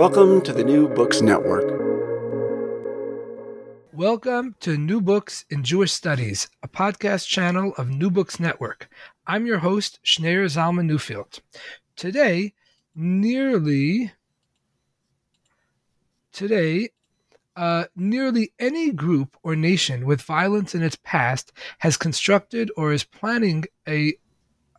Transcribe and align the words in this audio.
Welcome 0.00 0.40
to 0.44 0.54
the 0.54 0.64
New 0.64 0.88
Books 0.88 1.20
Network. 1.20 1.78
Welcome 3.92 4.56
to 4.60 4.78
New 4.78 5.02
Books 5.02 5.44
in 5.50 5.62
Jewish 5.62 5.92
Studies, 5.92 6.48
a 6.62 6.68
podcast 6.68 7.28
channel 7.28 7.74
of 7.76 7.90
New 7.90 8.10
Books 8.10 8.40
Network. 8.40 8.88
I'm 9.26 9.44
your 9.44 9.58
host, 9.58 10.00
Schneur 10.02 10.46
Zalman 10.46 10.90
Newfield. 10.90 11.40
Today, 11.96 12.54
nearly 12.94 14.12
today, 16.32 16.88
uh, 17.54 17.84
nearly 17.94 18.54
any 18.58 18.92
group 18.92 19.36
or 19.42 19.54
nation 19.54 20.06
with 20.06 20.22
violence 20.22 20.74
in 20.74 20.82
its 20.82 20.96
past 21.04 21.52
has 21.80 21.98
constructed 21.98 22.70
or 22.74 22.94
is 22.94 23.04
planning 23.04 23.66
a 23.86 24.14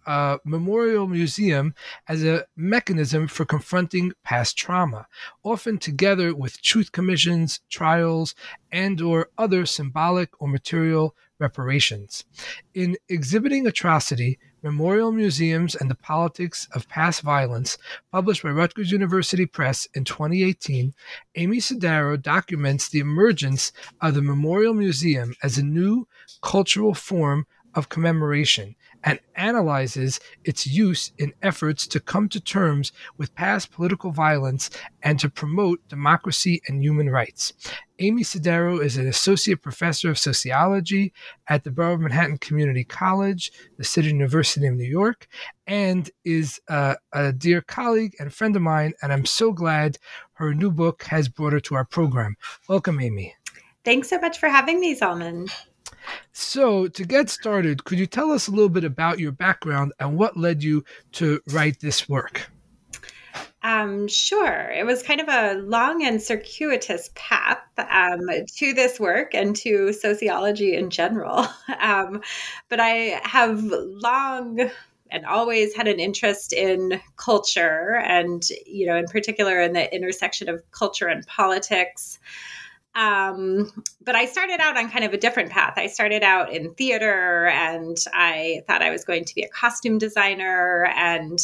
uh, 0.05 0.37
memorial 0.43 1.07
museum 1.07 1.73
as 2.07 2.23
a 2.23 2.45
mechanism 2.55 3.27
for 3.27 3.45
confronting 3.45 4.13
past 4.23 4.57
trauma, 4.57 5.07
often 5.43 5.77
together 5.77 6.35
with 6.35 6.61
truth 6.61 6.91
commissions, 6.91 7.59
trials, 7.69 8.35
and 8.71 9.01
or 9.01 9.29
other 9.37 9.65
symbolic 9.65 10.29
or 10.41 10.47
material 10.47 11.15
reparations. 11.39 12.23
In 12.73 12.95
exhibiting 13.09 13.65
atrocity, 13.67 14.39
Memorial 14.63 15.11
Museums 15.11 15.73
and 15.73 15.89
the 15.89 15.95
Politics 15.95 16.67
of 16.73 16.87
Past 16.87 17.21
Violence, 17.21 17.79
published 18.11 18.43
by 18.43 18.49
Rutgers 18.49 18.91
University 18.91 19.47
Press 19.47 19.87
in 19.95 20.03
2018, 20.05 20.93
Amy 21.35 21.57
Sodaro 21.57 22.21
documents 22.21 22.87
the 22.87 22.99
emergence 22.99 23.71
of 24.01 24.13
the 24.13 24.21
Memorial 24.21 24.75
Museum 24.75 25.33
as 25.41 25.57
a 25.57 25.63
new 25.63 26.07
cultural 26.43 26.93
form 26.93 27.47
of 27.73 27.89
commemoration 27.89 28.75
and 29.03 29.19
analyzes 29.35 30.19
its 30.43 30.67
use 30.67 31.11
in 31.17 31.33
efforts 31.41 31.87
to 31.87 31.99
come 31.99 32.29
to 32.29 32.39
terms 32.39 32.91
with 33.17 33.35
past 33.35 33.71
political 33.71 34.11
violence 34.11 34.69
and 35.01 35.19
to 35.19 35.29
promote 35.29 35.87
democracy 35.87 36.61
and 36.67 36.83
human 36.83 37.09
rights. 37.09 37.53
Amy 37.99 38.23
Sodaro 38.23 38.83
is 38.83 38.97
an 38.97 39.07
associate 39.07 39.61
professor 39.61 40.09
of 40.09 40.17
sociology 40.17 41.13
at 41.47 41.63
the 41.63 41.71
Borough 41.71 41.93
of 41.93 41.99
Manhattan 41.99 42.37
Community 42.37 42.83
College, 42.83 43.51
the 43.77 43.83
City 43.83 44.07
University 44.07 44.65
of 44.65 44.75
New 44.75 44.89
York, 44.89 45.27
and 45.67 46.09
is 46.23 46.59
a, 46.67 46.95
a 47.13 47.31
dear 47.31 47.61
colleague 47.61 48.15
and 48.19 48.33
friend 48.33 48.55
of 48.55 48.61
mine. 48.61 48.93
And 49.01 49.13
I'm 49.13 49.25
so 49.25 49.51
glad 49.51 49.97
her 50.33 50.53
new 50.53 50.71
book 50.71 51.03
has 51.03 51.29
brought 51.29 51.53
her 51.53 51.59
to 51.61 51.75
our 51.75 51.85
program. 51.85 52.35
Welcome, 52.67 52.99
Amy. 52.99 53.35
Thanks 53.83 54.09
so 54.09 54.19
much 54.19 54.39
for 54.39 54.49
having 54.49 54.79
me, 54.79 54.95
Zalman. 54.95 55.51
So, 56.33 56.87
to 56.87 57.03
get 57.03 57.29
started, 57.29 57.83
could 57.83 57.99
you 57.99 58.07
tell 58.07 58.31
us 58.31 58.47
a 58.47 58.51
little 58.51 58.69
bit 58.69 58.85
about 58.85 59.19
your 59.19 59.31
background 59.31 59.93
and 59.99 60.17
what 60.17 60.37
led 60.37 60.63
you 60.63 60.83
to 61.13 61.41
write 61.47 61.81
this 61.81 62.07
work? 62.07 62.49
Um, 63.63 64.07
sure. 64.07 64.71
It 64.71 64.85
was 64.85 65.03
kind 65.03 65.21
of 65.21 65.27
a 65.29 65.61
long 65.61 66.03
and 66.03 66.21
circuitous 66.21 67.11
path 67.13 67.59
um, 67.77 68.27
to 68.57 68.73
this 68.73 68.99
work 68.99 69.35
and 69.35 69.55
to 69.57 69.93
sociology 69.93 70.75
in 70.75 70.89
general. 70.89 71.47
Um, 71.79 72.21
but 72.69 72.79
I 72.79 73.19
have 73.23 73.63
long 73.63 74.69
and 75.09 75.25
always 75.25 75.73
had 75.75 75.87
an 75.87 75.99
interest 75.99 76.53
in 76.53 77.01
culture 77.17 77.95
and, 78.05 78.47
you 78.67 78.85
know, 78.85 78.95
in 78.95 79.05
particular 79.05 79.59
in 79.59 79.73
the 79.73 79.93
intersection 79.93 80.47
of 80.47 80.61
culture 80.71 81.07
and 81.07 81.25
politics. 81.25 82.19
Um, 82.93 83.71
but 84.03 84.15
I 84.15 84.25
started 84.25 84.59
out 84.59 84.77
on 84.77 84.89
kind 84.89 85.05
of 85.05 85.13
a 85.13 85.17
different 85.17 85.49
path. 85.49 85.73
I 85.77 85.87
started 85.87 86.23
out 86.23 86.51
in 86.51 86.73
theater 86.73 87.47
and 87.47 87.97
I 88.13 88.63
thought 88.67 88.81
I 88.81 88.89
was 88.89 89.05
going 89.05 89.25
to 89.25 89.35
be 89.35 89.43
a 89.43 89.49
costume 89.49 89.97
designer. 89.97 90.91
And 90.95 91.39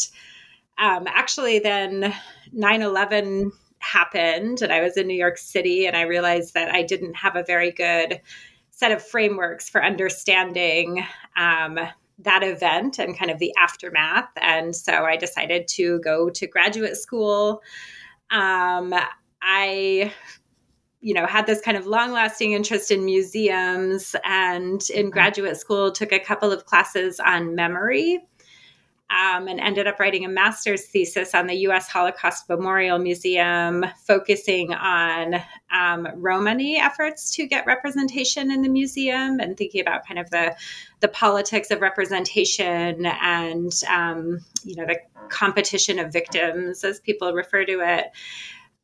um, 0.77 1.07
actually, 1.07 1.59
then 1.59 2.13
9 2.51 2.81
11 2.81 3.51
happened 3.79 4.61
and 4.61 4.73
I 4.73 4.81
was 4.81 4.97
in 4.97 5.07
New 5.07 5.15
York 5.15 5.37
City 5.37 5.85
and 5.85 5.95
I 5.95 6.01
realized 6.01 6.53
that 6.55 6.73
I 6.73 6.83
didn't 6.83 7.15
have 7.15 7.35
a 7.35 7.43
very 7.43 7.71
good 7.71 8.19
set 8.71 8.91
of 8.91 9.01
frameworks 9.01 9.69
for 9.69 9.83
understanding 9.83 11.05
um, 11.35 11.79
that 12.19 12.43
event 12.43 12.99
and 12.99 13.17
kind 13.17 13.31
of 13.31 13.39
the 13.39 13.53
aftermath. 13.57 14.29
And 14.41 14.75
so 14.75 15.05
I 15.05 15.17
decided 15.17 15.67
to 15.69 15.99
go 15.99 16.29
to 16.29 16.47
graduate 16.47 16.97
school. 16.97 17.61
Um, 18.31 18.93
I 19.41 20.13
you 21.07 21.13
know 21.13 21.25
had 21.25 21.47
this 21.47 21.61
kind 21.61 21.77
of 21.77 21.87
long 21.87 22.11
lasting 22.11 22.51
interest 22.51 22.91
in 22.91 23.05
museums 23.05 24.13
and 24.25 24.89
in 24.89 25.05
mm-hmm. 25.05 25.09
graduate 25.09 25.55
school 25.55 25.89
took 25.89 26.11
a 26.11 26.19
couple 26.19 26.51
of 26.51 26.65
classes 26.65 27.17
on 27.21 27.55
memory 27.55 28.19
um, 29.09 29.47
and 29.47 29.57
ended 29.61 29.87
up 29.87 30.01
writing 30.01 30.25
a 30.25 30.27
master's 30.27 30.83
thesis 30.87 31.33
on 31.33 31.47
the 31.47 31.53
U.S. 31.59 31.87
Holocaust 31.87 32.49
Memorial 32.49 32.99
Museum, 32.99 33.85
focusing 34.05 34.73
on 34.73 35.35
um, 35.71 36.09
Romani 36.15 36.77
efforts 36.77 37.33
to 37.37 37.47
get 37.47 37.65
representation 37.65 38.51
in 38.51 38.63
the 38.63 38.67
museum 38.67 39.39
and 39.39 39.55
thinking 39.55 39.79
about 39.79 40.05
kind 40.05 40.19
of 40.19 40.29
the 40.29 40.57
the 40.99 41.07
politics 41.07 41.71
of 41.71 41.79
representation 41.79 43.05
and 43.05 43.71
um, 43.89 44.39
you 44.65 44.75
know 44.75 44.85
the 44.85 44.97
competition 45.29 45.99
of 45.99 46.11
victims, 46.11 46.83
as 46.83 46.99
people 46.99 47.31
refer 47.31 47.63
to 47.63 47.79
it. 47.79 48.07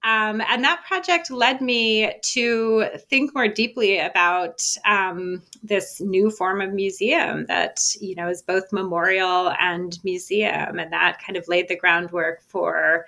Um, 0.04 0.42
and 0.50 0.64
that 0.66 0.84
project 0.86 1.32
led 1.32 1.62
me 1.62 2.12
to 2.34 2.88
think 3.10 3.34
more 3.34 3.48
deeply 3.48 4.00
about 4.00 4.62
um, 4.86 5.42
this 5.64 6.02
new 6.02 6.30
form 6.30 6.60
of 6.60 6.74
museum 6.74 7.46
that 7.46 7.80
you 8.02 8.14
know 8.16 8.28
is 8.28 8.42
both 8.42 8.74
memorial 8.74 9.54
and 9.60 9.98
museum, 10.04 10.78
and 10.78 10.92
that 10.92 11.22
kind 11.26 11.38
of 11.38 11.48
laid 11.48 11.70
the 11.70 11.78
groundwork 11.78 12.42
for 12.42 13.06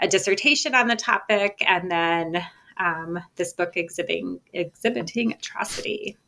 a 0.00 0.08
dissertation 0.08 0.74
on 0.74 0.86
the 0.86 0.96
topic, 0.96 1.62
and 1.66 1.90
then 1.90 2.44
um, 2.76 3.18
this 3.36 3.54
book 3.54 3.76
exhibiting 3.76 4.40
exhibiting 4.52 5.32
atrocity. 5.32 6.18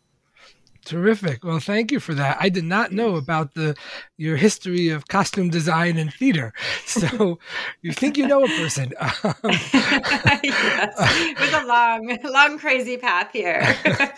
Terrific. 0.86 1.42
Well, 1.42 1.58
thank 1.58 1.90
you 1.90 1.98
for 1.98 2.14
that. 2.14 2.36
I 2.38 2.48
did 2.48 2.62
not 2.62 2.92
know 2.92 3.16
about 3.16 3.54
the 3.54 3.74
your 4.16 4.36
history 4.36 4.88
of 4.90 5.08
costume 5.08 5.50
design 5.50 5.98
and 5.98 6.14
theater. 6.14 6.52
So 6.86 7.40
you 7.82 7.92
think 7.92 8.16
you 8.16 8.26
know 8.26 8.44
a 8.44 8.48
person. 8.48 8.92
Um, 9.26 9.52
yes. 10.42 10.94
It 11.24 11.40
was 11.40 11.52
a 11.52 11.66
long, 11.66 12.18
long, 12.24 12.58
crazy 12.58 12.96
path 12.96 13.30
here. 13.32 13.76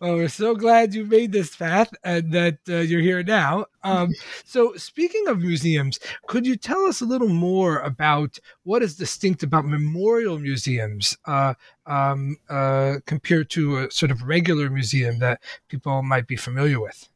well, 0.00 0.14
we're 0.14 0.28
so 0.28 0.54
glad 0.54 0.94
you 0.94 1.04
made 1.04 1.32
this 1.32 1.54
path 1.54 1.92
and 2.02 2.32
that 2.32 2.58
uh, 2.68 2.76
you're 2.76 3.00
here 3.00 3.22
now. 3.22 3.66
Um, 3.82 4.10
so, 4.44 4.74
speaking 4.76 5.28
of 5.28 5.40
museums, 5.40 6.00
could 6.26 6.46
you 6.46 6.56
tell 6.56 6.86
us 6.86 7.02
a 7.02 7.04
little 7.04 7.28
more 7.28 7.80
about 7.80 8.38
what 8.62 8.82
is 8.82 8.96
distinct 8.96 9.42
about 9.42 9.66
memorial 9.66 10.38
museums 10.38 11.16
uh, 11.26 11.54
um, 11.86 12.36
uh, 12.48 12.96
compared 13.06 13.50
to 13.50 13.78
a 13.78 13.90
sort 13.90 14.10
of 14.10 14.22
regular 14.22 14.70
museum 14.70 15.18
that 15.18 15.40
people 15.68 16.02
might 16.02 16.26
be 16.26 16.36
familiar 16.36 16.80
with? 16.80 17.08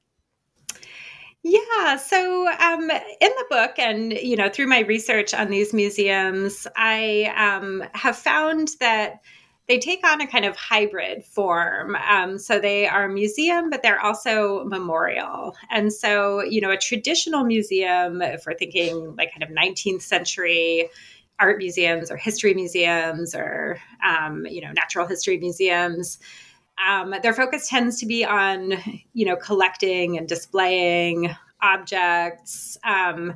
Yeah, 1.43 1.97
so 1.97 2.49
um, 2.49 2.91
in 2.91 2.91
the 3.21 3.47
book, 3.49 3.79
and 3.79 4.13
you 4.13 4.37
know, 4.37 4.49
through 4.49 4.67
my 4.67 4.81
research 4.81 5.33
on 5.33 5.49
these 5.49 5.73
museums, 5.73 6.67
I 6.77 7.33
um, 7.37 7.85
have 7.95 8.17
found 8.17 8.71
that 8.81 9.21
they 9.69 9.79
take 9.79 10.05
on 10.05 10.21
a 10.21 10.27
kind 10.27 10.47
of 10.47 10.57
hybrid 10.57 11.25
form. 11.25 11.95
Um, 11.95 12.39
so 12.39 12.59
they 12.59 12.89
are 12.89 13.05
a 13.05 13.09
museum, 13.09 13.69
but 13.69 13.83
they're 13.83 14.01
also 14.01 14.65
memorial. 14.65 15.55
And 15.71 15.93
so, 15.93 16.43
you 16.43 16.61
know, 16.63 16.71
a 16.71 16.77
traditional 16.79 17.45
museum, 17.45 18.23
if 18.23 18.47
we're 18.47 18.55
thinking 18.55 19.15
like 19.17 19.31
kind 19.31 19.43
of 19.43 19.51
19th 19.51 20.03
century 20.03 20.89
art 21.41 21.59
museums 21.59 22.11
or 22.11 22.17
history 22.17 22.55
museums 22.55 23.35
or, 23.35 23.79
um, 24.05 24.47
you 24.47 24.61
know, 24.61 24.73
natural 24.73 25.07
history 25.07 25.39
museums, 25.39 26.19
um, 26.87 27.15
their 27.23 27.35
focus 27.35 27.69
tends 27.69 28.01
to 28.01 28.07
be 28.07 28.25
on, 28.25 28.75
you 29.13 29.27
know, 29.27 29.37
collecting 29.37 30.17
and 30.19 30.29
displaying 30.29 31.35
objects 31.61 32.79
um, 32.85 33.35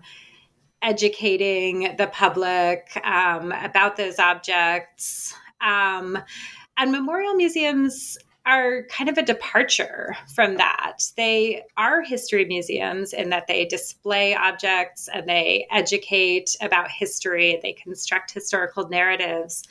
educating 0.81 1.95
the 1.97 2.09
public 2.09 3.01
um, 3.05 3.53
about 3.53 3.97
those 3.97 4.19
objects. 4.19 5.35
Um, 5.61 6.19
and 6.77 6.91
memorial 6.91 7.35
museums 7.35 8.19
are 8.45 8.83
kind 8.91 9.09
of 9.09 9.19
a 9.19 9.23
departure 9.23 10.17
from 10.35 10.57
that. 10.57 10.99
They 11.17 11.63
are 11.77 12.03
history 12.03 12.45
museums 12.45 13.13
in 13.13 13.31
that 13.31 13.47
they 13.47 13.65
display 13.67 14.35
objects 14.35 15.09
and 15.13 15.29
they 15.29 15.67
educate 15.71 16.57
about 16.61 16.91
history, 16.91 17.61
they 17.63 17.73
construct 17.73 18.33
historical 18.33 18.89
narratives. 18.89 19.63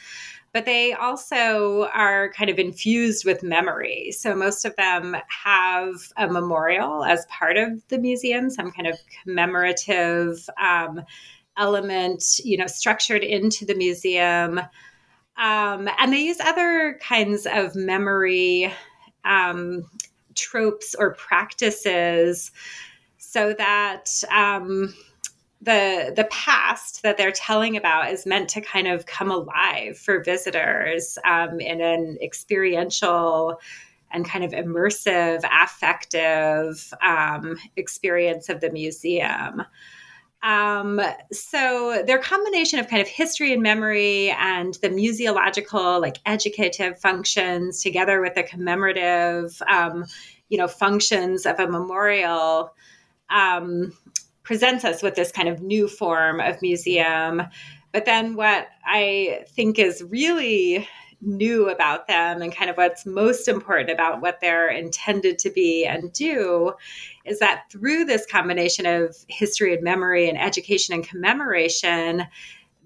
but 0.54 0.66
they 0.66 0.94
also 0.94 1.90
are 1.94 2.32
kind 2.34 2.50
of 2.50 2.60
infused 2.60 3.26
with 3.26 3.44
memory. 3.44 4.12
So 4.12 4.36
most 4.36 4.66
of 4.66 4.76
them 4.76 5.16
have 5.44 5.96
a 6.18 6.28
memorial 6.28 7.06
as 7.06 7.26
part 7.28 7.58
of 7.58 7.82
the 7.88 7.98
museum, 7.98 8.50
some 8.50 8.72
kind 8.72 8.88
of 8.88 9.00
commemorative 9.24 10.50
um, 10.62 11.02
element, 11.58 12.24
you 12.44 12.58
know, 12.58 12.68
structured 12.68 13.24
into 13.24 13.66
the 13.66 13.76
museum. 13.76 14.60
Um, 15.42 15.90
and 15.98 16.14
they 16.14 16.22
use 16.22 16.40
other 16.40 17.00
kinds 17.02 17.48
of 17.48 17.76
memory 17.76 18.72
um, 19.26 19.90
tropes 20.36 20.96
or 20.96 21.16
practices 21.16 22.52
so 23.18 23.54
that 23.54 24.24
um, 24.32 24.94
the 25.62 26.14
the 26.16 26.26
past 26.26 27.02
that 27.02 27.18
they're 27.18 27.32
telling 27.32 27.76
about 27.76 28.12
is 28.12 28.26
meant 28.28 28.50
to 28.50 28.62
kind 28.62 28.88
of 28.88 29.08
come 29.08 29.32
alive 29.32 29.98
for 29.98 30.24
visitors 30.24 31.18
um, 31.26 31.60
in 31.60 31.82
an 31.82 32.20
experiential 32.22 33.60
and 34.12 34.26
kind 34.26 34.44
of 34.44 34.52
immersive, 34.52 35.42
affective 35.64 36.94
um, 37.02 37.58
experience 37.78 38.48
of 38.50 38.62
the 38.62 38.70
museum. 38.70 39.64
Um, 40.44 41.00
so 41.32 42.04
their 42.06 42.18
combination 42.18 42.80
of 42.80 42.88
kind 42.88 43.02
of 43.02 43.08
history 43.08 43.54
and 43.54 43.62
memory 43.62 44.32
and 44.32 44.74
the 44.82 44.90
museological, 44.90 46.02
like 46.02 46.18
educative 46.26 47.00
functions 47.00 47.84
together 47.84 48.22
with 48.22 48.34
the 48.34 48.44
commemorative, 48.44 49.62
um, 49.70 50.06
you 50.50 50.58
know, 50.58 50.68
functions 50.68 51.46
of 51.46 51.60
a 51.60 51.68
memorial 51.68 52.74
um, 53.30 53.94
presents 54.44 54.84
us 54.84 55.04
with 55.04 55.16
this 55.16 55.32
kind 55.32 55.48
of 55.48 55.62
new 55.62 55.88
form 55.88 56.40
of 56.40 56.62
museum. 56.62 57.44
But 57.92 58.06
then 58.06 58.36
what 58.36 58.68
I 58.86 59.46
think 59.50 59.78
is 59.78 60.04
really 60.04 60.88
new 61.22 61.70
about 61.70 62.08
them 62.08 62.42
and 62.42 62.56
kind 62.56 62.70
of 62.70 62.78
what's 62.78 63.06
most 63.06 63.48
important 63.48 63.90
about 63.90 64.22
what 64.22 64.40
they're 64.42 64.70
intended 64.70 65.38
to 65.40 65.50
be 65.50 65.86
and 65.86 66.12
do 66.14 66.74
is 67.26 67.40
that 67.40 67.64
through 67.72 68.06
this 68.06 68.26
combination 68.26 68.86
of 68.86 69.16
history 69.28 69.74
and 69.74 69.84
memory 69.84 70.28
and 70.28 70.40
education 70.40 70.96
and 70.96 71.08
commemoration, 71.08 72.26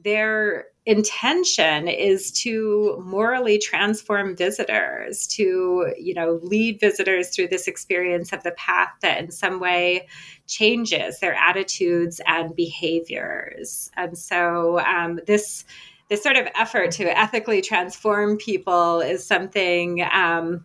their 0.03 0.67
intention 0.85 1.87
is 1.87 2.31
to 2.31 3.01
morally 3.03 3.57
transform 3.57 4.35
visitors 4.35 5.25
to 5.25 5.91
you 5.97 6.13
know 6.13 6.39
lead 6.43 6.79
visitors 6.79 7.29
through 7.29 7.47
this 7.47 7.67
experience 7.67 8.31
of 8.31 8.43
the 8.43 8.51
path 8.51 8.91
that 9.01 9.17
in 9.17 9.31
some 9.31 9.59
way 9.59 10.07
changes 10.45 11.19
their 11.19 11.33
attitudes 11.33 12.21
and 12.27 12.55
behaviors. 12.55 13.89
And 13.97 14.15
so 14.15 14.79
um, 14.81 15.19
this 15.25 15.65
this 16.09 16.21
sort 16.21 16.35
of 16.35 16.47
effort 16.55 16.91
to 16.91 17.17
ethically 17.17 17.61
transform 17.61 18.37
people 18.37 19.01
is 19.01 19.25
something 19.25 20.01
um, 20.11 20.63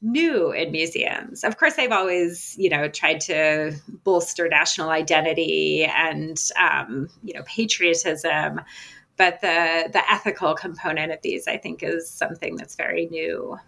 new 0.00 0.50
in 0.50 0.72
museums. 0.72 1.44
Of 1.44 1.56
course, 1.56 1.74
they've 1.74 1.92
always, 1.92 2.56
you 2.58 2.68
know, 2.68 2.88
tried 2.88 3.20
to 3.22 3.72
bolster 4.04 4.48
national 4.48 4.90
identity 4.90 5.84
and, 5.84 6.36
um, 6.58 7.08
you 7.22 7.32
know, 7.34 7.42
patriotism. 7.46 8.60
But 9.16 9.40
the 9.40 9.90
the 9.92 10.02
ethical 10.10 10.54
component 10.54 11.12
of 11.12 11.20
these, 11.22 11.46
I 11.46 11.58
think, 11.58 11.82
is 11.82 12.10
something 12.10 12.56
that's 12.56 12.74
very 12.74 13.06
new. 13.06 13.58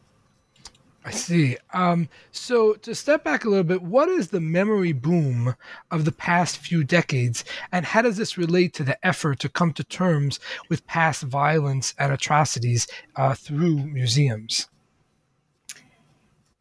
I 1.07 1.11
see. 1.11 1.59
Um, 1.75 2.09
so 2.31 2.75
to 2.75 2.95
step 2.95 3.25
back 3.25 3.45
a 3.45 3.51
little 3.51 3.65
bit, 3.65 3.83
what 3.83 4.09
is 4.09 4.29
the 4.29 4.41
memory 4.41 4.93
boom 4.93 5.55
of 5.91 6.07
the 6.07 6.13
past 6.13 6.57
few 6.57 6.83
decades, 6.83 7.45
and 7.71 7.85
how 7.85 8.01
does 8.01 8.17
this 8.17 8.39
relate 8.39 8.73
to 8.75 8.85
the 8.85 9.05
effort 9.07 9.39
to 9.41 9.51
come 9.51 9.75
to 9.75 9.85
terms 9.85 10.41
with 10.71 10.87
past 10.87 11.23
violence 11.23 11.95
and 11.99 12.11
atrocities 12.11 12.87
uh, 13.17 13.35
through 13.35 13.77
museums? 13.85 14.69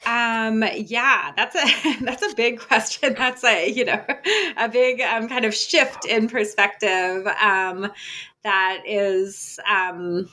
Um, 0.06 0.66
yeah, 0.76 1.32
that's 1.38 1.56
a 1.56 2.00
that's 2.04 2.24
a 2.24 2.36
big 2.36 2.60
question. 2.60 3.14
That's 3.18 3.44
a 3.46 3.70
you 3.70 3.86
know 3.86 4.04
a 4.58 4.68
big 4.68 5.00
um, 5.00 5.30
kind 5.30 5.46
of 5.46 5.56
shift 5.56 6.06
in 6.06 6.28
perspective. 6.28 7.26
Um, 7.42 7.90
that 8.44 8.84
is 8.86 9.58
um, 9.70 10.30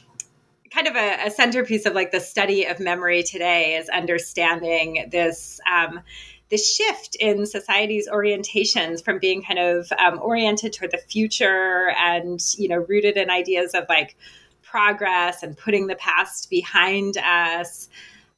kind 0.72 0.86
of 0.86 0.96
a, 0.96 1.26
a, 1.26 1.30
centerpiece 1.30 1.84
of 1.84 1.94
like 1.94 2.12
the 2.12 2.20
study 2.20 2.64
of 2.64 2.78
memory 2.78 3.22
today 3.22 3.74
is 3.74 3.88
understanding 3.88 5.08
this 5.10 5.60
um, 5.70 6.00
this 6.48 6.74
shift 6.74 7.16
in 7.16 7.46
society's 7.46 8.08
orientations 8.08 9.04
from 9.04 9.18
being 9.18 9.42
kind 9.42 9.58
of 9.58 9.90
um, 9.98 10.18
oriented 10.20 10.72
toward 10.72 10.90
the 10.90 10.98
future 10.98 11.90
and 11.98 12.40
you 12.56 12.68
know 12.68 12.84
rooted 12.88 13.16
in 13.16 13.30
ideas 13.30 13.74
of 13.74 13.84
like 13.88 14.16
progress 14.62 15.42
and 15.42 15.56
putting 15.56 15.88
the 15.88 15.96
past 15.96 16.48
behind 16.48 17.16
us 17.18 17.88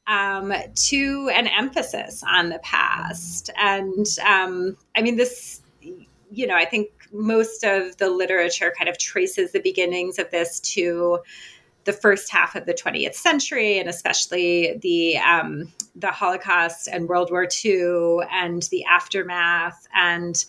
um, 0.07 0.53
to 0.75 1.29
an 1.33 1.47
emphasis 1.47 2.23
on 2.27 2.49
the 2.49 2.59
past. 2.59 3.49
And 3.57 4.05
um, 4.25 4.77
I 4.95 5.01
mean, 5.01 5.15
this, 5.15 5.61
you 6.31 6.47
know, 6.47 6.55
I 6.55 6.65
think 6.65 6.89
most 7.11 7.63
of 7.63 7.97
the 7.97 8.09
literature 8.09 8.73
kind 8.77 8.89
of 8.89 8.97
traces 8.97 9.51
the 9.51 9.59
beginnings 9.59 10.17
of 10.19 10.29
this 10.31 10.59
to 10.61 11.19
the 11.85 11.93
first 11.93 12.31
half 12.31 12.55
of 12.55 12.65
the 12.65 12.73
20th 12.73 13.15
century, 13.15 13.79
and 13.79 13.89
especially 13.89 14.77
the 14.81 15.17
um, 15.17 15.71
the 15.95 16.11
Holocaust 16.11 16.87
and 16.87 17.07
World 17.07 17.29
War 17.31 17.47
II 17.63 18.19
and 18.31 18.63
the 18.63 18.83
aftermath 18.85 19.87
and 19.93 20.45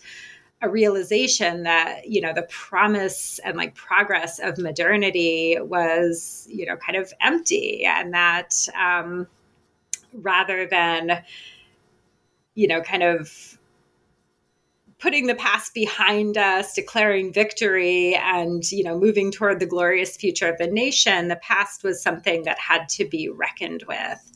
a 0.61 0.69
realization 0.69 1.63
that 1.63 2.07
you 2.07 2.21
know 2.21 2.33
the 2.33 2.47
promise 2.49 3.39
and 3.39 3.57
like 3.57 3.75
progress 3.75 4.39
of 4.39 4.57
modernity 4.57 5.57
was 5.59 6.47
you 6.49 6.65
know 6.65 6.77
kind 6.77 6.97
of 6.97 7.13
empty 7.21 7.85
and 7.85 8.13
that 8.13 8.55
um, 8.79 9.27
rather 10.13 10.65
than 10.65 11.23
you 12.55 12.67
know 12.67 12.81
kind 12.81 13.03
of 13.03 13.54
putting 14.99 15.27
the 15.27 15.35
past 15.35 15.73
behind 15.73 16.37
us 16.37 16.73
declaring 16.73 17.33
victory 17.33 18.15
and 18.15 18.63
you 18.71 18.83
know 18.83 18.97
moving 18.97 19.31
toward 19.31 19.59
the 19.59 19.65
glorious 19.65 20.15
future 20.15 20.49
of 20.49 20.57
the 20.57 20.67
nation 20.67 21.27
the 21.27 21.35
past 21.37 21.83
was 21.83 22.01
something 22.01 22.43
that 22.43 22.59
had 22.59 22.87
to 22.89 23.05
be 23.05 23.29
reckoned 23.29 23.83
with. 23.87 24.31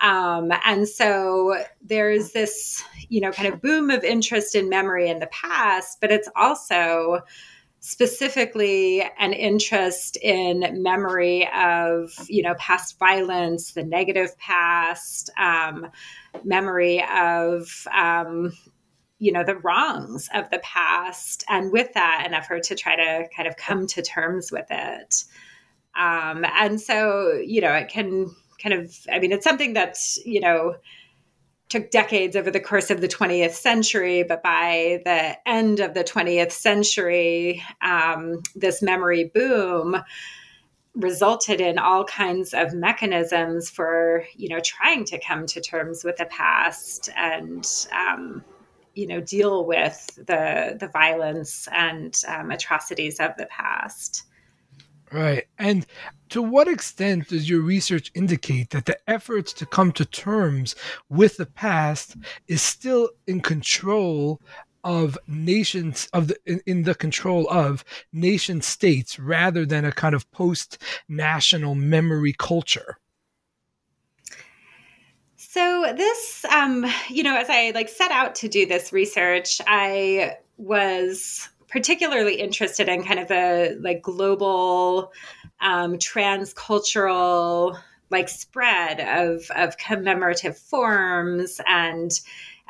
Um, 0.00 0.52
and 0.64 0.88
so 0.88 1.62
there's 1.80 2.32
this 2.32 2.82
you 3.08 3.20
know 3.20 3.30
kind 3.30 3.52
of 3.52 3.60
boom 3.60 3.90
of 3.90 4.02
interest 4.02 4.54
in 4.54 4.68
memory 4.68 5.08
in 5.08 5.18
the 5.18 5.28
past 5.28 5.98
but 6.00 6.10
it's 6.10 6.28
also 6.34 7.20
specifically 7.84 9.02
an 9.18 9.32
interest 9.32 10.16
in 10.22 10.82
memory 10.82 11.48
of 11.52 12.12
you 12.28 12.40
know 12.40 12.54
past 12.54 12.96
violence 12.98 13.72
the 13.72 13.82
negative 13.82 14.38
past 14.38 15.30
um, 15.36 15.88
memory 16.44 17.04
of 17.12 17.86
um, 17.92 18.52
you 19.22 19.30
know 19.30 19.44
the 19.44 19.56
wrongs 19.56 20.28
of 20.34 20.50
the 20.50 20.58
past 20.58 21.44
and 21.48 21.70
with 21.70 21.92
that 21.94 22.24
an 22.26 22.34
effort 22.34 22.64
to 22.64 22.74
try 22.74 22.96
to 22.96 23.28
kind 23.34 23.46
of 23.46 23.56
come 23.56 23.86
to 23.86 24.02
terms 24.02 24.50
with 24.50 24.66
it. 24.68 25.24
Um, 25.96 26.44
and 26.58 26.80
so 26.80 27.34
you 27.34 27.60
know 27.60 27.72
it 27.72 27.88
can 27.88 28.34
kind 28.60 28.74
of 28.74 28.96
i 29.12 29.18
mean 29.18 29.32
it's 29.32 29.44
something 29.44 29.72
that's 29.72 30.20
you 30.24 30.40
know 30.40 30.74
took 31.68 31.90
decades 31.90 32.36
over 32.36 32.50
the 32.50 32.60
course 32.60 32.90
of 32.90 33.00
the 33.00 33.08
20th 33.08 33.54
century, 33.54 34.22
but 34.22 34.42
by 34.42 35.00
the 35.06 35.48
end 35.48 35.80
of 35.80 35.94
the 35.94 36.04
20th 36.04 36.52
century, 36.52 37.62
um, 37.80 38.42
this 38.54 38.82
memory 38.82 39.30
boom 39.34 39.96
resulted 40.94 41.62
in 41.62 41.78
all 41.78 42.04
kinds 42.04 42.52
of 42.52 42.74
mechanisms 42.74 43.70
for 43.70 44.24
you 44.36 44.48
know 44.48 44.60
trying 44.60 45.04
to 45.06 45.18
come 45.18 45.46
to 45.46 45.60
terms 45.60 46.04
with 46.04 46.16
the 46.18 46.26
past 46.26 47.08
and 47.16 47.86
um, 47.92 48.44
you 48.94 49.06
know 49.06 49.20
deal 49.20 49.64
with 49.64 50.14
the 50.16 50.76
the 50.78 50.88
violence 50.88 51.68
and 51.72 52.22
um, 52.28 52.50
atrocities 52.50 53.20
of 53.20 53.36
the 53.36 53.46
past. 53.46 54.24
Right. 55.12 55.44
And 55.58 55.84
to 56.30 56.40
what 56.40 56.68
extent 56.68 57.28
does 57.28 57.48
your 57.48 57.60
research 57.60 58.10
indicate 58.14 58.70
that 58.70 58.86
the 58.86 58.98
efforts 59.10 59.52
to 59.54 59.66
come 59.66 59.92
to 59.92 60.06
terms 60.06 60.74
with 61.10 61.36
the 61.36 61.44
past 61.44 62.16
is 62.48 62.62
still 62.62 63.10
in 63.26 63.42
control 63.42 64.40
of 64.84 65.18
nations 65.28 66.08
of 66.12 66.28
the 66.28 66.36
in, 66.46 66.60
in 66.66 66.82
the 66.82 66.94
control 66.94 67.48
of 67.50 67.84
nation 68.12 68.60
states 68.62 69.18
rather 69.18 69.64
than 69.66 69.84
a 69.84 69.92
kind 69.92 70.14
of 70.14 70.30
post 70.32 70.78
national 71.08 71.74
memory 71.74 72.34
culture? 72.36 72.98
So 75.52 75.92
this, 75.94 76.46
um, 76.46 76.86
you 77.10 77.22
know, 77.22 77.36
as 77.36 77.50
I 77.50 77.72
like 77.74 77.90
set 77.90 78.10
out 78.10 78.34
to 78.36 78.48
do 78.48 78.64
this 78.64 78.90
research, 78.90 79.60
I 79.66 80.38
was 80.56 81.46
particularly 81.68 82.36
interested 82.36 82.88
in 82.88 83.04
kind 83.04 83.20
of 83.20 83.28
the 83.28 83.78
like 83.82 84.00
global 84.00 85.12
um, 85.60 85.98
transcultural 85.98 87.78
like 88.08 88.30
spread 88.30 89.00
of 89.00 89.50
of 89.54 89.76
commemorative 89.76 90.56
forms 90.56 91.60
and 91.66 92.18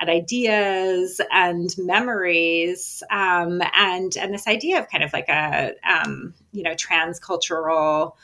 and 0.01 0.11
ideas 0.11 1.21
and 1.31 1.73
memories 1.79 3.01
um, 3.12 3.62
and 3.77 4.17
and 4.17 4.35
this 4.35 4.49
idea 4.49 4.81
of 4.81 4.89
kind 4.89 5.05
of 5.05 5.12
like 5.12 5.29
a 5.29 5.73
um, 5.89 6.35
you 6.51 6.65
know 6.65 6.75
transcultural 6.75 8.15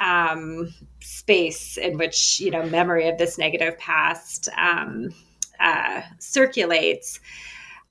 um, 0.00 0.74
space 1.00 1.76
in 1.76 1.98
which 1.98 2.40
you 2.40 2.50
know 2.50 2.64
memory 2.64 3.08
of 3.08 3.18
this 3.18 3.38
negative 3.38 3.78
past 3.78 4.48
um, 4.56 5.10
uh, 5.60 6.02
circulates. 6.18 7.20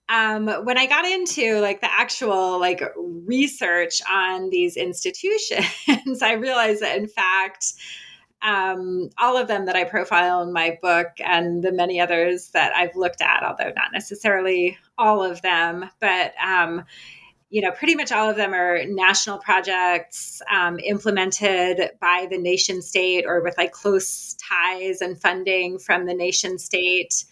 Um, 0.10 0.48
when 0.66 0.80
I 0.80 0.88
got 0.88 1.06
into 1.06 1.60
like 1.60 1.82
the 1.82 1.92
actual 1.92 2.60
like 2.60 2.82
research 2.98 4.02
on 4.12 4.50
these 4.50 4.76
institutions, 4.76 6.22
I 6.24 6.34
realized 6.34 6.82
that 6.82 6.98
in 6.98 7.08
fact, 7.08 7.74
um, 8.42 9.10
all 9.20 9.38
of 9.38 9.48
them 9.48 9.66
that 9.68 9.76
I 9.76 9.84
profile 9.84 10.42
in 10.42 10.52
my 10.52 10.80
book 10.82 11.10
and 11.20 11.64
the 11.64 11.72
many 11.72 12.00
others 12.00 12.50
that 12.52 12.76
I've 12.76 12.96
looked 12.96 13.22
at, 13.22 13.44
although 13.44 13.72
not 13.76 13.92
necessarily 13.94 14.78
all 14.98 15.22
of 15.22 15.42
them, 15.44 15.90
but 16.00 16.34
um, 16.44 16.84
you 17.50 17.62
know, 17.62 17.72
pretty 17.72 17.96
much 17.96 18.12
all 18.12 18.30
of 18.30 18.36
them 18.36 18.54
are 18.54 18.86
national 18.86 19.40
projects 19.40 20.42
um, 20.52 20.78
implemented 20.80 21.92
by 22.00 22.28
the 22.30 22.38
nation 22.38 22.82
state 22.82 23.26
or 23.26 23.42
with 23.42 23.58
like 23.58 23.72
close 23.72 24.36
ties 24.36 25.02
and 25.02 25.20
funding 25.20 25.80
from 25.80 26.06
the 26.06 26.14
nation 26.14 26.60
state. 26.60 27.26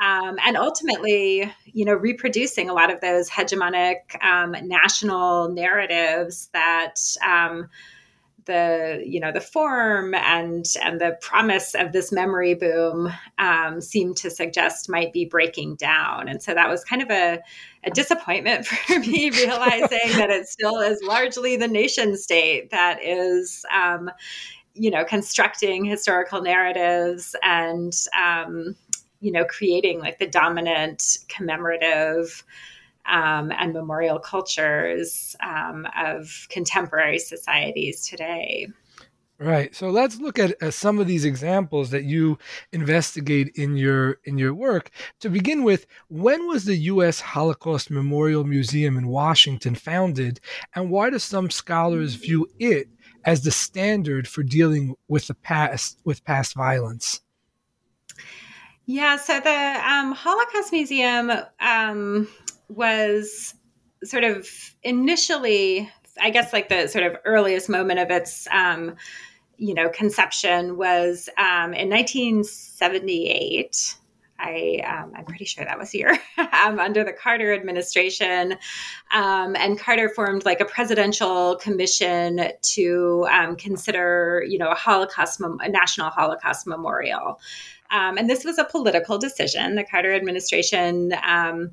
Um, 0.00 0.36
and 0.44 0.56
ultimately, 0.56 1.52
you 1.64 1.84
know, 1.84 1.94
reproducing 1.94 2.68
a 2.68 2.72
lot 2.72 2.92
of 2.92 3.00
those 3.00 3.30
hegemonic 3.30 4.22
um, 4.24 4.56
national 4.66 5.50
narratives 5.50 6.48
that 6.52 6.96
um, 7.24 7.68
the 8.46 9.02
you 9.06 9.20
know 9.20 9.32
the 9.32 9.40
form 9.40 10.14
and 10.14 10.66
and 10.82 11.00
the 11.00 11.16
promise 11.20 11.74
of 11.74 11.92
this 11.92 12.12
memory 12.12 12.54
boom 12.54 13.12
um, 13.38 13.80
seemed 13.80 14.16
to 14.18 14.30
suggest 14.30 14.88
might 14.88 15.12
be 15.12 15.24
breaking 15.24 15.76
down. 15.76 16.28
And 16.28 16.42
so 16.42 16.54
that 16.54 16.68
was 16.68 16.84
kind 16.84 17.02
of 17.02 17.10
a, 17.10 17.40
a 17.84 17.90
disappointment 17.90 18.66
for 18.66 18.98
me 18.98 19.30
realizing 19.34 20.16
that 20.16 20.30
it 20.30 20.48
still 20.48 20.78
is 20.80 21.00
largely 21.02 21.56
the 21.56 21.68
nation 21.68 22.16
state 22.16 22.70
that 22.70 23.02
is 23.02 23.64
um, 23.74 24.10
you 24.74 24.90
know 24.90 25.04
constructing 25.04 25.84
historical 25.84 26.42
narratives 26.42 27.36
and 27.42 27.92
um, 28.20 28.74
you 29.20 29.32
know 29.32 29.44
creating 29.44 30.00
like 30.00 30.18
the 30.18 30.26
dominant 30.26 31.18
commemorative 31.28 32.44
um, 33.06 33.52
and 33.52 33.72
memorial 33.72 34.18
cultures 34.18 35.36
um, 35.40 35.86
of 35.96 36.46
contemporary 36.50 37.18
societies 37.18 38.06
today. 38.06 38.68
Right. 39.42 39.74
So 39.74 39.90
let's 39.90 40.20
look 40.20 40.38
at 40.38 40.62
uh, 40.62 40.70
some 40.70 41.00
of 41.00 41.08
these 41.08 41.24
examples 41.24 41.90
that 41.90 42.04
you 42.04 42.38
investigate 42.70 43.50
in 43.56 43.76
your 43.76 44.18
in 44.22 44.38
your 44.38 44.54
work. 44.54 44.92
To 45.18 45.28
begin 45.28 45.64
with, 45.64 45.84
when 46.08 46.46
was 46.46 46.64
the 46.64 46.76
U.S. 46.76 47.18
Holocaust 47.18 47.90
Memorial 47.90 48.44
Museum 48.44 48.96
in 48.96 49.08
Washington 49.08 49.74
founded, 49.74 50.38
and 50.76 50.90
why 50.90 51.10
do 51.10 51.18
some 51.18 51.50
scholars 51.50 52.14
view 52.14 52.46
it 52.60 52.88
as 53.24 53.42
the 53.42 53.50
standard 53.50 54.28
for 54.28 54.44
dealing 54.44 54.94
with 55.08 55.26
the 55.26 55.34
past 55.34 55.98
with 56.04 56.24
past 56.24 56.54
violence? 56.54 57.20
Yeah. 58.86 59.16
So 59.16 59.40
the 59.40 59.82
um, 59.84 60.12
Holocaust 60.12 60.70
Museum 60.72 61.32
um, 61.58 62.28
was 62.76 63.54
sort 64.04 64.24
of 64.24 64.48
initially, 64.82 65.88
I 66.20 66.30
guess, 66.30 66.52
like 66.52 66.68
the 66.68 66.88
sort 66.88 67.04
of 67.04 67.16
earliest 67.24 67.68
moment 67.68 68.00
of 68.00 68.10
its, 68.10 68.48
um, 68.50 68.96
you 69.56 69.74
know, 69.74 69.88
conception 69.88 70.76
was 70.76 71.28
um, 71.38 71.72
in 71.74 71.88
1978. 71.88 73.96
I, 74.38 74.82
um, 74.84 75.12
I'm 75.16 75.24
pretty 75.24 75.44
sure 75.44 75.64
that 75.64 75.78
was 75.78 75.92
here 75.92 76.18
um, 76.38 76.80
under 76.80 77.04
the 77.04 77.12
Carter 77.12 77.54
administration. 77.54 78.56
Um, 79.14 79.54
and 79.54 79.78
Carter 79.78 80.08
formed 80.08 80.44
like 80.44 80.60
a 80.60 80.64
presidential 80.64 81.54
commission 81.56 82.48
to 82.60 83.28
um, 83.30 83.54
consider, 83.54 84.44
you 84.48 84.58
know, 84.58 84.70
a 84.70 84.74
Holocaust, 84.74 85.40
a 85.40 85.68
national 85.68 86.10
Holocaust 86.10 86.66
memorial. 86.66 87.38
Um, 87.92 88.18
and 88.18 88.28
this 88.28 88.44
was 88.44 88.58
a 88.58 88.64
political 88.64 89.18
decision. 89.18 89.76
The 89.76 89.84
Carter 89.84 90.12
administration 90.12 91.14
um, 91.24 91.70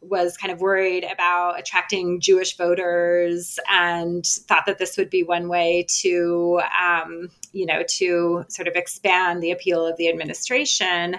was 0.00 0.36
kind 0.36 0.52
of 0.52 0.60
worried 0.60 1.04
about 1.04 1.58
attracting 1.58 2.20
Jewish 2.20 2.56
voters 2.56 3.58
and 3.70 4.24
thought 4.24 4.66
that 4.66 4.78
this 4.78 4.96
would 4.96 5.10
be 5.10 5.22
one 5.22 5.48
way 5.48 5.86
to, 6.00 6.60
um, 6.80 7.30
you 7.52 7.66
know, 7.66 7.82
to 7.88 8.44
sort 8.48 8.68
of 8.68 8.76
expand 8.76 9.42
the 9.42 9.50
appeal 9.50 9.86
of 9.86 9.96
the 9.96 10.08
administration. 10.08 11.16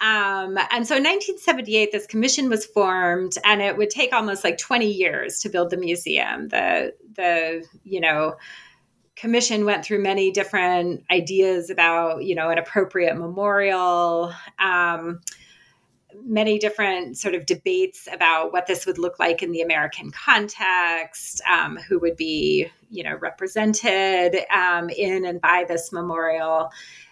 Um, 0.00 0.56
and 0.70 0.86
so 0.86 0.94
in 0.94 1.02
1978, 1.02 1.90
this 1.90 2.06
commission 2.06 2.48
was 2.48 2.64
formed, 2.64 3.32
and 3.44 3.60
it 3.60 3.76
would 3.76 3.90
take 3.90 4.12
almost 4.12 4.44
like 4.44 4.56
20 4.56 4.86
years 4.86 5.40
to 5.40 5.48
build 5.48 5.70
the 5.70 5.76
museum. 5.76 6.48
The 6.48 6.94
the 7.14 7.66
you 7.82 8.00
know 8.00 8.36
commission 9.16 9.64
went 9.64 9.84
through 9.84 10.00
many 10.00 10.30
different 10.30 11.02
ideas 11.10 11.68
about 11.68 12.24
you 12.24 12.36
know 12.36 12.50
an 12.50 12.58
appropriate 12.58 13.16
memorial. 13.16 14.32
Um, 14.60 15.20
many 16.24 16.58
different 16.58 17.16
sort 17.16 17.34
of 17.34 17.46
debates 17.46 18.08
about 18.12 18.52
what 18.52 18.66
this 18.66 18.86
would 18.86 18.98
look 18.98 19.18
like 19.18 19.42
in 19.42 19.52
the 19.52 19.60
American 19.60 20.10
context, 20.10 21.40
um, 21.50 21.76
who 21.76 21.98
would 21.98 22.16
be, 22.16 22.68
you 22.90 23.02
know, 23.02 23.16
represented 23.16 24.36
um, 24.54 24.88
in 24.90 25.24
and 25.24 25.40
by 25.40 25.64
this 25.66 25.92
memorial. 25.92 26.70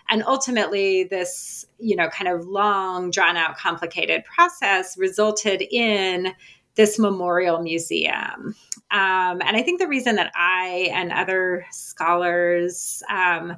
And 0.09 0.23
ultimately, 0.25 1.05
this, 1.05 1.67
you 1.79 1.97
know, 1.97 2.09
kind 2.09 2.29
of 2.29 2.47
long, 2.47 3.11
drawn 3.11 3.37
out, 3.37 3.57
complicated 3.57 4.25
process 4.25 4.97
resulted 4.97 5.63
in 5.63 6.33
this 6.77 6.99
memorial 6.99 7.61
museum. 7.61 8.55
Um, 8.91 9.41
and 9.43 9.57
I 9.57 9.63
think 9.63 9.81
the 9.81 9.89
reason 9.89 10.17
that 10.17 10.31
I 10.37 10.91
and 10.93 11.11
other 11.11 11.67
scholars 11.73 13.03
um, 13.11 13.57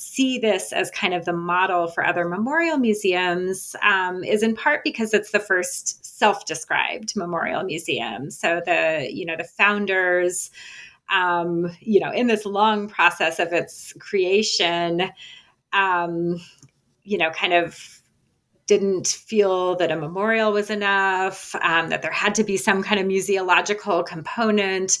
see 0.00 0.38
this 0.38 0.72
as 0.72 0.90
kind 0.92 1.12
of 1.12 1.26
the 1.26 1.32
model 1.32 1.86
for 1.86 2.02
other 2.02 2.26
memorial 2.26 2.78
museums 2.78 3.76
um, 3.82 4.24
is 4.24 4.42
in 4.42 4.56
part 4.56 4.82
because 4.82 5.12
it's 5.12 5.30
the 5.30 5.38
first 5.38 6.18
self-described 6.18 7.14
memorial 7.16 7.62
museum. 7.64 8.30
So 8.30 8.62
the 8.64 9.08
you 9.12 9.26
know 9.26 9.36
the 9.36 9.44
founders, 9.44 10.50
um, 11.10 11.70
you 11.80 12.00
know, 12.00 12.10
in 12.12 12.28
this 12.28 12.46
long 12.46 12.88
process 12.88 13.38
of 13.38 13.52
its 13.52 13.92
creation, 13.98 15.10
um, 15.74 16.40
you 17.02 17.18
know, 17.18 17.30
kind 17.32 17.52
of 17.52 18.00
didn't 18.66 19.08
feel 19.08 19.76
that 19.76 19.90
a 19.90 19.96
memorial 19.96 20.52
was 20.52 20.70
enough, 20.70 21.54
um, 21.56 21.90
that 21.90 22.00
there 22.00 22.12
had 22.12 22.36
to 22.36 22.44
be 22.44 22.56
some 22.56 22.82
kind 22.82 23.00
of 23.00 23.06
museological 23.06 24.06
component, 24.06 24.98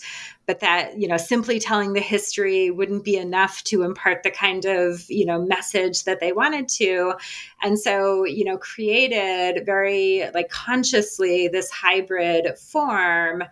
but 0.50 0.58
that 0.58 0.98
you 0.98 1.06
know 1.06 1.16
simply 1.16 1.60
telling 1.60 1.92
the 1.92 2.00
history 2.00 2.72
wouldn't 2.72 3.04
be 3.04 3.16
enough 3.16 3.62
to 3.62 3.84
impart 3.84 4.24
the 4.24 4.32
kind 4.32 4.64
of 4.64 5.08
you 5.08 5.24
know 5.24 5.40
message 5.40 6.02
that 6.02 6.18
they 6.18 6.32
wanted 6.32 6.68
to, 6.68 7.14
and 7.62 7.78
so 7.78 8.24
you 8.24 8.44
know 8.44 8.58
created 8.58 9.64
very 9.64 10.28
like 10.34 10.48
consciously 10.48 11.46
this 11.46 11.70
hybrid 11.70 12.58
form 12.58 13.44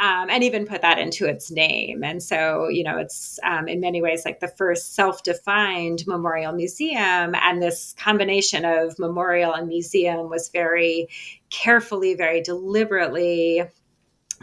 um, 0.00 0.28
and 0.28 0.42
even 0.42 0.66
put 0.66 0.82
that 0.82 0.98
into 0.98 1.24
its 1.24 1.52
name. 1.52 2.02
And 2.02 2.20
so, 2.20 2.66
you 2.66 2.82
know, 2.82 2.98
it's 2.98 3.38
um, 3.44 3.68
in 3.68 3.78
many 3.78 4.02
ways 4.02 4.24
like 4.24 4.40
the 4.40 4.48
first 4.48 4.96
self 4.96 5.22
defined 5.22 6.02
memorial 6.08 6.52
museum. 6.52 7.36
And 7.36 7.62
this 7.62 7.94
combination 7.96 8.64
of 8.64 8.98
memorial 8.98 9.54
and 9.54 9.68
museum 9.68 10.28
was 10.28 10.48
very 10.48 11.06
carefully, 11.50 12.14
very 12.14 12.42
deliberately 12.42 13.62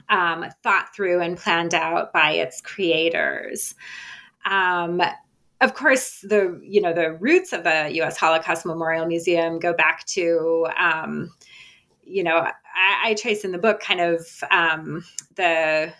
um, 0.09 0.45
thought 0.63 0.93
through 0.95 1.21
and 1.21 1.37
planned 1.37 1.73
out 1.73 2.13
by 2.13 2.31
its 2.31 2.61
creators. 2.61 3.75
Um, 4.45 5.01
of 5.61 5.75
course, 5.75 6.21
the 6.21 6.59
you 6.63 6.81
know 6.81 6.93
the 6.93 7.13
roots 7.13 7.53
of 7.53 7.63
the 7.63 7.89
U.S. 7.93 8.17
Holocaust 8.17 8.65
Memorial 8.65 9.05
Museum 9.05 9.59
go 9.59 9.73
back 9.73 10.05
to 10.07 10.67
um, 10.77 11.31
you 12.03 12.23
know 12.23 12.37
I, 12.37 13.09
I 13.09 13.13
trace 13.13 13.45
in 13.45 13.51
the 13.51 13.57
book 13.59 13.79
kind 13.79 14.01
of 14.01 14.25
um, 14.49 15.05
the 15.35 15.93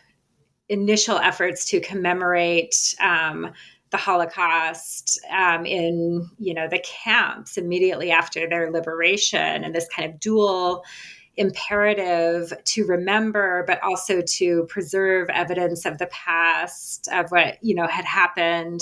initial 0.68 1.18
efforts 1.18 1.66
to 1.66 1.80
commemorate 1.80 2.96
um, 3.02 3.52
the 3.92 3.98
Holocaust 3.98 5.20
um, 5.30 5.66
in 5.66 6.28
you 6.40 6.54
know 6.56 6.68
the 6.68 6.80
camps 6.80 7.58
immediately 7.58 8.10
after 8.10 8.50
their 8.50 8.72
liberation, 8.72 9.64
and 9.64 9.76
this 9.76 9.88
kind 9.90 10.12
of 10.12 10.20
dual 10.20 10.84
imperative 11.38 12.54
to 12.66 12.86
remember, 12.86 13.64
but 13.66 13.82
also 13.84 14.22
to 14.22 14.66
preserve 14.66 15.30
evidence 15.30 15.86
of 15.86 15.98
the 15.98 16.08
past 16.08 17.08
of 17.12 17.32
what 17.32 17.58
you 17.64 17.76
know 17.76 17.88
had 17.88 18.06
happened. 18.06 18.82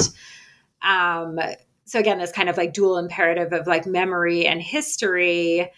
Um, 0.82 1.40
so 1.86 2.00
again, 2.00 2.20
this 2.20 2.32
kind 2.32 2.50
of 2.50 2.58
like 2.58 2.74
dual 2.74 2.98
imperative 2.98 3.52
of 3.54 3.68
like 3.68 3.86
memory 3.86 4.46
and 4.46 4.62
history 4.62 5.72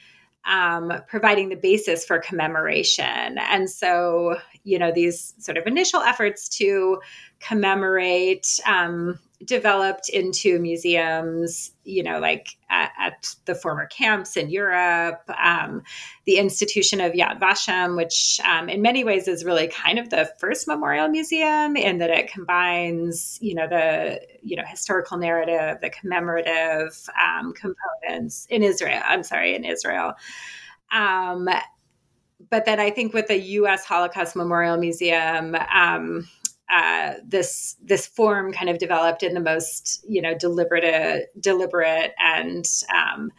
um, 0.46 0.92
providing 1.08 1.50
the 1.50 1.56
basis 1.56 2.06
for 2.06 2.20
commemoration. 2.20 3.38
And 3.38 3.70
so, 3.70 4.38
you 4.64 4.78
know, 4.80 4.92
these 4.92 5.34
sort 5.40 5.58
of 5.58 5.66
initial 5.68 6.02
efforts 6.02 6.48
to 6.58 7.00
commemorate 7.40 8.60
um, 8.66 9.20
developed 9.44 10.10
into 10.10 10.60
museums, 10.60 11.72
you 11.84 12.04
know, 12.04 12.20
like 12.20 12.50
at, 12.70 12.92
at 13.00 13.36
the 13.46 13.56
former 13.56 13.88
camps 13.88 14.38
in 14.38 14.50
Europe, 14.50 15.24
um, 15.44 15.82
the 16.26 16.38
institution 16.38 17.02
of 17.02 17.14
Yad 17.14 17.40
Vashem, 17.40 17.98
which 17.98 18.40
um, 18.46 18.70
in 18.70 18.82
many 18.82 19.04
ways 19.04 19.28
is 19.28 19.44
really 19.44 19.68
kind 19.68 19.98
of 19.98 20.10
the 20.10 20.32
first 20.38 20.68
memorial 20.68 21.08
museum 21.08 21.76
in 21.76 21.98
that 21.98 22.12
it 22.12 22.32
combines, 22.32 23.40
you 23.42 23.56
know, 23.56 23.68
the, 23.68 24.22
you 24.44 24.56
know, 24.56 24.64
historical 24.68 25.18
narrative, 25.18 25.82
the 25.82 25.90
commemorative 25.90 27.10
um, 27.20 27.54
components 27.54 28.46
in 28.50 28.64
Israel. 28.64 29.02
I'm 29.04 29.24
sorry, 29.24 29.56
in 29.56 29.66
Israel. 29.66 30.14
Um, 30.92 31.50
but 32.50 32.66
then 32.66 32.80
I 32.80 32.90
think 32.90 33.14
with 33.14 33.28
the 33.28 33.40
U.S. 33.40 33.86
Holocaust 33.86 34.36
Memorial 34.36 34.78
Museum, 34.78 35.56
um, 35.74 36.28
uh, 36.70 37.16
this 37.26 37.76
this 37.84 38.08
form 38.08 38.54
kind 38.54 38.70
of 38.70 38.78
developed 38.78 39.24
in 39.24 39.34
the 39.34 39.40
most 39.40 40.04
you 40.08 40.22
know 40.22 40.34
deliberate 40.34 41.30
deliberate 41.40 42.14
and 42.18 42.66
um, 42.94 43.32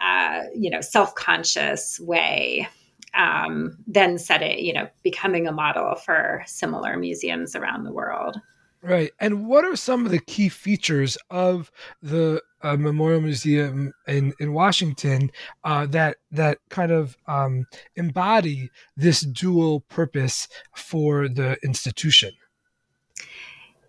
uh, 0.00 0.42
you 0.54 0.70
know 0.70 0.80
self 0.80 1.14
conscious 1.14 1.98
way. 2.00 2.68
Um, 3.14 3.78
then 3.86 4.18
set 4.18 4.42
it 4.42 4.58
you 4.60 4.72
know 4.72 4.86
becoming 5.02 5.48
a 5.48 5.52
model 5.52 5.94
for 5.94 6.42
similar 6.46 6.96
museums 6.98 7.56
around 7.56 7.84
the 7.84 7.92
world. 7.92 8.40
Right. 8.82 9.10
And 9.18 9.48
what 9.48 9.64
are 9.64 9.76
some 9.76 10.06
of 10.06 10.12
the 10.12 10.20
key 10.20 10.48
features 10.48 11.18
of 11.30 11.72
the 12.00 12.42
uh, 12.62 12.76
Memorial 12.76 13.20
Museum 13.20 13.92
in, 14.06 14.32
in 14.40 14.52
Washington 14.52 15.30
uh, 15.64 15.86
that 15.86 16.16
that 16.30 16.58
kind 16.68 16.92
of 16.92 17.16
um, 17.26 17.66
embody 17.96 18.70
this 18.96 19.20
dual 19.20 19.80
purpose 19.80 20.48
for 20.74 21.28
the 21.28 21.56
institution? 21.62 22.32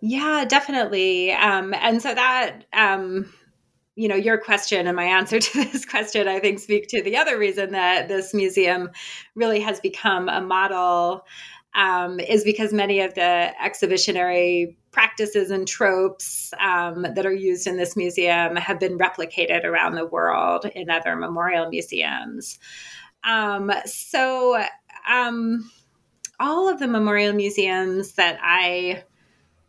Yeah, 0.00 0.44
definitely. 0.48 1.32
Um, 1.32 1.74
and 1.74 2.00
so 2.00 2.14
that, 2.14 2.64
um, 2.72 3.30
you 3.96 4.08
know, 4.08 4.14
your 4.14 4.38
question 4.38 4.86
and 4.86 4.96
my 4.96 5.04
answer 5.04 5.38
to 5.40 5.64
this 5.64 5.84
question, 5.84 6.26
I 6.26 6.38
think, 6.38 6.58
speak 6.58 6.88
to 6.88 7.02
the 7.02 7.16
other 7.16 7.38
reason 7.38 7.72
that 7.72 8.08
this 8.08 8.32
museum 8.32 8.90
really 9.34 9.60
has 9.60 9.80
become 9.80 10.28
a 10.28 10.40
model 10.40 11.26
um, 11.74 12.18
is 12.20 12.44
because 12.44 12.72
many 12.72 13.00
of 13.00 13.14
the 13.14 13.52
exhibitionary 13.62 14.76
practices 14.90 15.50
and 15.50 15.68
tropes 15.68 16.52
um, 16.58 17.06
that 17.14 17.24
are 17.24 17.34
used 17.34 17.66
in 17.66 17.76
this 17.76 17.96
museum 17.96 18.56
have 18.56 18.80
been 18.80 18.98
replicated 18.98 19.64
around 19.64 19.94
the 19.94 20.06
world 20.06 20.66
in 20.74 20.90
other 20.90 21.14
memorial 21.14 21.68
museums. 21.68 22.58
Um, 23.22 23.70
so, 23.84 24.62
um, 25.08 25.70
all 26.40 26.68
of 26.68 26.78
the 26.78 26.88
memorial 26.88 27.34
museums 27.34 28.12
that 28.12 28.38
I 28.42 29.04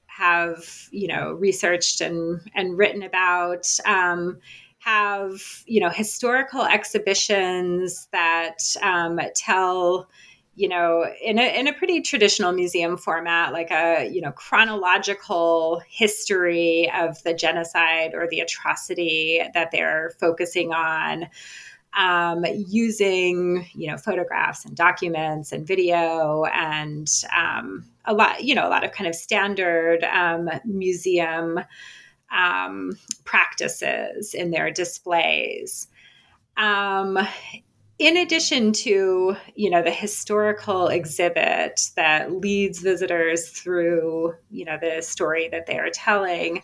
have 0.07 0.87
you 0.91 1.07
know 1.07 1.33
researched 1.33 2.01
and 2.01 2.39
and 2.55 2.77
written 2.77 3.03
about 3.03 3.67
um, 3.85 4.39
have 4.79 5.41
you 5.65 5.79
know 5.79 5.89
historical 5.89 6.63
exhibitions 6.63 8.07
that 8.11 8.57
um, 8.81 9.19
tell 9.35 10.09
you 10.55 10.67
know 10.67 11.05
in 11.21 11.39
a, 11.39 11.59
in 11.59 11.67
a 11.67 11.73
pretty 11.73 12.01
traditional 12.01 12.51
museum 12.51 12.97
format 12.97 13.53
like 13.53 13.71
a 13.71 14.09
you 14.11 14.21
know 14.21 14.31
chronological 14.31 15.81
history 15.87 16.91
of 16.97 17.21
the 17.23 17.33
genocide 17.33 18.13
or 18.13 18.27
the 18.27 18.39
atrocity 18.39 19.41
that 19.53 19.71
they're 19.71 20.11
focusing 20.19 20.73
on 20.73 21.27
um, 21.97 22.45
using 22.67 23.67
you 23.73 23.89
know 23.89 23.97
photographs 23.97 24.65
and 24.65 24.75
documents 24.75 25.51
and 25.51 25.67
video 25.67 26.45
and 26.45 27.09
um, 27.35 27.85
a 28.05 28.13
lot 28.13 28.43
you 28.43 28.55
know 28.55 28.67
a 28.67 28.69
lot 28.69 28.83
of 28.83 28.91
kind 28.91 29.07
of 29.07 29.15
standard 29.15 30.03
um, 30.03 30.49
museum 30.65 31.59
um, 32.31 32.91
practices 33.23 34.33
in 34.33 34.51
their 34.51 34.71
displays. 34.71 35.87
Um, 36.57 37.17
in 38.01 38.17
addition 38.17 38.73
to 38.73 39.35
you 39.53 39.69
know 39.69 39.83
the 39.83 39.91
historical 39.91 40.87
exhibit 40.87 41.91
that 41.95 42.31
leads 42.31 42.79
visitors 42.79 43.49
through 43.49 44.33
you 44.49 44.65
know 44.65 44.77
the 44.81 45.01
story 45.01 45.47
that 45.49 45.67
they 45.67 45.77
are 45.77 45.91
telling 45.91 46.63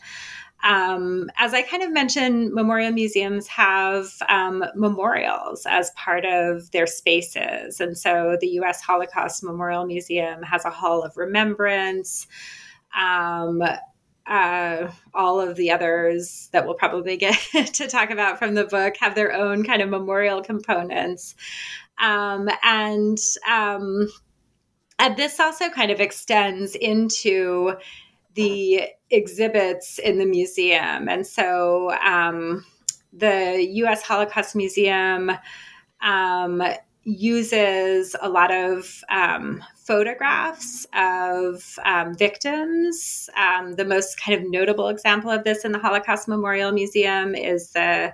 um, 0.64 1.30
as 1.38 1.54
I 1.54 1.62
kind 1.62 1.84
of 1.84 1.92
mentioned, 1.92 2.52
memorial 2.52 2.92
museums 2.92 3.48
have 3.48 4.08
um, 4.28 4.66
memorials 4.76 5.68
as 5.70 5.92
part 5.92 6.26
of 6.26 6.72
their 6.72 6.88
spaces. 6.88 7.80
And 7.80 7.96
so 7.96 8.38
the 8.42 8.48
US 8.62 8.82
Holocaust 8.82 9.44
Memorial 9.44 9.86
Museum 9.86 10.42
has 10.42 10.66
a 10.66 10.72
Hall 10.72 11.04
of 11.04 11.16
Remembrance. 11.16 12.26
Um, 13.00 13.62
uh, 14.28 14.92
all 15.14 15.40
of 15.40 15.56
the 15.56 15.72
others 15.72 16.50
that 16.52 16.66
we'll 16.66 16.76
probably 16.76 17.18
get 17.18 17.38
to 17.74 17.88
talk 17.88 18.10
about 18.10 18.38
from 18.40 18.56
the 18.56 18.66
book 18.66 18.96
have 19.00 19.16
their 19.16 19.34
own 19.34 19.64
kind 19.64 19.82
of 19.82 19.90
memorial 19.90 20.42
components. 20.42 21.36
Um, 22.00 22.50
and, 22.64 23.18
um, 23.50 24.08
and 25.00 25.18
this 25.18 25.40
also 25.40 25.70
kind 25.70 25.92
of 25.92 26.00
extends 26.00 26.76
into 26.76 27.76
the 28.34 28.84
exhibits 29.10 29.98
in 30.00 30.20
the 30.20 30.26
museum. 30.26 31.10
And 31.10 31.26
so 31.26 31.92
um, 32.02 32.66
the 33.14 33.66
U.S. 33.72 34.04
Holocaust 34.04 34.56
Museum 34.56 35.32
um, 36.02 36.62
uses 37.04 38.16
a 38.22 38.30
lot 38.30 38.54
of 38.54 39.04
um, 39.10 39.64
photographs 39.88 40.86
of 40.94 41.80
um, 41.86 42.14
victims. 42.14 43.30
Um, 43.38 43.76
the 43.76 43.86
most 43.86 44.20
kind 44.20 44.40
of 44.40 44.52
notable 44.52 44.90
example 44.90 45.32
of 45.32 45.46
this 45.46 45.64
in 45.64 45.72
the 45.72 45.80
Holocaust 45.80 46.28
Memorial 46.28 46.72
Museum 46.72 47.34
is 47.34 47.72
the 47.72 48.14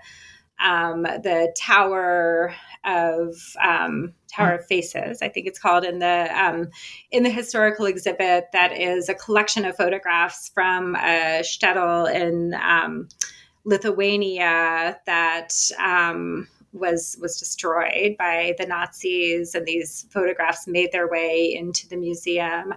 um, 0.63 1.01
the 1.01 1.53
Tower 1.57 2.53
of 2.85 3.35
um, 3.61 4.13
Tower 4.31 4.55
of 4.55 4.65
Faces, 4.65 5.21
I 5.21 5.29
think 5.29 5.47
it's 5.47 5.59
called 5.59 5.83
in 5.83 5.99
the 5.99 6.29
um, 6.39 6.69
in 7.11 7.23
the 7.23 7.29
historical 7.29 7.85
exhibit. 7.85 8.45
That 8.53 8.71
is 8.79 9.09
a 9.09 9.13
collection 9.15 9.65
of 9.65 9.75
photographs 9.75 10.49
from 10.53 10.95
a 10.95 11.41
shtetl 11.41 12.13
in 12.13 12.53
um, 12.53 13.09
Lithuania 13.65 14.99
that 15.05 15.53
was 16.73 17.15
was 17.21 17.39
destroyed 17.39 18.15
by 18.17 18.55
the 18.57 18.65
Nazis, 18.65 19.55
and 19.55 19.65
these 19.65 20.05
photographs 20.09 20.67
made 20.67 20.91
their 20.91 21.07
way 21.07 21.53
into 21.53 21.87
the 21.87 21.97
museum, 21.97 22.73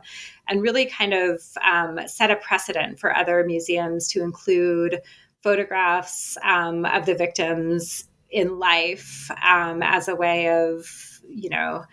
and 0.49 0.63
really 0.63 0.87
kind 0.87 1.15
of 1.15 1.43
um, 1.65 1.99
set 2.07 2.31
a 2.31 2.37
precedent 2.37 3.01
for 3.01 3.15
other 3.15 3.45
museums 3.45 4.09
to 4.09 4.23
include 4.23 5.01
photographs 5.43 6.37
um, 6.43 6.85
of 6.85 7.07
the 7.07 7.15
victims 7.15 8.09
in 8.31 8.59
life 8.59 9.31
um, 9.49 9.83
as 9.83 10.09
a 10.09 10.17
way 10.17 10.49
of, 10.49 10.87
you 11.29 11.49
know, 11.49 11.85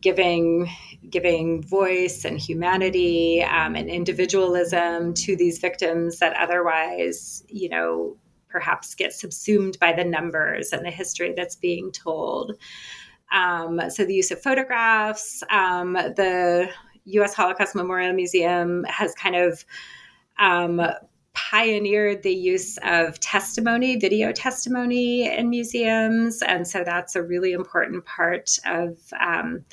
giving 0.00 0.68
giving 1.08 1.62
voice 1.62 2.24
and 2.24 2.38
humanity 2.38 3.42
um, 3.42 3.74
and 3.74 3.88
individualism 3.88 5.14
to 5.14 5.36
these 5.36 5.58
victims 5.58 6.18
that 6.18 6.36
otherwise, 6.36 7.42
you 7.48 7.68
know, 7.68 8.16
perhaps 8.58 8.96
get 8.96 9.12
subsumed 9.12 9.78
by 9.78 9.92
the 9.92 10.04
numbers 10.04 10.72
and 10.72 10.84
the 10.84 10.90
history 10.90 11.32
that's 11.36 11.54
being 11.54 11.92
told. 11.92 12.58
Um, 13.32 13.80
so 13.88 14.04
the 14.04 14.14
use 14.14 14.32
of 14.32 14.42
photographs, 14.42 15.44
um, 15.48 15.92
the 15.92 16.68
U.S. 17.04 17.34
Holocaust 17.34 17.76
Memorial 17.76 18.12
Museum 18.14 18.82
has 18.88 19.14
kind 19.14 19.36
of 19.36 19.64
um, 20.40 20.82
pioneered 21.34 22.24
the 22.24 22.34
use 22.34 22.78
of 22.82 23.20
testimony, 23.20 23.94
video 23.94 24.32
testimony 24.32 25.32
in 25.32 25.50
museums. 25.50 26.42
And 26.42 26.66
so 26.66 26.82
that's 26.82 27.14
a 27.14 27.22
really 27.22 27.52
important 27.52 28.04
part 28.06 28.58
of 28.66 28.98
um, 29.20 29.64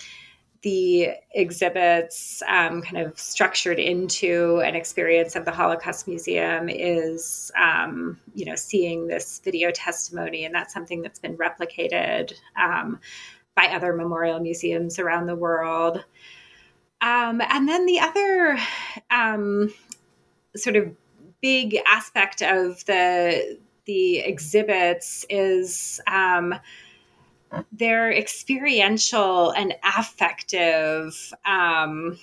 the 0.66 1.12
exhibits, 1.36 2.42
um, 2.48 2.82
kind 2.82 2.98
of 2.98 3.20
structured 3.20 3.78
into 3.78 4.62
an 4.66 4.74
experience 4.74 5.36
of 5.36 5.46
the 5.46 5.52
Holocaust 5.52 6.08
Museum, 6.08 6.70
is 6.70 7.52
um, 7.56 8.20
you 8.34 8.46
know 8.46 8.56
seeing 8.56 9.06
this 9.06 9.40
video 9.46 9.70
testimony, 9.70 10.44
and 10.44 10.56
that's 10.56 10.74
something 10.74 11.04
that's 11.04 11.20
been 11.20 11.38
replicated 11.38 12.34
um, 12.60 13.00
by 13.56 13.68
other 13.68 13.94
memorial 13.94 14.40
museums 14.40 14.98
around 14.98 15.28
the 15.28 15.36
world. 15.36 16.04
Um, 17.00 17.42
and 17.48 17.70
then 17.70 17.86
the 17.86 18.00
other 18.00 18.58
um, 19.12 19.72
sort 20.56 20.78
of 20.78 20.92
big 21.44 21.78
aspect 21.88 22.42
of 22.42 22.84
the 22.86 23.60
the 23.86 24.18
exhibits 24.18 25.28
is 25.30 26.02
um, 26.08 26.56
their 27.72 28.12
experiential 28.12 29.52
and 29.52 29.74
affective 29.84 31.34
um, 31.46 32.18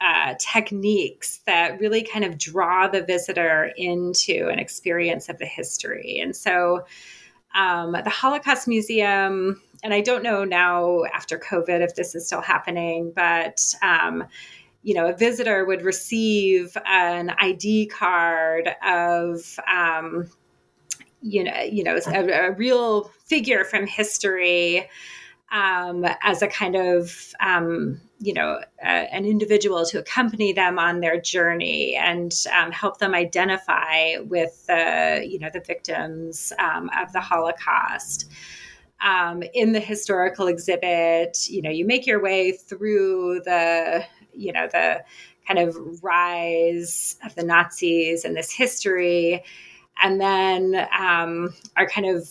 uh, 0.00 0.34
techniques 0.38 1.40
that 1.46 1.78
really 1.80 2.02
kind 2.02 2.24
of 2.24 2.38
draw 2.38 2.88
the 2.88 3.02
visitor 3.02 3.72
into 3.76 4.48
an 4.48 4.58
experience 4.58 5.28
of 5.28 5.38
the 5.38 5.46
history. 5.46 6.18
And 6.20 6.34
so, 6.34 6.84
um, 7.54 7.92
the 7.92 8.10
Holocaust 8.10 8.66
Museum, 8.66 9.60
and 9.84 9.92
I 9.92 10.00
don't 10.00 10.22
know 10.22 10.44
now 10.44 11.04
after 11.12 11.38
COVID 11.38 11.82
if 11.82 11.94
this 11.94 12.14
is 12.14 12.26
still 12.26 12.40
happening, 12.40 13.12
but 13.14 13.62
um, 13.82 14.24
you 14.82 14.94
know, 14.94 15.06
a 15.06 15.16
visitor 15.16 15.64
would 15.64 15.82
receive 15.82 16.76
an 16.86 17.30
ID 17.38 17.86
card 17.86 18.70
of, 18.84 19.58
um, 19.72 20.28
you 21.22 21.44
know, 21.44 21.60
you 21.60 21.84
know, 21.84 21.98
a, 22.06 22.48
a 22.48 22.52
real 22.52 23.04
figure 23.24 23.64
from 23.64 23.86
history 23.86 24.88
um, 25.52 26.06
as 26.22 26.40
a 26.42 26.48
kind 26.48 26.74
of 26.74 27.34
um, 27.40 28.00
you 28.18 28.32
know 28.32 28.60
uh, 28.82 28.86
an 28.86 29.24
individual 29.24 29.84
to 29.84 29.98
accompany 29.98 30.52
them 30.52 30.78
on 30.78 31.00
their 31.00 31.20
journey 31.20 31.94
and 31.94 32.34
um, 32.56 32.72
help 32.72 32.98
them 32.98 33.14
identify 33.14 34.16
with 34.24 34.66
the 34.66 35.24
you 35.28 35.38
know 35.38 35.50
the 35.52 35.60
victims 35.60 36.52
um, 36.58 36.90
of 36.98 37.12
the 37.12 37.20
Holocaust. 37.20 38.30
Um, 39.04 39.42
in 39.52 39.72
the 39.72 39.80
historical 39.80 40.46
exhibit, 40.46 41.50
you 41.50 41.60
know, 41.60 41.70
you 41.70 41.84
make 41.84 42.06
your 42.06 42.22
way 42.22 42.52
through 42.52 43.40
the 43.44 44.04
you 44.32 44.52
know 44.52 44.68
the 44.72 45.04
kind 45.46 45.58
of 45.58 45.76
rise 46.02 47.16
of 47.24 47.34
the 47.34 47.42
Nazis 47.42 48.24
and 48.24 48.36
this 48.36 48.52
history, 48.52 49.42
and 50.02 50.20
then 50.20 50.86
um, 50.98 51.54
are 51.76 51.88
kind 51.88 52.06
of 52.06 52.28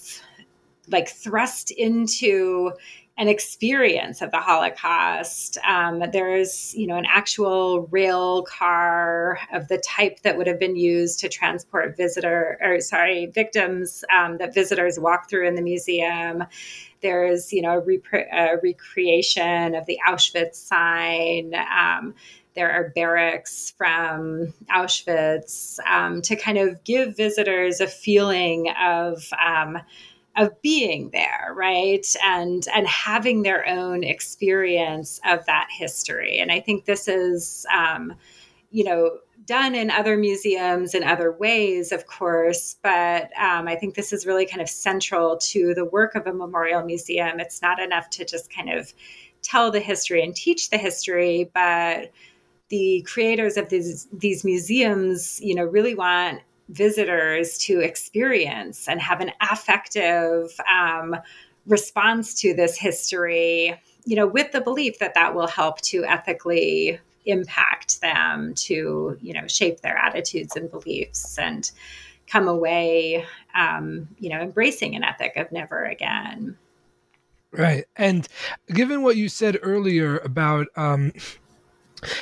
like 0.87 1.09
thrust 1.09 1.71
into 1.71 2.71
an 3.17 3.27
experience 3.27 4.21
of 4.21 4.31
the 4.31 4.39
Holocaust. 4.39 5.57
Um, 5.67 6.03
there's, 6.11 6.73
you 6.75 6.87
know, 6.87 6.95
an 6.95 7.05
actual 7.07 7.81
rail 7.91 8.43
car 8.43 9.37
of 9.53 9.67
the 9.67 9.77
type 9.77 10.21
that 10.21 10.37
would 10.37 10.47
have 10.47 10.59
been 10.59 10.75
used 10.75 11.19
to 11.19 11.29
transport 11.29 11.95
visitor 11.95 12.57
or 12.61 12.79
sorry 12.79 13.27
victims 13.27 14.03
um, 14.11 14.37
that 14.37 14.53
visitors 14.53 14.99
walk 14.99 15.29
through 15.29 15.47
in 15.47 15.55
the 15.55 15.61
museum. 15.61 16.45
There's, 17.01 17.51
you 17.53 17.61
know, 17.61 17.73
a, 17.73 17.79
rep- 17.79 18.27
a 18.31 18.57
recreation 18.63 19.75
of 19.75 19.85
the 19.85 19.99
Auschwitz 20.07 20.55
sign. 20.55 21.53
Um, 21.53 22.15
there 22.55 22.71
are 22.71 22.89
barracks 22.95 23.73
from 23.77 24.53
Auschwitz 24.69 25.79
um, 25.87 26.21
to 26.23 26.35
kind 26.35 26.57
of 26.57 26.83
give 26.83 27.15
visitors 27.15 27.79
a 27.79 27.87
feeling 27.87 28.71
of 28.79 29.23
um, 29.43 29.77
of 30.37 30.61
being 30.61 31.09
there 31.11 31.53
right? 31.55 32.05
And 32.23 32.65
and 32.73 32.87
having 32.87 33.43
their 33.43 33.67
own 33.67 34.03
experience 34.03 35.19
of 35.25 35.45
that 35.45 35.67
history. 35.69 36.39
And 36.39 36.51
i 36.51 36.59
think 36.59 36.85
this 36.85 37.07
is 37.07 37.65
um, 37.75 38.13
you 38.71 38.83
know 38.83 39.17
done 39.45 39.75
in 39.75 39.89
other 39.89 40.17
museums 40.17 40.93
in 40.93 41.03
other 41.03 41.31
ways 41.31 41.91
of 41.91 42.05
course 42.05 42.77
but 42.83 43.31
um, 43.37 43.67
i 43.67 43.75
think 43.75 43.95
this 43.95 44.13
is 44.13 44.25
really 44.25 44.45
kind 44.45 44.61
of 44.61 44.69
central 44.69 45.37
to 45.37 45.73
the 45.73 45.83
work 45.83 46.15
of 46.15 46.27
a 46.27 46.33
memorial 46.33 46.83
museum. 46.83 47.39
It's 47.39 47.61
not 47.61 47.79
enough 47.79 48.09
to 48.11 48.25
just 48.25 48.53
kind 48.53 48.69
of 48.69 48.93
tell 49.41 49.71
the 49.71 49.79
history 49.79 50.23
and 50.23 50.35
teach 50.35 50.69
the 50.69 50.77
history 50.77 51.49
but 51.53 52.11
the 52.71 53.05
creators 53.07 53.57
of 53.57 53.69
these 53.69 54.07
these 54.11 54.43
museums 54.43 55.39
you 55.43 55.53
know 55.53 55.65
really 55.65 55.93
want 55.93 56.41
visitors 56.71 57.57
to 57.57 57.79
experience 57.81 58.87
and 58.87 59.01
have 59.01 59.21
an 59.21 59.31
affective 59.41 60.49
um, 60.71 61.15
response 61.67 62.33
to 62.41 62.53
this 62.53 62.77
history, 62.77 63.79
you 64.05 64.15
know, 64.15 64.25
with 64.25 64.51
the 64.51 64.61
belief 64.61 64.99
that 64.99 65.13
that 65.13 65.35
will 65.35 65.47
help 65.47 65.81
to 65.81 66.03
ethically 66.05 66.99
impact 67.25 68.01
them 68.01 68.53
to, 68.55 69.17
you 69.21 69.33
know, 69.33 69.47
shape 69.47 69.81
their 69.81 69.97
attitudes 69.97 70.55
and 70.55 70.71
beliefs 70.71 71.37
and 71.37 71.71
come 72.25 72.47
away, 72.47 73.25
um, 73.53 74.07
you 74.17 74.29
know, 74.29 74.39
embracing 74.39 74.95
an 74.95 75.03
ethic 75.03 75.35
of 75.35 75.51
never 75.51 75.83
again. 75.83 76.57
Right. 77.51 77.83
And 77.97 78.27
given 78.73 79.03
what 79.03 79.17
you 79.17 79.27
said 79.27 79.59
earlier 79.61 80.19
about 80.19 80.67
um, 80.77 81.11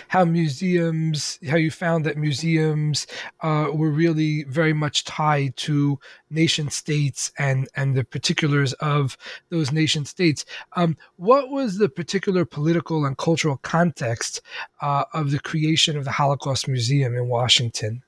how 0.09 0.25
museums, 0.25 1.39
how 1.49 1.57
you 1.57 1.71
found 1.71 2.05
that 2.05 2.17
museums 2.17 3.07
uh, 3.41 3.67
were 3.73 3.91
really 3.91 4.43
very 4.43 4.73
much 4.73 5.05
tied 5.05 5.55
to 5.57 5.99
nation 6.29 6.69
states 6.69 7.31
and 7.37 7.67
and 7.75 7.95
the 7.95 8.03
particulars 8.03 8.73
of 8.73 9.17
those 9.49 9.71
nation 9.71 10.05
states. 10.05 10.45
Um, 10.75 10.97
what 11.17 11.49
was 11.49 11.77
the 11.77 11.89
particular 11.89 12.45
political 12.45 13.05
and 13.05 13.17
cultural 13.17 13.57
context 13.57 14.41
uh, 14.81 15.05
of 15.13 15.31
the 15.31 15.39
creation 15.39 15.97
of 15.97 16.05
the 16.05 16.11
Holocaust 16.11 16.67
Museum 16.67 17.15
in 17.15 17.27
Washington? 17.27 18.03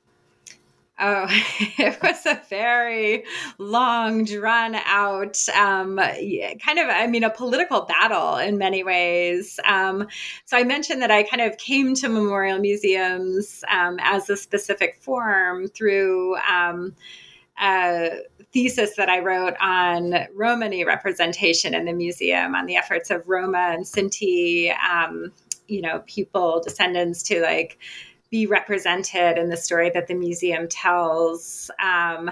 Oh, 1.03 1.25
it 1.79 1.99
was 2.03 2.27
a 2.27 2.39
very 2.47 3.23
long, 3.57 4.23
drawn 4.23 4.75
out, 4.75 5.37
um, 5.49 5.97
kind 5.97 6.77
of, 6.77 6.89
I 6.89 7.07
mean, 7.07 7.23
a 7.23 7.31
political 7.31 7.81
battle 7.81 8.37
in 8.37 8.59
many 8.59 8.83
ways. 8.83 9.59
Um, 9.65 10.07
so 10.45 10.57
I 10.57 10.63
mentioned 10.63 11.01
that 11.01 11.09
I 11.09 11.23
kind 11.23 11.41
of 11.41 11.57
came 11.57 11.95
to 11.95 12.07
memorial 12.07 12.59
museums 12.59 13.63
um, 13.67 13.97
as 13.99 14.29
a 14.29 14.37
specific 14.37 14.95
form 15.01 15.67
through 15.69 16.37
um, 16.37 16.93
a 17.59 18.19
thesis 18.53 18.95
that 18.95 19.09
I 19.09 19.19
wrote 19.19 19.55
on 19.59 20.27
Romani 20.35 20.85
representation 20.85 21.73
in 21.73 21.85
the 21.85 21.93
museum, 21.93 22.53
on 22.53 22.67
the 22.67 22.75
efforts 22.75 23.09
of 23.09 23.27
Roma 23.27 23.71
and 23.71 23.85
Sinti, 23.85 24.71
um, 24.77 25.31
you 25.67 25.81
know, 25.81 26.03
people, 26.05 26.61
descendants 26.63 27.23
to 27.23 27.41
like, 27.41 27.79
be 28.31 28.47
represented 28.47 29.37
in 29.37 29.49
the 29.49 29.57
story 29.57 29.89
that 29.91 30.07
the 30.07 30.15
museum 30.15 30.67
tells. 30.67 31.69
Um, 31.83 32.31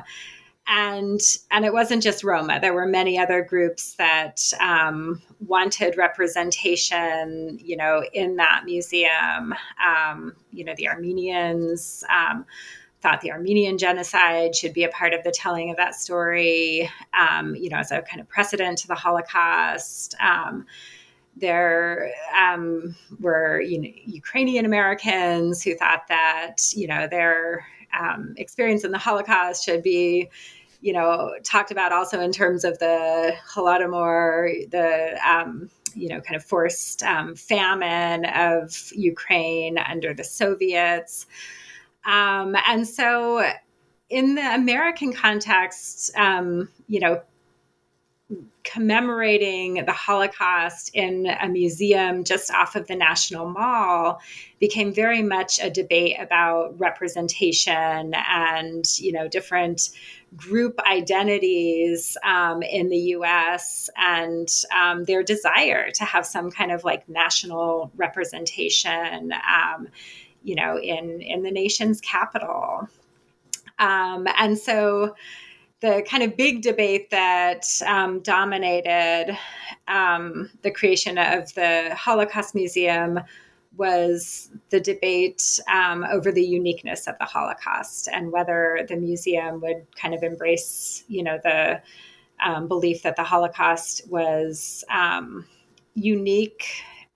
and 0.69 1.19
and 1.49 1.65
it 1.65 1.73
wasn't 1.73 2.03
just 2.03 2.23
Roma. 2.23 2.59
There 2.61 2.73
were 2.73 2.85
many 2.85 3.17
other 3.17 3.43
groups 3.43 3.95
that 3.95 4.41
um, 4.61 5.21
wanted 5.45 5.97
representation, 5.97 7.59
you 7.59 7.75
know, 7.75 8.03
in 8.13 8.35
that 8.35 8.63
museum. 8.65 9.55
Um, 9.83 10.35
you 10.51 10.63
know, 10.63 10.73
the 10.77 10.87
Armenians 10.87 12.03
um, 12.09 12.45
thought 13.01 13.21
the 13.21 13.31
Armenian 13.31 13.79
genocide 13.79 14.55
should 14.55 14.73
be 14.73 14.83
a 14.83 14.89
part 14.89 15.13
of 15.13 15.23
the 15.23 15.31
telling 15.31 15.71
of 15.71 15.77
that 15.77 15.95
story. 15.95 16.89
Um, 17.19 17.55
you 17.55 17.69
know, 17.69 17.77
as 17.77 17.91
a 17.91 18.03
kind 18.03 18.21
of 18.21 18.29
precedent 18.29 18.77
to 18.79 18.87
the 18.87 18.95
Holocaust. 18.95 20.15
There 21.35 22.11
um, 22.37 22.95
were 23.19 23.61
you 23.61 23.81
know, 23.81 23.89
Ukrainian 24.05 24.65
Americans 24.65 25.63
who 25.63 25.75
thought 25.75 26.07
that 26.09 26.57
you 26.75 26.87
know 26.87 27.07
their 27.07 27.65
um, 27.97 28.33
experience 28.37 28.83
in 28.83 28.91
the 28.91 28.97
Holocaust 28.97 29.63
should 29.63 29.83
be 29.83 30.29
you 30.81 30.93
know 30.93 31.33
talked 31.43 31.71
about 31.71 31.91
also 31.91 32.19
in 32.19 32.31
terms 32.31 32.63
of 32.63 32.79
the 32.79 33.33
Holodomor, 33.47 34.69
the 34.69 35.19
um, 35.27 35.69
you 35.93 36.09
know 36.09 36.21
kind 36.21 36.35
of 36.35 36.43
forced 36.43 37.03
um, 37.03 37.35
famine 37.35 38.25
of 38.25 38.91
Ukraine 38.93 39.77
under 39.77 40.13
the 40.13 40.23
Soviets, 40.23 41.25
um, 42.05 42.55
and 42.67 42.87
so 42.87 43.49
in 44.09 44.35
the 44.35 44.55
American 44.55 45.13
context, 45.13 46.15
um, 46.15 46.69
you 46.87 46.99
know 46.99 47.21
commemorating 48.63 49.85
the 49.85 49.91
Holocaust 49.91 50.91
in 50.93 51.25
a 51.25 51.49
museum 51.49 52.23
just 52.23 52.51
off 52.51 52.75
of 52.75 52.85
the 52.87 52.95
National 52.95 53.49
Mall 53.49 54.21
became 54.59 54.93
very 54.93 55.23
much 55.23 55.59
a 55.59 55.71
debate 55.71 56.17
about 56.19 56.79
representation 56.79 58.13
and 58.13 58.85
you 58.99 59.11
know 59.11 59.27
different 59.27 59.89
group 60.35 60.79
identities 60.87 62.15
um, 62.23 62.61
in 62.61 62.89
the 62.89 62.97
U.S. 62.97 63.89
and 63.97 64.47
um, 64.79 65.05
their 65.05 65.23
desire 65.23 65.89
to 65.91 66.05
have 66.05 66.25
some 66.25 66.51
kind 66.51 66.71
of 66.71 66.83
like 66.83 67.09
national 67.09 67.91
representation, 67.95 69.33
um, 69.33 69.87
you 70.43 70.53
know, 70.53 70.77
in 70.77 71.21
in 71.21 71.41
the 71.41 71.51
nation's 71.51 71.99
capital, 72.01 72.87
um, 73.79 74.27
and 74.37 74.59
so 74.59 75.15
the 75.81 76.03
kind 76.07 76.23
of 76.23 76.35
big 76.35 76.61
debate 76.61 77.09
that 77.09 77.65
um, 77.87 78.19
dominated 78.19 79.37
um, 79.87 80.49
the 80.61 80.71
creation 80.71 81.17
of 81.17 81.53
the 81.53 81.95
Holocaust 81.95 82.53
Museum 82.53 83.19
was 83.77 84.49
the 84.71 84.79
debate 84.79 85.59
um, 85.71 86.03
over 86.11 86.31
the 86.31 86.43
uniqueness 86.43 87.07
of 87.07 87.15
the 87.19 87.25
Holocaust 87.25 88.09
and 88.11 88.31
whether 88.31 88.85
the 88.89 88.97
museum 88.97 89.61
would 89.61 89.85
kind 89.95 90.13
of 90.13 90.21
embrace, 90.21 91.05
you 91.07 91.23
know, 91.23 91.39
the 91.43 91.81
um, 92.43 92.67
belief 92.67 93.03
that 93.03 93.15
the 93.15 93.23
Holocaust 93.23 94.01
was 94.09 94.83
um, 94.89 95.45
unique 95.93 96.65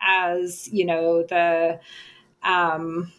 as, 0.02 0.70
you 0.72 0.86
know, 0.86 1.24
the 1.24 1.80
um, 2.44 3.12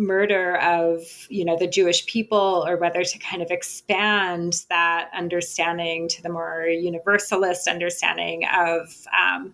murder 0.00 0.56
of 0.56 1.26
you 1.28 1.44
know 1.44 1.56
the 1.56 1.66
Jewish 1.66 2.06
people, 2.06 2.64
or 2.66 2.76
whether 2.76 3.04
to 3.04 3.18
kind 3.18 3.42
of 3.42 3.50
expand 3.50 4.64
that 4.68 5.10
understanding 5.14 6.08
to 6.08 6.22
the 6.22 6.30
more 6.30 6.64
universalist 6.64 7.68
understanding 7.68 8.44
of 8.46 9.06
um, 9.16 9.52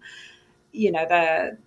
you 0.72 0.92
know 0.92 1.04
the 1.06 1.58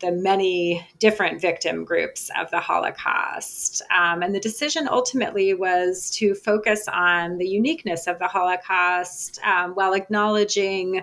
the 0.00 0.12
many 0.12 0.86
different 0.98 1.40
victim 1.40 1.84
groups 1.84 2.30
of 2.38 2.50
the 2.50 2.60
Holocaust. 2.60 3.82
Um, 3.90 4.22
and 4.22 4.34
the 4.34 4.40
decision 4.40 4.88
ultimately 4.88 5.54
was 5.54 6.10
to 6.16 6.34
focus 6.34 6.86
on 6.92 7.38
the 7.38 7.48
uniqueness 7.48 8.06
of 8.06 8.18
the 8.18 8.28
Holocaust 8.28 9.40
um, 9.42 9.72
while 9.72 9.94
acknowledging, 9.94 11.02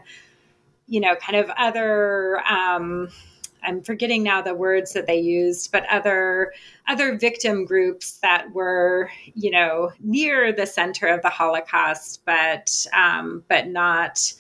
you 0.86 1.00
know, 1.00 1.16
kind 1.16 1.38
of 1.38 1.50
other 1.58 2.40
um, 2.48 3.10
I'm 3.64 3.82
forgetting 3.82 4.24
now 4.24 4.42
the 4.42 4.54
words 4.54 4.94
that 4.94 5.08
they 5.08 5.20
used, 5.20 5.72
but 5.72 5.86
other 5.90 6.54
other 6.88 7.18
victim 7.18 7.66
groups 7.66 8.20
that 8.20 8.52
were, 8.54 9.10
you 9.36 9.52
know, 9.52 9.92
near 10.02 10.52
the 10.52 10.66
center 10.66 11.08
of 11.08 11.22
the 11.22 11.30
Holocaust, 11.30 12.22
but 12.26 12.86
um, 12.94 13.44
but 13.48 13.68
not 13.68 14.34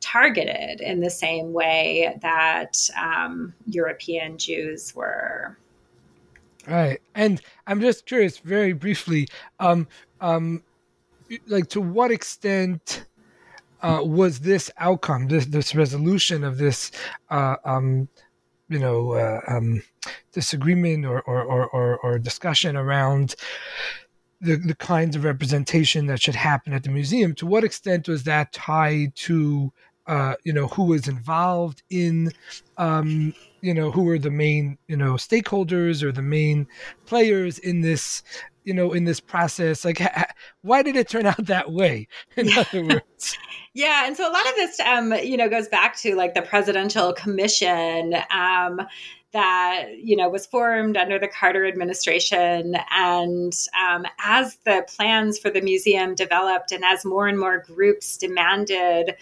targeted 0.00 0.80
in 0.80 1.00
the 1.00 1.10
same 1.10 1.52
way 1.52 2.16
that 2.22 2.88
um, 3.00 3.52
European 3.66 4.38
Jews 4.38 4.94
were. 4.94 5.56
Right, 6.66 7.00
and 7.14 7.40
I'm 7.66 7.80
just 7.80 8.06
curious, 8.06 8.38
very 8.38 8.74
briefly, 8.74 9.28
um, 9.58 9.88
um, 10.20 10.62
like 11.46 11.68
to 11.70 11.80
what 11.80 12.10
extent 12.10 13.06
uh, 13.82 14.02
was 14.04 14.40
this 14.40 14.70
outcome, 14.78 15.28
this 15.28 15.46
this 15.46 15.74
resolution 15.74 16.44
of 16.44 16.58
this, 16.58 16.90
uh, 17.30 17.56
um, 17.64 18.08
you 18.68 18.78
know, 18.78 19.12
uh, 19.12 19.40
um, 19.48 19.82
disagreement 20.32 21.04
or 21.04 21.20
or, 21.22 21.66
or 21.66 21.98
or 21.98 22.18
discussion 22.18 22.76
around 22.76 23.34
the 24.40 24.56
the 24.56 24.74
kinds 24.74 25.16
of 25.16 25.24
representation 25.24 26.06
that 26.06 26.22
should 26.22 26.34
happen 26.34 26.72
at 26.72 26.82
the 26.84 26.90
museum? 26.90 27.34
To 27.36 27.46
what 27.46 27.64
extent 27.64 28.08
was 28.08 28.24
that 28.24 28.52
tied 28.52 29.14
to 29.16 29.72
uh, 30.08 30.34
you 30.44 30.52
know 30.52 30.66
who 30.68 30.84
was 30.84 31.06
involved 31.06 31.82
in 31.90 32.32
um, 32.78 33.34
you 33.60 33.74
know 33.74 33.90
who 33.90 34.02
were 34.02 34.18
the 34.18 34.30
main 34.30 34.78
you 34.88 34.96
know 34.96 35.14
stakeholders 35.14 36.02
or 36.02 36.10
the 36.10 36.22
main 36.22 36.66
players 37.06 37.58
in 37.58 37.82
this 37.82 38.22
you 38.64 38.74
know 38.74 38.92
in 38.92 39.04
this 39.04 39.20
process. 39.20 39.84
Like 39.84 39.98
ha- 39.98 40.32
why 40.62 40.82
did 40.82 40.96
it 40.96 41.08
turn 41.08 41.26
out 41.26 41.46
that 41.46 41.70
way? 41.70 42.08
In 42.36 42.50
other 42.56 42.84
words. 42.84 43.38
Yeah 43.74 44.06
and 44.06 44.16
so 44.16 44.28
a 44.28 44.32
lot 44.32 44.48
of 44.48 44.56
this 44.56 44.80
um, 44.80 45.12
you 45.12 45.36
know 45.36 45.48
goes 45.48 45.68
back 45.68 45.96
to 45.98 46.16
like 46.16 46.34
the 46.34 46.42
presidential 46.42 47.12
commission 47.12 48.16
um, 48.32 48.80
that 49.32 49.84
you 49.98 50.16
know 50.16 50.28
was 50.28 50.46
formed 50.46 50.96
under 50.96 51.18
the 51.18 51.28
Carter 51.28 51.66
administration, 51.66 52.76
and 52.90 53.52
um, 53.80 54.06
as 54.24 54.56
the 54.64 54.84
plans 54.88 55.38
for 55.38 55.50
the 55.50 55.60
museum 55.60 56.14
developed, 56.14 56.72
and 56.72 56.82
as 56.84 57.04
more 57.04 57.28
and 57.28 57.38
more 57.38 57.58
groups 57.58 58.16
demanded 58.16 59.14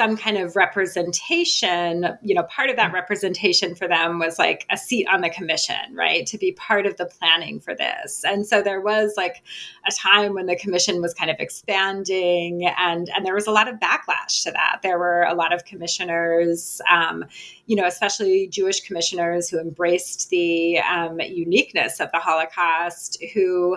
some 0.00 0.16
kind 0.16 0.38
of 0.38 0.56
representation, 0.56 2.06
you 2.22 2.34
know, 2.34 2.44
part 2.44 2.70
of 2.70 2.76
that 2.76 2.90
representation 2.90 3.74
for 3.74 3.86
them 3.86 4.18
was 4.18 4.38
like 4.38 4.64
a 4.70 4.76
seat 4.78 5.06
on 5.12 5.20
the 5.20 5.28
commission, 5.28 5.94
right? 5.94 6.24
To 6.28 6.38
be 6.38 6.52
part 6.52 6.86
of 6.86 6.96
the 6.96 7.04
planning 7.04 7.60
for 7.60 7.74
this. 7.74 8.24
And 8.24 8.46
so 8.46 8.62
there 8.62 8.80
was 8.80 9.12
like 9.18 9.42
a 9.86 9.92
time 9.92 10.32
when 10.32 10.46
the 10.46 10.56
commission 10.56 11.02
was 11.02 11.12
kind 11.12 11.30
of 11.30 11.36
expanding 11.38 12.64
and 12.78 13.10
and 13.14 13.26
there 13.26 13.34
was 13.34 13.46
a 13.46 13.50
lot 13.50 13.68
of 13.68 13.74
backlash 13.74 14.42
to 14.44 14.52
that. 14.52 14.78
There 14.82 14.98
were 14.98 15.24
a 15.24 15.34
lot 15.34 15.52
of 15.52 15.66
commissioners, 15.66 16.80
um, 16.90 17.26
you 17.66 17.76
know, 17.76 17.84
especially 17.84 18.48
Jewish 18.48 18.80
commissioners 18.80 19.50
who 19.50 19.58
embraced 19.58 20.30
the 20.30 20.78
um, 20.78 21.20
uniqueness 21.20 22.00
of 22.00 22.10
the 22.10 22.20
Holocaust, 22.20 23.22
who 23.34 23.76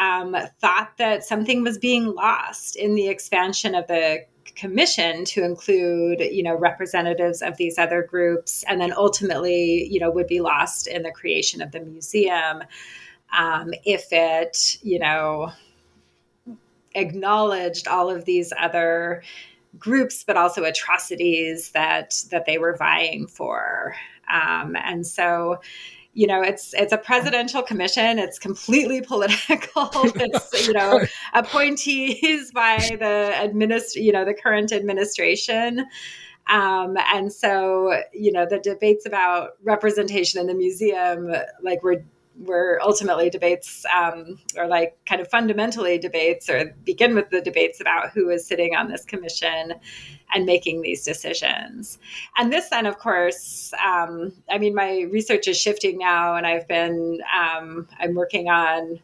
um, 0.00 0.36
thought 0.60 0.92
that 0.98 1.24
something 1.24 1.64
was 1.64 1.78
being 1.78 2.14
lost 2.14 2.76
in 2.76 2.94
the 2.94 3.08
expansion 3.08 3.74
of 3.74 3.88
the 3.88 4.24
commission 4.54 5.24
to 5.24 5.44
include 5.44 6.20
you 6.20 6.42
know 6.42 6.54
representatives 6.54 7.42
of 7.42 7.56
these 7.56 7.78
other 7.78 8.02
groups 8.02 8.64
and 8.68 8.80
then 8.80 8.92
ultimately 8.96 9.86
you 9.90 9.98
know 9.98 10.10
would 10.10 10.26
be 10.26 10.40
lost 10.40 10.86
in 10.86 11.02
the 11.02 11.10
creation 11.10 11.62
of 11.62 11.72
the 11.72 11.80
museum 11.80 12.62
um, 13.36 13.72
if 13.84 14.08
it 14.12 14.76
you 14.82 14.98
know 14.98 15.50
acknowledged 16.94 17.88
all 17.88 18.10
of 18.10 18.24
these 18.24 18.52
other 18.58 19.22
groups 19.78 20.24
but 20.24 20.36
also 20.36 20.64
atrocities 20.64 21.70
that 21.70 22.22
that 22.30 22.46
they 22.46 22.58
were 22.58 22.76
vying 22.76 23.26
for. 23.26 23.94
Um, 24.32 24.76
and 24.76 25.06
so 25.06 25.60
you 26.14 26.26
know 26.26 26.42
it's 26.42 26.74
it's 26.74 26.92
a 26.92 26.98
presidential 26.98 27.62
commission. 27.62 28.18
It's 28.18 28.38
completely 28.38 29.00
political. 29.00 29.90
It's 30.14 30.66
you 30.66 30.74
know 30.74 31.00
appointees 31.34 32.52
by 32.52 32.78
the 32.98 33.32
administ 33.36 33.94
you 33.94 34.12
know 34.12 34.24
the 34.24 34.34
current 34.34 34.72
administration. 34.72 35.86
Um, 36.48 36.96
and 37.14 37.32
so 37.32 38.02
you 38.12 38.32
know 38.32 38.46
the 38.48 38.58
debates 38.58 39.06
about 39.06 39.52
representation 39.62 40.40
in 40.40 40.46
the 40.46 40.54
museum 40.54 41.32
like 41.62 41.82
were 41.82 42.04
were 42.38 42.80
ultimately 42.82 43.30
debates 43.30 43.84
um, 43.94 44.38
or 44.56 44.66
like 44.66 44.98
kind 45.06 45.20
of 45.20 45.28
fundamentally 45.28 45.98
debates 45.98 46.48
or 46.48 46.74
begin 46.84 47.14
with 47.14 47.30
the 47.30 47.40
debates 47.40 47.80
about 47.80 48.10
who 48.10 48.30
is 48.30 48.46
sitting 48.46 48.74
on 48.74 48.88
this 48.88 49.04
commission 49.04 49.74
and 50.34 50.46
making 50.46 50.82
these 50.82 51.04
decisions. 51.04 51.98
And 52.36 52.52
this 52.52 52.68
then 52.70 52.86
of 52.86 52.98
course 52.98 53.72
um, 53.84 54.32
i 54.50 54.58
mean 54.58 54.74
my 54.74 55.02
research 55.10 55.46
is 55.46 55.60
shifting 55.60 55.98
now 55.98 56.34
and 56.34 56.46
i've 56.46 56.66
been 56.66 57.20
um, 57.38 57.86
i'm 58.00 58.14
working 58.14 58.48
on 58.48 59.00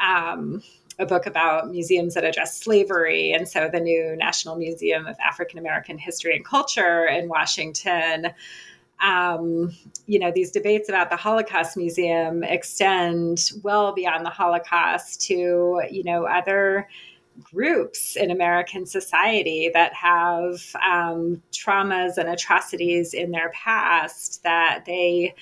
um, 0.00 0.62
a 0.98 1.06
book 1.06 1.26
about 1.26 1.70
museums 1.70 2.14
that 2.14 2.24
address 2.24 2.56
slavery. 2.56 3.32
And 3.32 3.48
so 3.48 3.68
the 3.72 3.80
new 3.80 4.16
national 4.16 4.56
museum 4.56 5.06
of 5.06 5.16
african 5.24 5.58
american 5.58 5.98
history 5.98 6.36
and 6.36 6.44
culture 6.44 7.04
in 7.06 7.28
washington. 7.28 8.28
Um, 9.00 9.74
you 10.06 10.20
know, 10.20 10.30
these 10.32 10.52
debates 10.52 10.88
about 10.88 11.10
the 11.10 11.16
Holocaust 11.16 11.76
Museum 11.76 12.44
extend 12.44 13.50
well 13.64 13.92
beyond 13.92 14.24
the 14.24 14.30
Holocaust 14.30 15.22
to, 15.22 15.82
you 15.90 16.04
know, 16.04 16.24
other 16.24 16.88
groups 17.42 18.16
in 18.16 18.30
American 18.30 18.86
society 18.86 19.70
that 19.72 19.94
have 19.94 20.60
um, 20.84 21.42
traumas 21.52 22.18
and 22.18 22.28
atrocities 22.28 23.14
in 23.14 23.30
their 23.30 23.50
past 23.50 24.42
that 24.42 24.84
they 24.86 25.34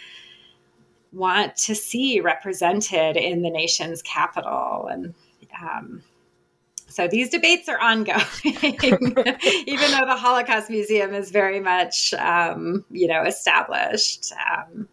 want 1.12 1.56
to 1.56 1.74
see 1.74 2.20
represented 2.20 3.16
in 3.16 3.42
the 3.42 3.50
nation's 3.50 4.02
capital. 4.02 4.88
And 4.90 5.14
um, 5.60 6.02
so 6.86 7.08
these 7.08 7.30
debates 7.30 7.68
are 7.68 7.80
ongoing, 7.80 8.24
even 8.44 9.14
though 9.90 10.06
the 10.06 10.16
Holocaust 10.16 10.70
Museum 10.70 11.14
is 11.14 11.30
very 11.30 11.60
much, 11.60 12.14
um, 12.14 12.84
you 12.90 13.08
know, 13.08 13.22
established. 13.22 14.32
Um, 14.52 14.88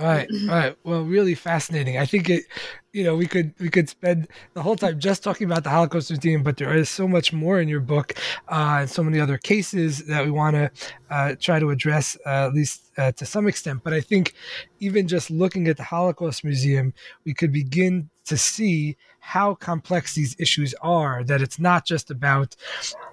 all 0.00 0.06
right, 0.06 0.28
all 0.42 0.48
right. 0.48 0.76
Well, 0.84 1.02
really 1.02 1.34
fascinating. 1.34 1.98
I 1.98 2.06
think 2.06 2.30
it, 2.30 2.44
you 2.92 3.04
know, 3.04 3.14
we 3.14 3.26
could 3.26 3.54
we 3.60 3.68
could 3.68 3.88
spend 3.88 4.28
the 4.54 4.62
whole 4.62 4.76
time 4.76 4.98
just 4.98 5.22
talking 5.22 5.44
about 5.44 5.62
the 5.62 5.70
Holocaust 5.70 6.10
Museum, 6.10 6.42
but 6.42 6.56
there 6.56 6.74
is 6.74 6.88
so 6.88 7.06
much 7.06 7.32
more 7.32 7.60
in 7.60 7.68
your 7.68 7.80
book, 7.80 8.14
uh, 8.48 8.78
and 8.80 8.90
so 8.90 9.02
many 9.02 9.20
other 9.20 9.38
cases 9.38 10.06
that 10.06 10.24
we 10.24 10.30
want 10.30 10.56
to 10.56 10.70
uh, 11.10 11.34
try 11.38 11.58
to 11.60 11.70
address, 11.70 12.16
uh, 12.26 12.46
at 12.46 12.54
least 12.54 12.90
uh, 12.96 13.12
to 13.12 13.26
some 13.26 13.46
extent. 13.46 13.82
But 13.84 13.92
I 13.92 14.00
think 14.00 14.34
even 14.80 15.06
just 15.06 15.30
looking 15.30 15.68
at 15.68 15.76
the 15.76 15.84
Holocaust 15.84 16.44
Museum, 16.44 16.94
we 17.24 17.34
could 17.34 17.52
begin 17.52 18.08
to 18.24 18.36
see 18.36 18.96
how 19.20 19.54
complex 19.54 20.14
these 20.14 20.34
issues 20.38 20.74
are 20.82 21.22
that 21.24 21.40
it's 21.40 21.58
not 21.58 21.86
just 21.86 22.10
about 22.10 22.56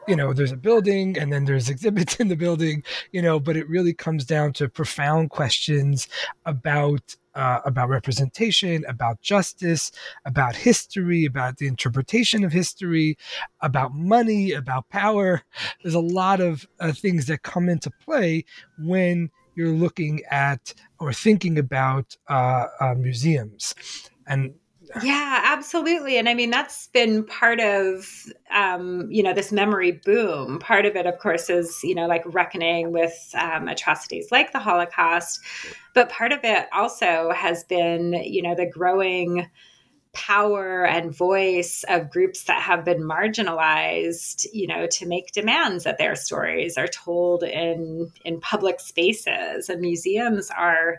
you 0.08 0.16
know 0.16 0.34
there's 0.34 0.52
a 0.52 0.58
building 0.58 1.18
and 1.18 1.32
then 1.32 1.46
there's 1.46 1.70
exhibits 1.78 2.16
in 2.16 2.28
the 2.28 2.36
building 2.36 2.84
you 3.12 3.22
know 3.22 3.40
but 3.40 3.56
it 3.56 3.70
really 3.70 3.94
comes 3.94 4.26
down 4.26 4.52
to 4.54 4.68
profound 4.68 5.30
questions 5.30 6.08
about 6.46 7.16
uh, 7.36 7.62
about 7.66 7.88
representation, 7.88 8.84
about 8.88 9.22
justice, 9.22 9.92
about 10.26 10.56
history, 10.56 11.24
about 11.24 11.58
the 11.58 11.68
interpretation 11.68 12.44
of 12.44 12.52
history, 12.52 13.16
about 13.62 13.94
money, 13.94 14.54
about 14.54 14.90
power. 14.90 15.44
There's 15.84 15.94
a 15.94 16.00
lot 16.00 16.42
of 16.42 16.66
uh, 16.80 16.94
things 16.94 17.28
that 17.28 17.44
come 17.44 17.70
into 17.70 17.92
play 18.04 18.44
when 18.80 19.30
you're 19.54 19.70
looking 19.70 20.22
at 20.32 20.74
or 21.00 21.14
thinking 21.14 21.60
about 21.60 22.18
uh, 22.28 22.66
uh 22.80 22.96
museums. 22.98 23.76
And 24.26 24.56
yeah, 25.04 25.42
absolutely. 25.46 26.18
And 26.18 26.30
I 26.30 26.34
mean, 26.34 26.50
that's 26.50 26.88
been 26.88 27.24
part 27.26 27.60
of, 27.60 28.08
um, 28.52 29.08
you 29.12 29.24
know, 29.24 29.34
this 29.34 29.52
memory 29.52 29.92
boom. 29.92 30.60
Part 30.60 30.86
of 30.86 30.96
it, 30.96 31.06
of 31.06 31.20
course, 31.20 31.50
is, 31.50 31.80
you 31.84 31.96
know, 31.96 32.08
like 32.08 32.24
reckoning 32.26 32.92
with 32.92 33.34
um, 33.38 33.68
atrocities 33.68 34.32
like 34.32 34.52
the 34.52 34.60
Holocaust. 34.60 35.40
But 35.94 36.10
part 36.10 36.32
of 36.32 36.40
it 36.44 36.68
also 36.74 37.32
has 37.36 37.64
been, 37.64 38.14
you 38.14 38.42
know, 38.42 38.56
the 38.56 38.70
growing 38.70 39.48
power 40.14 40.84
and 40.84 41.16
voice 41.16 41.86
of 41.90 42.10
groups 42.10 42.46
that 42.46 42.60
have 42.60 42.84
been 42.84 43.04
marginalized 43.04 44.48
you 44.52 44.66
know 44.66 44.88
to 44.88 45.06
make 45.06 45.32
demands 45.32 45.84
that 45.84 46.00
their 46.00 46.16
stories 46.16 46.76
are 46.76 46.88
told 46.88 47.44
in 47.44 48.12
in 48.26 48.40
public 48.40 48.80
spaces 48.80 49.70
and 49.70 49.80
museums 49.80 50.50
are 50.50 50.98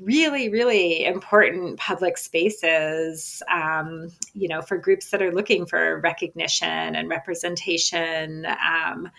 really, 0.00 0.48
really 0.48 1.04
important 1.04 1.78
public 1.78 2.16
spaces, 2.18 3.42
um, 3.52 4.08
you 4.32 4.48
know, 4.48 4.62
for 4.62 4.78
groups 4.78 5.10
that 5.10 5.22
are 5.22 5.32
looking 5.32 5.66
for 5.66 6.00
recognition 6.00 6.96
and 6.96 7.08
representation. 7.08 8.46
Um, 8.46 9.10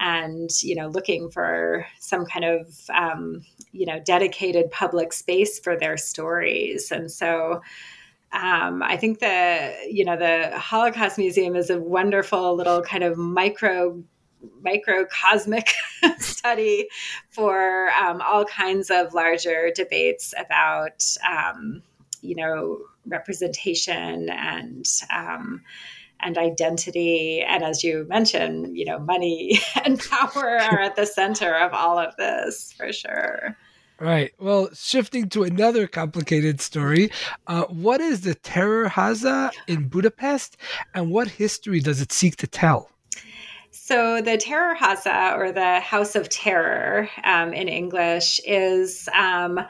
and 0.00 0.50
you 0.62 0.76
know 0.76 0.86
looking 0.86 1.28
for 1.28 1.84
some 1.98 2.24
kind 2.24 2.44
of 2.44 2.72
um, 2.94 3.42
you 3.72 3.84
know 3.84 3.98
dedicated 3.98 4.70
public 4.70 5.12
space 5.12 5.58
for 5.58 5.76
their 5.76 5.96
stories 5.96 6.92
and 6.92 7.10
so 7.10 7.60
um, 8.32 8.82
I 8.82 8.96
think 8.96 9.20
the 9.20 9.74
you 9.88 10.04
know 10.04 10.16
the 10.16 10.56
Holocaust 10.58 11.18
Museum 11.18 11.56
is 11.56 11.70
a 11.70 11.80
wonderful 11.80 12.54
little 12.54 12.82
kind 12.82 13.02
of 13.02 13.16
micro 13.16 14.02
microcosmic 14.62 15.68
study 16.18 16.88
for 17.30 17.90
um, 17.90 18.20
all 18.20 18.44
kinds 18.44 18.90
of 18.90 19.14
larger 19.14 19.70
debates 19.74 20.34
about, 20.38 21.04
um, 21.28 21.82
you 22.20 22.34
know, 22.34 22.78
representation 23.06 24.28
and 24.30 24.86
um, 25.14 25.62
and 26.20 26.36
identity 26.36 27.44
and 27.46 27.62
as 27.62 27.84
you 27.84 28.04
mentioned 28.08 28.76
you 28.76 28.84
know 28.84 28.98
money 28.98 29.60
and 29.84 30.00
power 30.00 30.58
are 30.58 30.80
at 30.80 30.96
the 30.96 31.06
center 31.06 31.54
of 31.54 31.72
all 31.72 31.98
of 31.98 32.14
this 32.16 32.72
for 32.76 32.92
sure 32.92 33.56
Right. 34.00 34.32
Well, 34.38 34.68
shifting 34.74 35.28
to 35.30 35.42
another 35.42 35.88
complicated 35.88 36.60
story, 36.60 37.10
uh, 37.48 37.64
what 37.64 38.00
is 38.00 38.20
the 38.20 38.36
Terror 38.36 38.88
Haza 38.88 39.50
in 39.66 39.88
Budapest, 39.88 40.56
and 40.94 41.10
what 41.10 41.26
history 41.26 41.80
does 41.80 42.00
it 42.00 42.12
seek 42.12 42.36
to 42.36 42.46
tell? 42.46 42.92
So, 43.80 44.20
the 44.20 44.36
Terror 44.36 44.74
Terrorháza, 44.74 45.38
or 45.38 45.50
the 45.50 45.80
House 45.80 46.14
of 46.14 46.28
Terror 46.28 47.08
um, 47.24 47.54
in 47.54 47.68
English, 47.68 48.38
is 48.44 49.08
um, 49.14 49.60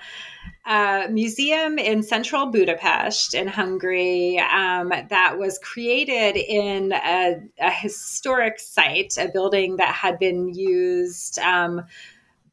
a 0.66 1.06
museum 1.08 1.78
in 1.78 2.02
central 2.02 2.46
Budapest 2.46 3.34
in 3.34 3.46
Hungary 3.46 4.38
um, 4.38 4.88
that 4.88 5.38
was 5.38 5.60
created 5.60 6.36
in 6.36 6.92
a, 6.92 7.36
a, 7.60 7.70
historic 7.70 8.58
site, 8.58 9.14
a 9.18 9.28
building 9.28 9.76
that 9.76 9.94
had 9.94 10.18
been 10.18 10.52
used 10.52 11.38
um, 11.38 11.82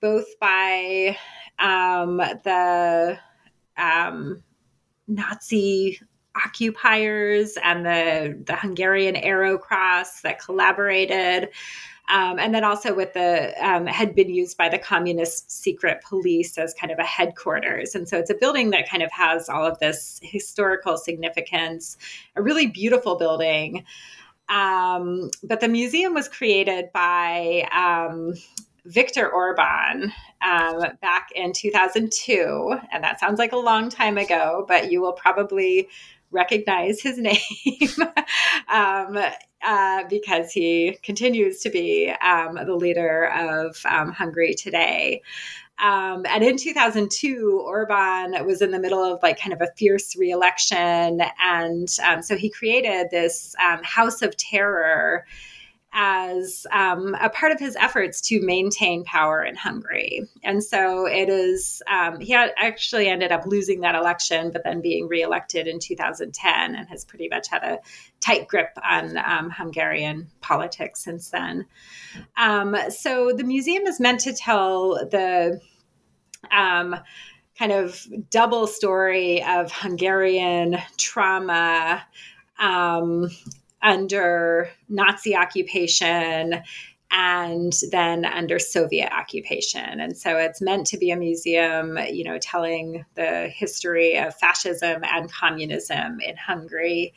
both 0.02 0.38
by 0.40 1.18
um, 1.58 2.18
the 2.18 3.18
um, 3.76 4.44
Nazi 5.08 6.00
occupiers 6.36 7.58
and 7.64 7.86
the 7.86 8.38
the 8.46 8.56
Hungarian 8.56 9.16
Arrow 9.16 9.58
Cross 9.58 10.22
that 10.22 10.40
collaborated. 10.40 11.50
Um, 12.08 12.38
and 12.38 12.54
then 12.54 12.64
also 12.64 12.94
with 12.94 13.14
the 13.14 13.52
um, 13.66 13.88
had 13.88 14.14
been 14.14 14.30
used 14.30 14.58
by 14.58 14.70
the 14.70 14.78
communist 14.78 15.50
secret 15.50 16.04
police 16.08 16.56
as 16.58 16.72
kind 16.76 16.92
of 16.92 17.00
a 17.00 17.04
headquarters 17.04 17.96
and 17.96 18.08
so 18.08 18.20
it's 18.20 18.30
a 18.30 18.36
building 18.36 18.70
that 18.70 18.88
kind 18.88 19.02
of 19.02 19.12
has 19.12 19.50
all 19.50 19.66
of 19.66 19.80
this 19.80 20.20
historical 20.22 21.00
significance 21.00 21.98
a 22.36 22.44
really 22.44 22.68
beautiful 22.68 23.18
building 23.18 23.84
um, 24.50 25.32
but 25.44 25.62
the 25.62 25.68
museum 25.68 26.14
was 26.14 26.30
created 26.30 26.92
by 26.94 27.68
um, 27.74 28.36
Viktor 28.86 29.28
Orban 29.30 30.14
um, 30.42 30.84
back 31.02 31.30
in 31.34 31.54
2002. 31.54 32.78
And 32.92 33.04
that 33.04 33.20
sounds 33.20 33.40
like 33.40 33.52
a 33.52 33.58
long 33.58 33.90
time 33.90 34.18
ago, 34.18 34.64
but 34.68 34.92
you 34.92 35.02
will 35.02 35.14
probably 35.14 35.90
recognize 36.32 37.02
his 37.02 37.18
name 37.20 37.38
um, 38.72 39.18
uh, 39.66 40.04
because 40.10 40.52
he 40.52 40.98
continues 41.04 41.60
to 41.62 41.70
be 41.70 42.10
um, 42.22 42.56
the 42.56 42.76
leader 42.76 43.30
of 43.30 43.78
um, 43.86 44.12
Hungary 44.12 44.54
today. 44.54 45.22
Um, 45.80 46.26
and 46.30 46.44
in 46.44 46.58
2002, 46.58 47.62
Orban 47.66 48.46
was 48.46 48.62
in 48.62 48.72
the 48.72 48.80
middle 48.80 49.04
of 49.04 49.22
like 49.22 49.40
kind 49.40 49.54
of 49.54 49.62
a 49.62 49.72
fierce 49.76 50.16
reelection. 50.16 51.22
And 51.42 51.94
um, 52.06 52.22
so 52.22 52.38
he 52.38 52.50
created 52.50 53.10
this 53.12 53.56
um, 53.62 53.82
House 53.84 54.22
of 54.22 54.38
Terror 54.38 55.26
as 55.98 56.68
um, 56.72 57.16
a 57.22 57.30
part 57.30 57.54
of 57.54 57.60
his 57.60 57.78
efforts 57.78 58.20
to 58.20 58.42
maintain 58.42 59.06
power 59.06 59.42
in 59.42 59.56
Hungary. 59.56 60.24
And 60.44 60.62
so 60.62 61.08
it 61.08 61.30
is, 61.30 61.82
um, 61.90 62.20
he 62.20 62.34
actually 62.34 63.08
ended 63.08 63.32
up 63.32 63.46
losing 63.46 63.80
that 63.80 63.96
election, 63.96 64.52
but 64.52 64.66
then 64.66 64.82
being 64.82 65.08
reelected 65.08 65.68
in 65.68 65.80
2010 65.80 66.76
and 66.76 66.90
has 66.90 67.06
pretty 67.06 67.30
much 67.30 67.48
had 67.48 67.64
a 67.64 67.80
tight 68.20 68.50
grip 68.50 68.78
on 68.84 69.18
um, 69.18 69.50
Hungarian 69.50 70.28
politics 70.42 71.02
since 71.02 71.30
then. 71.30 71.66
Um, 72.36 72.76
so 72.90 73.32
the 73.32 73.46
museum 73.46 73.84
is 73.84 73.98
meant 73.98 74.20
to 74.22 74.34
tell 74.34 74.96
the 74.96 75.62
um, 76.52 76.98
kind 77.58 77.72
of 77.72 78.06
double 78.30 78.68
story 78.68 79.42
of 79.46 79.72
Hungarian 79.72 80.78
trauma 80.98 82.04
um, 82.60 83.30
under 83.86 84.70
Nazi 84.90 85.36
occupation 85.36 86.64
and 87.12 87.74
then 87.92 88.26
under 88.26 88.58
Soviet 88.58 89.14
occupation. 89.14 90.00
And 90.00 90.18
so 90.18 90.38
it's 90.38 90.62
meant 90.62 90.88
to 90.88 90.98
be 90.98 91.12
a 91.12 91.16
museum, 91.16 91.98
you 92.12 92.24
know, 92.24 92.40
telling 92.40 93.06
the 93.14 93.48
history 93.48 94.18
of 94.18 94.36
fascism 94.36 95.04
and 95.04 95.32
communism 95.32 96.20
in 96.20 96.36
Hungary. 96.36 97.14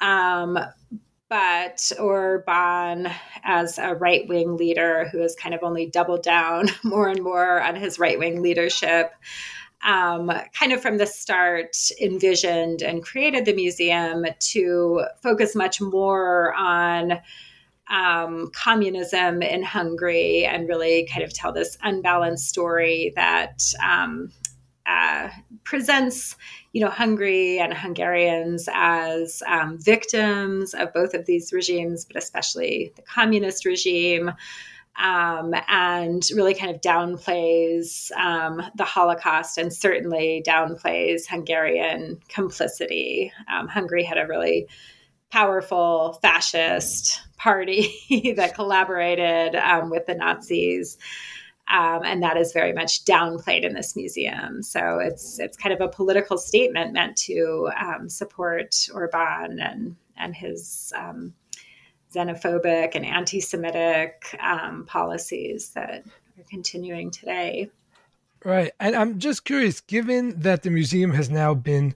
Um, 0.00 0.58
but 1.28 1.90
Orban, 1.98 3.08
as 3.42 3.78
a 3.78 3.94
right 3.94 4.28
wing 4.28 4.56
leader 4.56 5.08
who 5.10 5.18
has 5.22 5.34
kind 5.34 5.54
of 5.54 5.62
only 5.62 5.86
doubled 5.86 6.22
down 6.22 6.68
more 6.84 7.08
and 7.08 7.22
more 7.22 7.60
on 7.60 7.74
his 7.74 7.98
right 7.98 8.18
wing 8.18 8.42
leadership, 8.42 9.12
um, 9.84 10.32
kind 10.58 10.72
of 10.72 10.80
from 10.80 10.98
the 10.98 11.06
start 11.06 11.76
envisioned 12.00 12.82
and 12.82 13.04
created 13.04 13.44
the 13.44 13.54
museum 13.54 14.24
to 14.38 15.04
focus 15.22 15.54
much 15.54 15.80
more 15.80 16.54
on 16.54 17.20
um, 17.88 18.50
communism 18.52 19.42
in 19.42 19.62
Hungary 19.62 20.44
and 20.44 20.68
really 20.68 21.08
kind 21.12 21.22
of 21.22 21.32
tell 21.32 21.52
this 21.52 21.78
unbalanced 21.82 22.48
story 22.48 23.12
that 23.14 23.62
um, 23.82 24.32
uh, 24.86 25.28
presents, 25.64 26.36
you 26.72 26.80
know, 26.80 26.90
Hungary 26.90 27.58
and 27.58 27.72
Hungarians 27.74 28.68
as 28.72 29.42
um, 29.46 29.78
victims 29.78 30.74
of 30.74 30.92
both 30.92 31.14
of 31.14 31.26
these 31.26 31.52
regimes, 31.52 32.04
but 32.04 32.16
especially 32.16 32.92
the 32.96 33.02
communist 33.02 33.64
regime 33.64 34.32
um, 34.98 35.54
and 35.68 36.22
really 36.34 36.54
kind 36.54 36.74
of 36.74 36.80
downplays 36.80 38.10
um, 38.12 38.62
the 38.76 38.84
Holocaust 38.84 39.58
and 39.58 39.72
certainly 39.72 40.42
downplays 40.46 41.26
Hungarian 41.26 42.20
complicity. 42.28 43.32
Um, 43.52 43.68
Hungary 43.68 44.04
had 44.04 44.18
a 44.18 44.26
really 44.26 44.68
powerful 45.30 46.18
fascist 46.22 47.20
party 47.36 47.94
that 48.36 48.54
collaborated 48.54 49.54
um, 49.54 49.90
with 49.90 50.06
the 50.06 50.14
Nazis. 50.14 50.96
Um, 51.68 52.02
and 52.04 52.22
that 52.22 52.36
is 52.36 52.52
very 52.52 52.72
much 52.72 53.04
downplayed 53.04 53.64
in 53.64 53.74
this 53.74 53.96
museum. 53.96 54.62
So 54.62 54.98
it's 55.00 55.40
it's 55.40 55.56
kind 55.56 55.74
of 55.74 55.80
a 55.80 55.88
political 55.88 56.38
statement 56.38 56.92
meant 56.92 57.16
to 57.18 57.68
um, 57.78 58.08
support 58.08 58.76
Orban 58.94 59.58
and 59.58 59.96
and 60.16 60.34
his 60.34 60.92
xenophobic 62.16 62.94
and 62.94 63.04
anti 63.04 63.40
Semitic 63.40 64.36
um, 64.40 64.86
policies 64.86 65.70
that 65.70 66.04
are 66.38 66.44
continuing 66.50 67.10
today. 67.10 67.70
Right. 68.44 68.72
And 68.78 68.94
I'm 68.94 69.18
just 69.18 69.44
curious, 69.44 69.80
given 69.80 70.38
that 70.40 70.62
the 70.62 70.70
museum 70.70 71.12
has 71.12 71.28
now 71.28 71.54
been 71.54 71.94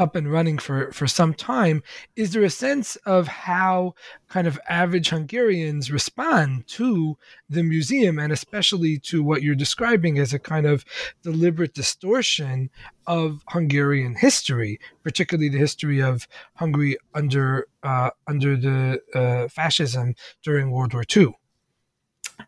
up 0.00 0.16
and 0.16 0.32
running 0.32 0.56
for, 0.56 0.90
for 0.92 1.06
some 1.06 1.34
time, 1.34 1.82
is 2.16 2.32
there 2.32 2.42
a 2.42 2.50
sense 2.50 2.96
of 3.04 3.28
how 3.28 3.94
kind 4.28 4.46
of 4.46 4.58
average 4.66 5.10
Hungarians 5.10 5.92
respond 5.92 6.66
to 6.68 7.18
the 7.50 7.62
museum 7.62 8.18
and 8.18 8.32
especially 8.32 8.98
to 8.98 9.22
what 9.22 9.42
you're 9.42 9.54
describing 9.54 10.18
as 10.18 10.32
a 10.32 10.38
kind 10.38 10.66
of 10.66 10.86
deliberate 11.22 11.74
distortion 11.74 12.70
of 13.06 13.42
Hungarian 13.50 14.14
history, 14.14 14.80
particularly 15.02 15.50
the 15.50 15.58
history 15.58 16.00
of 16.00 16.26
Hungary 16.54 16.96
under 17.14 17.66
uh, 17.82 18.10
under 18.26 18.56
the 18.56 19.00
uh, 19.14 19.48
fascism 19.48 20.14
during 20.42 20.70
World 20.70 20.94
War 20.94 21.04
II? 21.14 21.34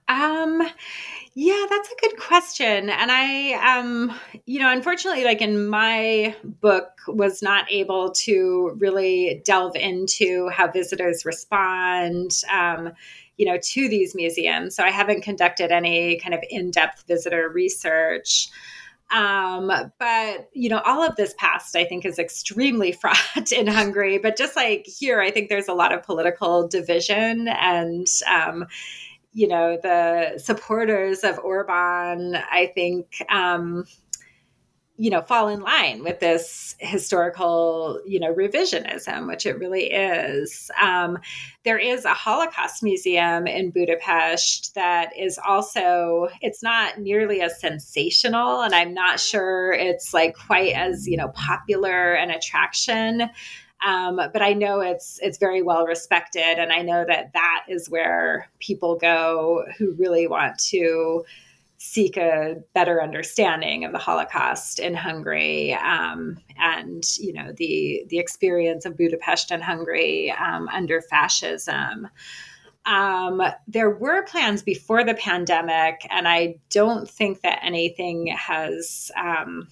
Um, 0.09 0.63
yeah, 1.35 1.67
that's 1.71 1.91
a 1.91 1.95
good 2.01 2.19
question. 2.19 2.91
And 2.91 3.11
I, 3.11 3.79
um, 3.79 4.15
you 4.45 4.61
know, 4.61 4.71
unfortunately, 4.71 5.25
like 5.25 5.41
in 5.41 5.67
my 5.67 6.37
book, 6.45 6.91
was 7.09 7.43
not 7.43 7.71
able 7.71 8.11
to 8.13 8.77
really 8.79 9.41
delve 9.45 9.75
into 9.75 10.49
how 10.51 10.71
visitors 10.71 11.25
respond, 11.25 12.43
um, 12.53 12.93
you 13.39 13.47
know, 13.47 13.59
to 13.63 13.89
these 13.89 14.15
museums. 14.15 14.77
So 14.77 14.85
I 14.85 14.91
haven't 14.91 15.23
conducted 15.23 15.73
any 15.73 16.19
kind 16.19 16.35
of 16.35 16.41
in 16.51 16.71
depth 16.71 17.05
visitor 17.09 17.49
research. 17.49 18.51
Um, 19.11 19.71
but 19.99 20.49
you 20.53 20.69
know, 20.71 20.81
all 20.85 21.07
of 21.07 21.17
this 21.17 21.35
past, 21.39 21.77
I 21.77 21.85
think, 21.85 22.05
is 22.05 22.19
extremely 22.19 22.93
fraught 23.01 23.53
in 23.53 23.67
Hungary. 23.67 24.19
But 24.19 24.37
just 24.37 24.57
like 24.57 24.87
here, 24.87 25.21
I 25.21 25.31
think 25.31 25.49
there's 25.49 25.69
a 25.69 25.75
lot 25.75 25.93
of 25.93 26.03
political 26.03 26.69
division 26.69 27.49
and 27.49 28.07
um, 28.29 28.67
you 29.33 29.49
know, 29.49 29.79
the 29.83 30.39
supporters 30.39 31.25
of 31.25 31.39
Orban, 31.39 32.37
I 32.37 32.71
think, 32.75 33.17
um, 33.31 33.85
you 34.99 35.11
know, 35.11 35.23
fall 35.23 35.49
in 35.49 35.61
line 35.61 36.05
with 36.05 36.21
this 36.21 36.77
historical, 36.79 38.01
you 38.07 38.21
know, 38.21 38.33
revisionism, 38.33 39.27
which 39.27 39.47
it 39.47 39.59
really 39.59 39.91
is. 39.91 40.71
Um, 40.81 41.19
there 41.65 41.79
is 41.79 42.05
a 42.05 42.13
Holocaust 42.13 42.83
museum 42.83 43.47
in 43.47 43.71
Budapest 43.71 44.75
that 44.75 45.11
is 45.19 45.41
also, 45.45 46.29
it's 46.43 46.63
not 46.63 46.99
nearly 46.99 47.41
as 47.41 47.59
sensational, 47.59 48.61
and 48.61 48.75
I'm 48.75 48.93
not 48.93 49.19
sure 49.19 49.73
it's 49.73 50.13
like 50.13 50.37
quite 50.37 50.75
as, 50.75 51.09
you 51.09 51.17
know, 51.17 51.29
popular 51.29 52.13
an 52.13 52.31
attraction 52.31 53.31
Um, 53.85 54.17
but 54.17 54.43
I 54.43 54.53
know 54.53 54.81
it's 54.81 55.19
it's 55.23 55.39
very 55.39 55.63
well 55.63 55.87
respected, 55.87 56.59
and 56.59 56.73
I 56.73 56.83
know 56.83 57.05
that 57.07 57.33
that 57.33 57.65
is 57.69 57.91
where 57.91 58.49
people 58.61 58.97
go 58.97 59.65
who 59.77 59.93
really 59.93 60.27
want 60.27 60.59
to 60.71 61.25
seek 61.85 62.17
a 62.17 62.55
better 62.75 63.03
understanding 63.03 63.85
of 63.85 63.91
the 63.91 63.99
Holocaust 63.99 64.79
in 64.79 64.95
Hungary 64.95 65.75
um, 65.75 66.39
and 66.59 67.03
you 67.19 67.33
know 67.33 67.53
the 67.57 68.05
the 68.09 68.19
experience 68.19 68.85
of 68.85 68.97
Budapest 68.97 69.51
and 69.51 69.63
Hungary 69.63 70.31
um, 70.31 70.69
under 70.69 71.01
fascism. 71.01 72.09
Um, 72.87 73.43
there 73.67 73.91
were 73.91 74.25
plans 74.25 74.63
before 74.63 75.05
the 75.05 75.15
pandemic, 75.15 76.07
and 76.11 76.29
I 76.29 76.57
don't 76.71 77.09
think 77.09 77.43
that 77.43 77.61
anything 77.63 78.29
has 78.29 79.11
um, 79.17 79.69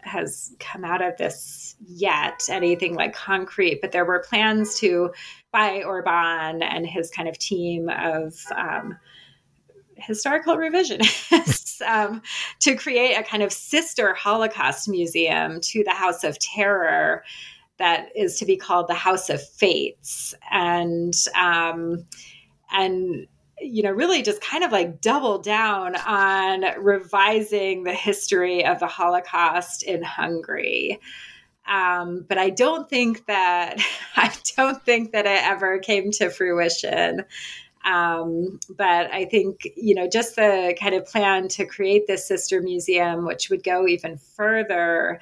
has 0.00 0.54
come 0.58 0.84
out 0.84 1.02
of 1.02 1.16
this 1.16 1.76
yet, 1.86 2.48
anything 2.48 2.94
like 2.94 3.14
concrete. 3.14 3.80
But 3.80 3.92
there 3.92 4.04
were 4.04 4.24
plans 4.28 4.78
to 4.80 5.12
by 5.52 5.82
Orban 5.82 6.62
and 6.62 6.86
his 6.86 7.10
kind 7.10 7.28
of 7.28 7.38
team 7.38 7.88
of 7.88 8.34
um, 8.54 8.98
historical 9.96 10.56
revisionists 10.56 11.80
um, 11.86 12.22
to 12.60 12.74
create 12.74 13.14
a 13.14 13.22
kind 13.22 13.42
of 13.42 13.52
sister 13.52 14.14
Holocaust 14.14 14.88
museum 14.88 15.60
to 15.62 15.84
the 15.84 15.90
House 15.90 16.24
of 16.24 16.38
Terror 16.38 17.24
that 17.78 18.08
is 18.16 18.38
to 18.38 18.44
be 18.44 18.56
called 18.56 18.88
the 18.88 18.94
House 18.94 19.30
of 19.30 19.42
Fates, 19.42 20.34
and 20.50 21.14
um, 21.36 22.04
and 22.72 23.26
you 23.60 23.82
know 23.82 23.90
really 23.90 24.22
just 24.22 24.40
kind 24.40 24.64
of 24.64 24.72
like 24.72 25.00
double 25.00 25.38
down 25.38 25.96
on 25.96 26.64
revising 26.80 27.84
the 27.84 27.94
history 27.94 28.64
of 28.64 28.80
the 28.80 28.86
Holocaust 28.86 29.82
in 29.82 30.02
Hungary. 30.02 31.00
Um, 31.66 32.24
but 32.26 32.38
I 32.38 32.50
don't 32.50 32.88
think 32.88 33.26
that 33.26 33.78
I 34.16 34.32
don't 34.56 34.82
think 34.84 35.12
that 35.12 35.26
it 35.26 35.42
ever 35.44 35.78
came 35.78 36.10
to 36.12 36.30
fruition. 36.30 37.24
Um, 37.84 38.58
but 38.76 39.10
I 39.12 39.24
think, 39.24 39.68
you 39.76 39.94
know, 39.94 40.08
just 40.08 40.36
the 40.36 40.76
kind 40.78 40.94
of 40.94 41.06
plan 41.06 41.48
to 41.48 41.64
create 41.64 42.06
this 42.06 42.26
sister 42.26 42.60
museum, 42.60 43.24
which 43.24 43.50
would 43.50 43.62
go 43.62 43.86
even 43.86 44.18
further 44.18 45.20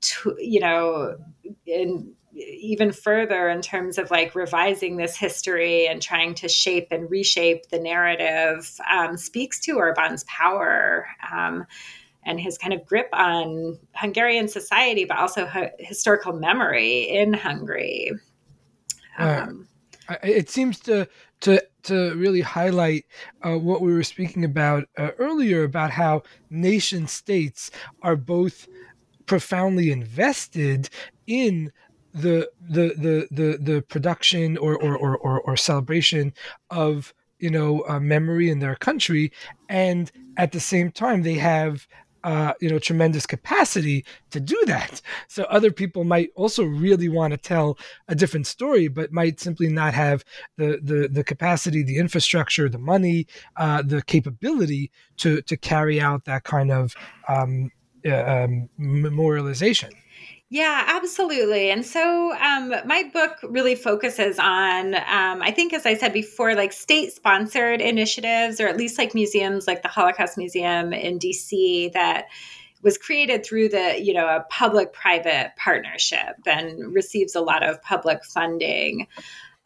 to, 0.00 0.36
you 0.38 0.60
know, 0.60 1.18
in 1.66 2.14
even 2.34 2.92
further 2.92 3.48
in 3.48 3.60
terms 3.60 3.98
of 3.98 4.10
like 4.10 4.34
revising 4.34 4.96
this 4.96 5.16
history 5.16 5.86
and 5.86 6.00
trying 6.00 6.34
to 6.34 6.48
shape 6.48 6.88
and 6.90 7.10
reshape 7.10 7.68
the 7.68 7.78
narrative 7.78 8.78
um, 8.90 9.16
speaks 9.16 9.60
to 9.60 9.76
Orban's 9.76 10.24
power 10.24 11.06
um, 11.30 11.66
and 12.24 12.40
his 12.40 12.56
kind 12.56 12.72
of 12.72 12.86
grip 12.86 13.08
on 13.12 13.78
Hungarian 13.94 14.48
society, 14.48 15.04
but 15.04 15.18
also 15.18 15.48
historical 15.78 16.32
memory 16.32 17.02
in 17.02 17.34
Hungary. 17.34 18.12
Um, 19.18 19.68
uh, 20.08 20.16
it 20.22 20.48
seems 20.48 20.80
to 20.80 21.08
to 21.40 21.62
to 21.82 22.14
really 22.14 22.40
highlight 22.40 23.04
uh, 23.42 23.58
what 23.58 23.82
we 23.82 23.92
were 23.92 24.04
speaking 24.04 24.44
about 24.44 24.88
uh, 24.96 25.10
earlier 25.18 25.64
about 25.64 25.90
how 25.90 26.22
nation 26.48 27.06
states 27.06 27.70
are 28.02 28.16
both 28.16 28.68
profoundly 29.26 29.90
invested 29.90 30.88
in 31.26 31.72
the 32.14 32.50
the 32.60 32.94
the 32.96 33.28
the, 33.30 33.58
the 33.58 33.82
production 33.82 34.56
or 34.58 34.76
or, 34.76 34.96
or 34.96 35.16
or 35.18 35.40
or 35.40 35.56
celebration 35.56 36.32
of 36.70 37.14
you 37.38 37.50
know 37.50 37.84
uh, 37.88 38.00
memory 38.00 38.50
in 38.50 38.58
their 38.58 38.76
country 38.76 39.32
and 39.68 40.12
at 40.36 40.52
the 40.52 40.60
same 40.60 40.90
time 40.90 41.22
they 41.22 41.34
have 41.34 41.86
uh, 42.24 42.52
you 42.60 42.70
know 42.70 42.78
tremendous 42.78 43.26
capacity 43.26 44.04
to 44.30 44.40
do 44.40 44.60
that. 44.66 45.00
So 45.28 45.44
other 45.44 45.72
people 45.72 46.04
might 46.04 46.30
also 46.34 46.64
really 46.64 47.08
want 47.08 47.32
to 47.32 47.36
tell 47.36 47.78
a 48.08 48.14
different 48.14 48.46
story, 48.46 48.88
but 48.88 49.12
might 49.12 49.40
simply 49.40 49.68
not 49.68 49.94
have 49.94 50.24
the 50.56 50.78
the, 50.82 51.08
the 51.08 51.24
capacity, 51.24 51.82
the 51.82 51.98
infrastructure, 51.98 52.68
the 52.68 52.78
money, 52.78 53.26
uh, 53.56 53.82
the 53.82 54.02
capability 54.02 54.90
to 55.18 55.42
to 55.42 55.56
carry 55.56 56.00
out 56.00 56.24
that 56.26 56.44
kind 56.44 56.70
of 56.70 56.94
um, 57.28 57.70
uh, 58.06 58.44
um, 58.44 58.68
memorialization. 58.78 59.90
Yeah, 60.52 60.84
absolutely. 60.86 61.70
And 61.70 61.82
so 61.82 62.34
um, 62.34 62.74
my 62.84 63.04
book 63.10 63.38
really 63.42 63.74
focuses 63.74 64.38
on, 64.38 64.94
um, 64.96 65.40
I 65.40 65.50
think, 65.50 65.72
as 65.72 65.86
I 65.86 65.94
said 65.94 66.12
before, 66.12 66.54
like 66.54 66.74
state 66.74 67.14
sponsored 67.14 67.80
initiatives, 67.80 68.60
or 68.60 68.66
at 68.68 68.76
least 68.76 68.98
like 68.98 69.14
museums 69.14 69.66
like 69.66 69.80
the 69.80 69.88
Holocaust 69.88 70.36
Museum 70.36 70.92
in 70.92 71.18
DC 71.18 71.94
that 71.94 72.26
was 72.82 72.98
created 72.98 73.46
through 73.46 73.70
the, 73.70 73.98
you 73.98 74.12
know, 74.12 74.26
a 74.26 74.44
public 74.50 74.92
private 74.92 75.52
partnership 75.56 76.36
and 76.44 76.92
receives 76.92 77.34
a 77.34 77.40
lot 77.40 77.66
of 77.66 77.80
public 77.80 78.22
funding. 78.22 79.06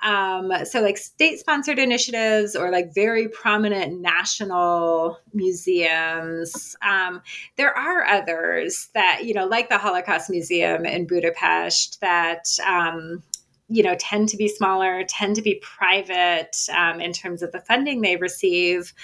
Um, 0.03 0.53
so, 0.64 0.80
like 0.80 0.99
state 0.99 1.38
sponsored 1.38 1.78
initiatives 1.78 2.55
or 2.55 2.70
like 2.70 2.94
very 2.94 3.28
prominent 3.28 4.01
national 4.01 5.18
museums. 5.32 6.76
Um, 6.82 7.22
there 7.57 7.76
are 7.76 8.05
others 8.05 8.88
that, 8.94 9.24
you 9.24 9.34
know, 9.34 9.47
like 9.47 9.68
the 9.68 9.78
Holocaust 9.78 10.30
Museum 10.30 10.84
in 10.84 11.07
Budapest, 11.07 12.01
that 12.01 12.47
um, 12.66 13.22
you 13.68 13.82
know 13.82 13.97
tend 13.99 14.28
to 14.28 14.36
be 14.36 14.49
smaller 14.49 15.03
tend 15.09 15.34
to 15.36 15.42
be 15.42 15.57
private 15.57 16.57
um, 16.76 17.01
in 17.01 17.12
terms 17.12 17.42
of 17.42 17.51
the 17.53 17.61
funding 17.61 18.01
they 18.01 18.16
receive 18.16 18.94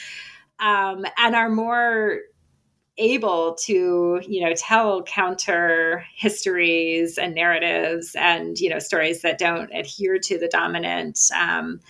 um, 0.60 1.04
and 1.18 1.34
are 1.34 1.48
more 1.48 2.20
able 3.02 3.54
to 3.54 4.20
you 4.26 4.44
know 4.44 4.54
tell 4.54 5.02
counter 5.02 6.04
histories 6.14 7.18
and 7.18 7.34
narratives 7.34 8.14
and 8.18 8.58
you 8.58 8.70
know 8.70 8.78
stories 8.78 9.22
that 9.22 9.38
don't 9.38 9.70
adhere 9.74 10.18
to 10.18 10.38
the 10.38 10.48
dominant 10.48 11.18
um, 11.36 11.80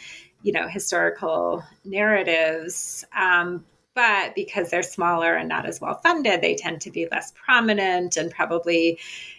you 0.43 0.53
know 0.53 0.67
historical 0.67 1.63
narratives 1.85 3.05
um, 3.17 3.65
but 3.95 4.35
because 4.35 4.71
they're 4.71 4.83
smaller 4.83 5.35
and 5.35 5.49
not 5.49 5.67
as 5.67 5.81
well 5.81 6.01
funded 6.03 6.41
they 6.41 6.55
tend 6.55 6.81
to 6.81 6.91
be 6.91 7.07
less 7.11 7.33
prominent 7.33 8.17
and 8.17 8.31
probably 8.31 8.99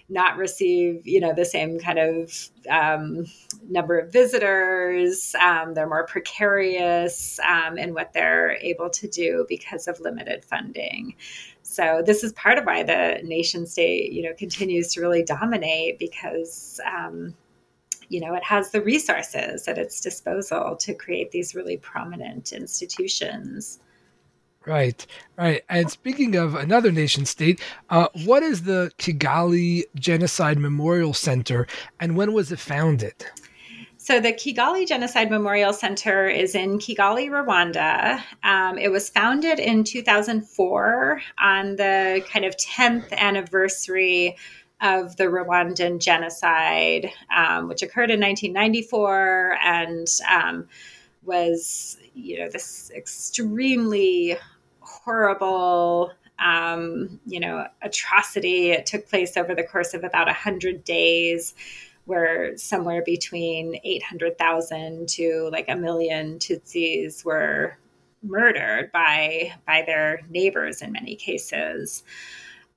not 0.10 0.38
receive 0.38 1.02
you 1.08 1.20
know 1.20 1.34
the 1.34 1.46
same 1.46 1.80
kind 1.80 1.98
of 1.98 2.50
um, 2.70 3.26
number 3.70 3.98
of 3.98 4.12
visitors. 4.12 5.36
Um, 5.42 5.74
they're 5.74 5.88
more 5.88 6.06
precarious 6.06 7.40
um, 7.40 7.78
in 7.78 7.94
what 7.94 8.14
they're 8.14 8.52
able 8.62 8.90
to 8.92 9.08
do 9.08 9.46
because 9.48 9.88
of 9.88 10.00
limited 10.00 10.44
funding 10.46 11.16
so 11.74 12.04
this 12.06 12.24
is 12.24 12.32
part 12.34 12.60
of 12.60 12.66
why 12.66 12.84
the 12.84 13.20
nation 13.24 13.66
state, 13.66 14.12
you 14.12 14.22
know, 14.22 14.34
continues 14.38 14.94
to 14.94 15.02
really 15.02 15.24
dominate 15.24 15.98
because, 15.98 16.80
um, 16.86 17.34
you 18.10 18.20
know, 18.20 18.36
it 18.36 18.44
has 18.44 18.70
the 18.70 18.82
resources 18.82 19.68
at 19.68 19.80
its 19.80 20.00
disposal 20.00 20.76
to 20.76 20.94
create 20.94 21.32
these 21.32 21.56
really 21.56 21.78
prominent 21.78 22.54
institutions. 22.54 23.80
Right, 24.68 25.04
right. 25.36 25.64
And 25.68 25.90
speaking 25.90 26.36
of 26.36 26.54
another 26.54 26.92
nation 26.92 27.26
state, 27.26 27.60
uh, 27.90 28.08
what 28.24 28.44
is 28.44 28.62
the 28.62 28.92
Kigali 29.00 29.84
Genocide 29.96 30.60
Memorial 30.60 31.14
Center 31.16 31.66
and 32.00 32.16
when 32.16 32.34
was 32.34 32.52
it 32.52 32.60
founded? 32.60 33.26
So, 34.04 34.20
the 34.20 34.34
Kigali 34.34 34.86
Genocide 34.86 35.32
Memorial 35.32 35.72
Center 35.72 36.28
is 36.28 36.56
in 36.56 36.78
Kigali, 36.78 37.30
Rwanda. 37.30 38.22
Um, 38.43 38.78
it 38.78 38.91
was 38.91 39.08
founded 39.08 39.60
in 39.60 39.86
2004 39.86 41.22
on 41.39 41.78
the 41.78 42.22
kind 42.30 42.43
of 42.43 42.54
10th 42.58 43.14
anniversary 43.14 44.36
of 44.82 45.16
the 45.16 45.24
Rwandan 45.24 46.01
genocide, 46.01 47.12
um, 47.34 47.70
which 47.70 47.82
occurred 47.82 48.12
in 48.12 48.20
1994 48.20 49.58
and 49.64 50.08
um, 50.30 50.68
was, 51.24 51.95
you 52.14 52.39
know, 52.39 52.49
this 52.49 52.91
extremely 52.93 54.36
horrible 54.82 56.12
um, 56.39 57.22
you 57.26 57.39
know, 57.39 57.68
atrocity. 57.82 58.72
It 58.72 58.86
took 58.86 59.08
place 59.08 59.38
over 59.38 59.56
the 59.56 59.64
course 59.64 59.93
of 59.93 60.04
about 60.04 60.28
100 60.28 60.84
days 60.84 61.54
where 62.06 62.58
somewhere 62.58 63.01
between 63.04 63.80
800,000 63.84 65.08
to 65.10 65.49
like 65.51 65.70
a 65.70 65.76
million 65.76 66.39
Tutsis 66.39 67.24
were 67.24 67.78
murdered 68.22 68.91
by 68.91 69.54
by 69.68 69.84
their 69.86 70.22
neighbors 70.30 70.82
in 70.82 70.91
many 70.91 71.16
cases. 71.16 72.04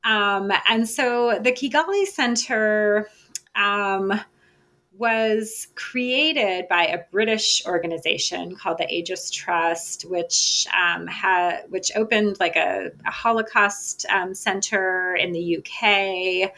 Um, 0.05 0.53
and 0.69 0.89
so 0.89 1.39
the 1.43 1.53
Kigali 1.53 2.07
Center 2.07 3.09
um, 3.55 4.21
was 4.97 5.69
created 5.75 6.69
by 6.69 6.87
a 6.87 7.05
British 7.11 7.65
organization 7.67 8.55
called 8.55 8.79
the 8.79 8.89
Aegis 8.89 9.31
Trust, 9.31 10.05
which 10.09 10.67
um, 10.75 11.07
had 11.07 11.63
which 11.69 11.91
opened 11.97 12.39
like 12.41 12.57
a, 12.57 12.93
a 13.05 13.11
Holocaust 13.11 14.07
um, 14.07 14.35
center 14.35 15.15
in 15.15 15.33
the 15.33 15.59
UK 15.59 16.53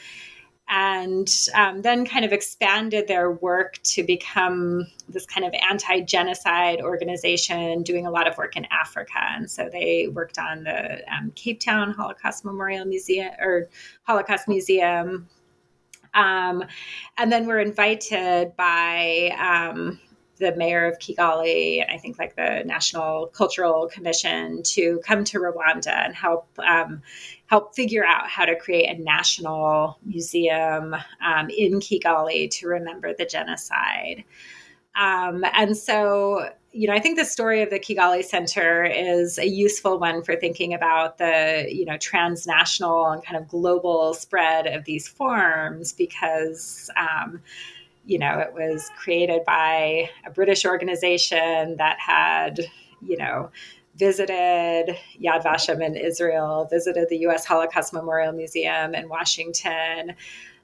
and 0.68 1.30
um, 1.54 1.82
then 1.82 2.04
kind 2.04 2.24
of 2.24 2.32
expanded 2.32 3.08
their 3.08 3.30
work 3.30 3.78
to 3.82 4.02
become 4.02 4.86
this 5.08 5.24
kind 5.24 5.46
of 5.46 5.54
anti 5.68 6.00
genocide 6.00 6.80
organization 6.80 7.82
doing 7.82 8.06
a 8.06 8.10
lot 8.10 8.28
of 8.28 8.36
work 8.36 8.56
in 8.56 8.66
Africa. 8.70 9.18
And 9.18 9.50
so 9.50 9.68
they 9.72 10.08
worked 10.08 10.38
on 10.38 10.64
the 10.64 11.02
um, 11.12 11.32
Cape 11.34 11.60
Town 11.60 11.92
Holocaust 11.92 12.44
Memorial 12.44 12.84
Museum 12.84 13.32
or 13.40 13.68
Holocaust 14.02 14.46
Museum. 14.46 15.28
Um, 16.14 16.64
and 17.16 17.32
then 17.32 17.46
we're 17.46 17.60
invited 17.60 18.56
by 18.56 19.34
um, 19.38 20.00
the 20.38 20.54
mayor 20.56 20.86
of 20.86 20.98
Kigali 20.98 21.82
and 21.82 21.90
I 21.90 21.98
think 21.98 22.18
like 22.18 22.36
the 22.36 22.62
National 22.64 23.26
Cultural 23.28 23.88
Commission 23.88 24.62
to 24.64 25.00
come 25.04 25.24
to 25.24 25.38
Rwanda 25.38 25.92
and 25.92 26.14
help 26.14 26.48
um, 26.58 27.02
help 27.46 27.74
figure 27.74 28.04
out 28.04 28.28
how 28.28 28.44
to 28.44 28.56
create 28.56 28.88
a 28.88 29.02
national 29.02 29.98
museum 30.04 30.94
um, 31.24 31.50
in 31.50 31.80
Kigali 31.80 32.50
to 32.52 32.68
remember 32.68 33.14
the 33.14 33.24
genocide. 33.24 34.24
Um, 34.98 35.44
and 35.54 35.76
so, 35.76 36.50
you 36.72 36.88
know, 36.88 36.94
I 36.94 36.98
think 36.98 37.18
the 37.18 37.24
story 37.24 37.62
of 37.62 37.70
the 37.70 37.78
Kigali 37.78 38.24
Center 38.24 38.84
is 38.84 39.38
a 39.38 39.46
useful 39.46 39.98
one 39.98 40.22
for 40.22 40.34
thinking 40.34 40.74
about 40.74 41.18
the, 41.18 41.68
you 41.70 41.84
know, 41.84 41.96
transnational 41.96 43.06
and 43.06 43.24
kind 43.24 43.40
of 43.40 43.48
global 43.48 44.12
spread 44.14 44.66
of 44.66 44.84
these 44.84 45.06
forms 45.06 45.92
because, 45.92 46.90
um, 46.96 47.40
you 48.08 48.18
know, 48.18 48.38
it 48.38 48.54
was 48.54 48.90
created 48.96 49.44
by 49.44 50.08
a 50.26 50.30
British 50.30 50.64
organization 50.64 51.76
that 51.76 51.98
had, 52.00 52.58
you 53.02 53.18
know, 53.18 53.50
visited 53.96 54.96
Yad 55.22 55.42
Vashem 55.44 55.84
in 55.84 55.94
Israel, 55.94 56.66
visited 56.70 57.10
the 57.10 57.18
U.S. 57.18 57.44
Holocaust 57.44 57.92
Memorial 57.92 58.32
Museum 58.32 58.94
in 58.94 59.10
Washington, 59.10 60.14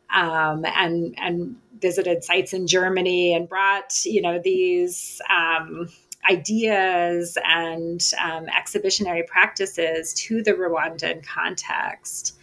um, 0.08 0.64
and 0.64 1.14
and 1.18 1.56
visited 1.80 2.24
sites 2.24 2.54
in 2.54 2.66
Germany 2.66 3.34
and 3.34 3.46
brought 3.46 4.06
you 4.06 4.22
know 4.22 4.40
these 4.42 5.20
um, 5.28 5.90
ideas 6.30 7.36
and 7.44 8.02
um, 8.24 8.46
exhibitionary 8.48 9.24
practices 9.24 10.14
to 10.14 10.42
the 10.42 10.52
Rwandan 10.52 11.26
context. 11.26 12.38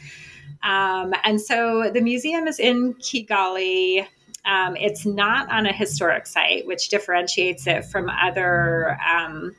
Um, 0.62 1.16
and 1.24 1.41
so 1.41 1.89
the 1.91 2.02
museum 2.02 2.47
is 2.47 2.60
in 2.60 2.93
Kigali. 2.95 4.06
Um, 4.46 4.76
it's 4.76 5.06
not 5.06 5.52
on 5.52 5.66
a 5.66 5.74
historic 5.74 6.26
site, 6.26 6.66
which 6.66 6.89
differentiates 6.89 7.68
it 7.68 7.86
from 7.86 8.10
other 8.10 8.98
um, 9.08 9.56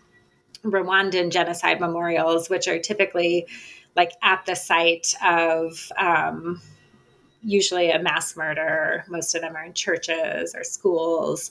Rwandan 0.64 1.30
genocide 1.30 1.80
memorials, 1.80 2.51
which 2.51 2.68
are 2.68 2.78
typically 2.78 3.47
like 3.95 4.12
at 4.22 4.45
the 4.47 4.55
site 4.55 5.14
of 5.24 5.91
um, 5.99 6.61
usually 7.43 7.91
a 7.91 8.03
mass 8.03 8.37
murder. 8.37 9.05
Most 9.09 9.35
of 9.35 9.43
them 9.43 9.57
are 9.57 9.64
in 9.64 9.74
churches 9.74 10.55
or 10.55 10.64
schools. 10.64 11.51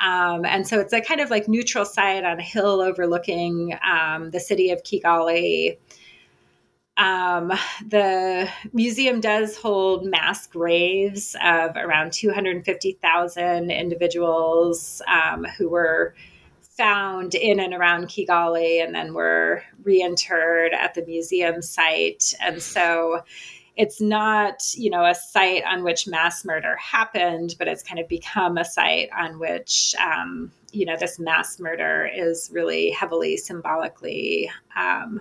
Um, 0.00 0.44
and 0.44 0.66
so 0.66 0.80
it's 0.80 0.92
a 0.92 1.00
kind 1.00 1.20
of 1.20 1.30
like 1.30 1.48
neutral 1.48 1.84
site 1.84 2.24
on 2.24 2.38
a 2.38 2.42
hill 2.42 2.80
overlooking 2.80 3.78
um, 3.88 4.30
the 4.30 4.40
city 4.40 4.70
of 4.70 4.82
Kigali. 4.82 5.78
Um, 7.02 7.52
the 7.88 8.48
museum 8.72 9.20
does 9.20 9.56
hold 9.56 10.06
mass 10.06 10.46
graves 10.46 11.34
of 11.42 11.74
around 11.74 12.12
250,000 12.12 13.72
individuals 13.72 15.02
um, 15.08 15.44
who 15.58 15.68
were 15.68 16.14
found 16.60 17.34
in 17.34 17.58
and 17.58 17.74
around 17.74 18.06
Kigali 18.06 18.84
and 18.84 18.94
then 18.94 19.14
were 19.14 19.64
reinterred 19.82 20.72
at 20.74 20.94
the 20.94 21.04
museum 21.04 21.60
site. 21.60 22.34
And 22.40 22.62
so 22.62 23.24
it's 23.76 24.00
not, 24.00 24.62
you 24.76 24.88
know, 24.88 25.04
a 25.04 25.16
site 25.16 25.64
on 25.64 25.82
which 25.82 26.06
mass 26.06 26.44
murder 26.44 26.76
happened, 26.76 27.56
but 27.58 27.66
it's 27.66 27.82
kind 27.82 27.98
of 27.98 28.06
become 28.06 28.58
a 28.58 28.64
site 28.64 29.08
on 29.18 29.40
which, 29.40 29.96
um, 30.00 30.52
you 30.70 30.86
know, 30.86 30.96
this 30.96 31.18
mass 31.18 31.58
murder 31.58 32.08
is 32.14 32.48
really 32.52 32.90
heavily 32.90 33.36
symbolically 33.36 34.48
um, 34.76 35.20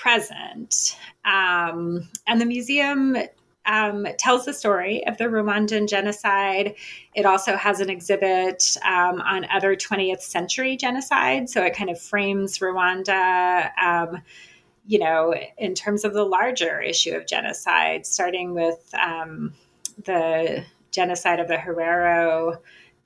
present. 0.00 0.98
Um, 1.24 2.08
and 2.26 2.40
the 2.40 2.46
museum 2.46 3.16
um, 3.66 4.06
tells 4.18 4.46
the 4.46 4.54
story 4.54 5.06
of 5.06 5.18
the 5.18 5.24
Rwandan 5.24 5.88
genocide. 5.88 6.74
It 7.14 7.26
also 7.26 7.56
has 7.56 7.80
an 7.80 7.90
exhibit 7.90 8.76
um, 8.84 9.20
on 9.20 9.46
other 9.52 9.76
20th 9.76 10.22
century 10.22 10.76
genocide. 10.76 11.50
So 11.50 11.62
it 11.62 11.76
kind 11.76 11.90
of 11.90 12.00
frames 12.00 12.58
Rwanda 12.58 13.70
um, 13.78 14.22
you 14.86 14.98
know, 14.98 15.34
in 15.58 15.74
terms 15.74 16.04
of 16.04 16.14
the 16.14 16.24
larger 16.24 16.80
issue 16.80 17.12
of 17.12 17.26
genocide, 17.26 18.06
starting 18.06 18.54
with 18.54 18.92
um, 19.00 19.52
the 20.04 20.64
genocide 20.90 21.38
of 21.38 21.46
the 21.46 21.56
Herero 21.56 22.56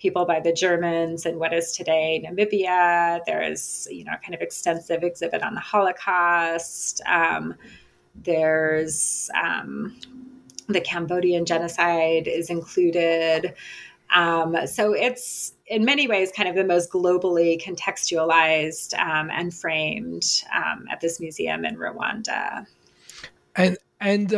people 0.04 0.26
by 0.26 0.38
the 0.38 0.52
Germans 0.52 1.24
in 1.24 1.38
what 1.38 1.54
is 1.54 1.72
today 1.72 2.22
Namibia. 2.22 3.20
There's, 3.24 3.88
you 3.90 4.04
know, 4.04 4.12
kind 4.22 4.34
of 4.34 4.42
extensive 4.42 5.02
exhibit 5.02 5.42
on 5.42 5.54
the 5.54 5.60
Holocaust. 5.60 7.00
Um, 7.06 7.54
there's 8.14 9.30
um, 9.42 9.98
the 10.68 10.82
Cambodian 10.82 11.46
genocide 11.46 12.28
is 12.28 12.50
included. 12.50 13.54
Um, 14.14 14.66
so 14.66 14.92
it's 14.92 15.54
in 15.68 15.86
many 15.86 16.06
ways 16.06 16.30
kind 16.36 16.50
of 16.50 16.54
the 16.54 16.64
most 16.64 16.90
globally 16.90 17.58
contextualized 17.58 18.92
um, 18.98 19.30
and 19.30 19.54
framed 19.54 20.42
um, 20.54 20.84
at 20.90 21.00
this 21.00 21.18
museum 21.18 21.64
in 21.64 21.76
Rwanda. 21.76 22.66
And 23.56 23.78
and 24.02 24.34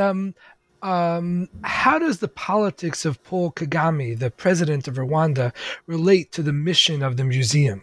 um, 0.82 1.48
how 1.62 1.98
does 1.98 2.18
the 2.18 2.28
politics 2.28 3.04
of 3.04 3.22
Paul 3.24 3.52
Kagame, 3.52 4.18
the 4.18 4.30
president 4.30 4.88
of 4.88 4.94
Rwanda, 4.94 5.52
relate 5.86 6.32
to 6.32 6.42
the 6.42 6.52
mission 6.52 7.02
of 7.02 7.16
the 7.16 7.24
museum? 7.24 7.82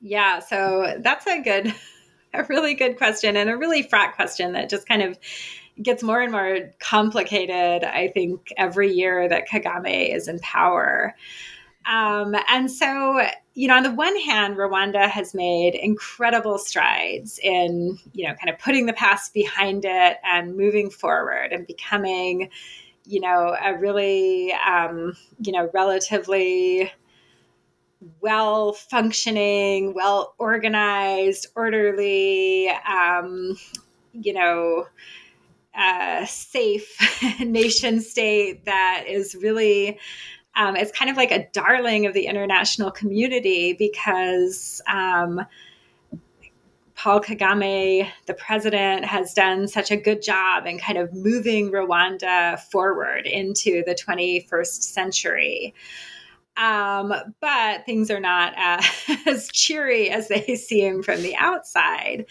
Yeah, 0.00 0.40
so 0.40 0.96
that's 1.00 1.26
a 1.26 1.40
good, 1.42 1.74
a 2.34 2.44
really 2.44 2.74
good 2.74 2.96
question, 2.96 3.36
and 3.36 3.50
a 3.50 3.56
really 3.56 3.82
fraught 3.82 4.14
question 4.14 4.52
that 4.52 4.68
just 4.68 4.88
kind 4.88 5.02
of 5.02 5.18
gets 5.82 6.02
more 6.02 6.20
and 6.20 6.32
more 6.32 6.70
complicated. 6.78 7.84
I 7.84 8.08
think 8.08 8.52
every 8.56 8.92
year 8.92 9.28
that 9.28 9.48
Kagame 9.48 10.14
is 10.14 10.28
in 10.28 10.38
power. 10.40 11.14
Um, 11.86 12.34
and 12.48 12.70
so, 12.70 13.26
you 13.54 13.68
know, 13.68 13.76
on 13.76 13.82
the 13.82 13.92
one 13.92 14.16
hand, 14.20 14.56
Rwanda 14.56 15.08
has 15.08 15.34
made 15.34 15.74
incredible 15.74 16.58
strides 16.58 17.38
in, 17.42 17.98
you 18.12 18.26
know, 18.26 18.34
kind 18.34 18.48
of 18.48 18.58
putting 18.58 18.86
the 18.86 18.92
past 18.92 19.34
behind 19.34 19.84
it 19.84 20.18
and 20.24 20.56
moving 20.56 20.88
forward 20.88 21.52
and 21.52 21.66
becoming, 21.66 22.50
you 23.06 23.20
know, 23.20 23.56
a 23.60 23.76
really, 23.76 24.52
um, 24.52 25.16
you 25.40 25.52
know, 25.52 25.68
relatively 25.74 26.92
well 28.20 28.72
functioning, 28.72 29.94
well 29.94 30.34
organized, 30.38 31.48
orderly, 31.54 32.68
um, 32.68 33.58
you 34.12 34.32
know, 34.32 34.86
uh, 35.76 36.24
safe 36.26 36.96
nation 37.40 38.00
state 38.00 38.64
that 38.64 39.04
is 39.06 39.34
really 39.34 39.98
um, 40.60 40.76
it's 40.76 40.92
kind 40.92 41.10
of 41.10 41.16
like 41.16 41.30
a 41.30 41.48
darling 41.52 42.04
of 42.04 42.12
the 42.12 42.26
international 42.26 42.90
community 42.90 43.72
because 43.72 44.82
um, 44.86 45.40
Paul 46.94 47.22
Kagame, 47.22 48.06
the 48.26 48.34
president, 48.34 49.06
has 49.06 49.32
done 49.32 49.68
such 49.68 49.90
a 49.90 49.96
good 49.96 50.20
job 50.20 50.66
in 50.66 50.78
kind 50.78 50.98
of 50.98 51.14
moving 51.14 51.70
Rwanda 51.70 52.60
forward 52.60 53.26
into 53.26 53.82
the 53.86 53.94
21st 53.94 54.82
century. 54.82 55.74
Um, 56.58 57.14
but 57.40 57.86
things 57.86 58.10
are 58.10 58.20
not 58.20 58.52
uh, 58.58 58.82
as 59.26 59.48
cheery 59.50 60.10
as 60.10 60.28
they 60.28 60.56
seem 60.56 61.02
from 61.02 61.22
the 61.22 61.36
outside. 61.36 62.26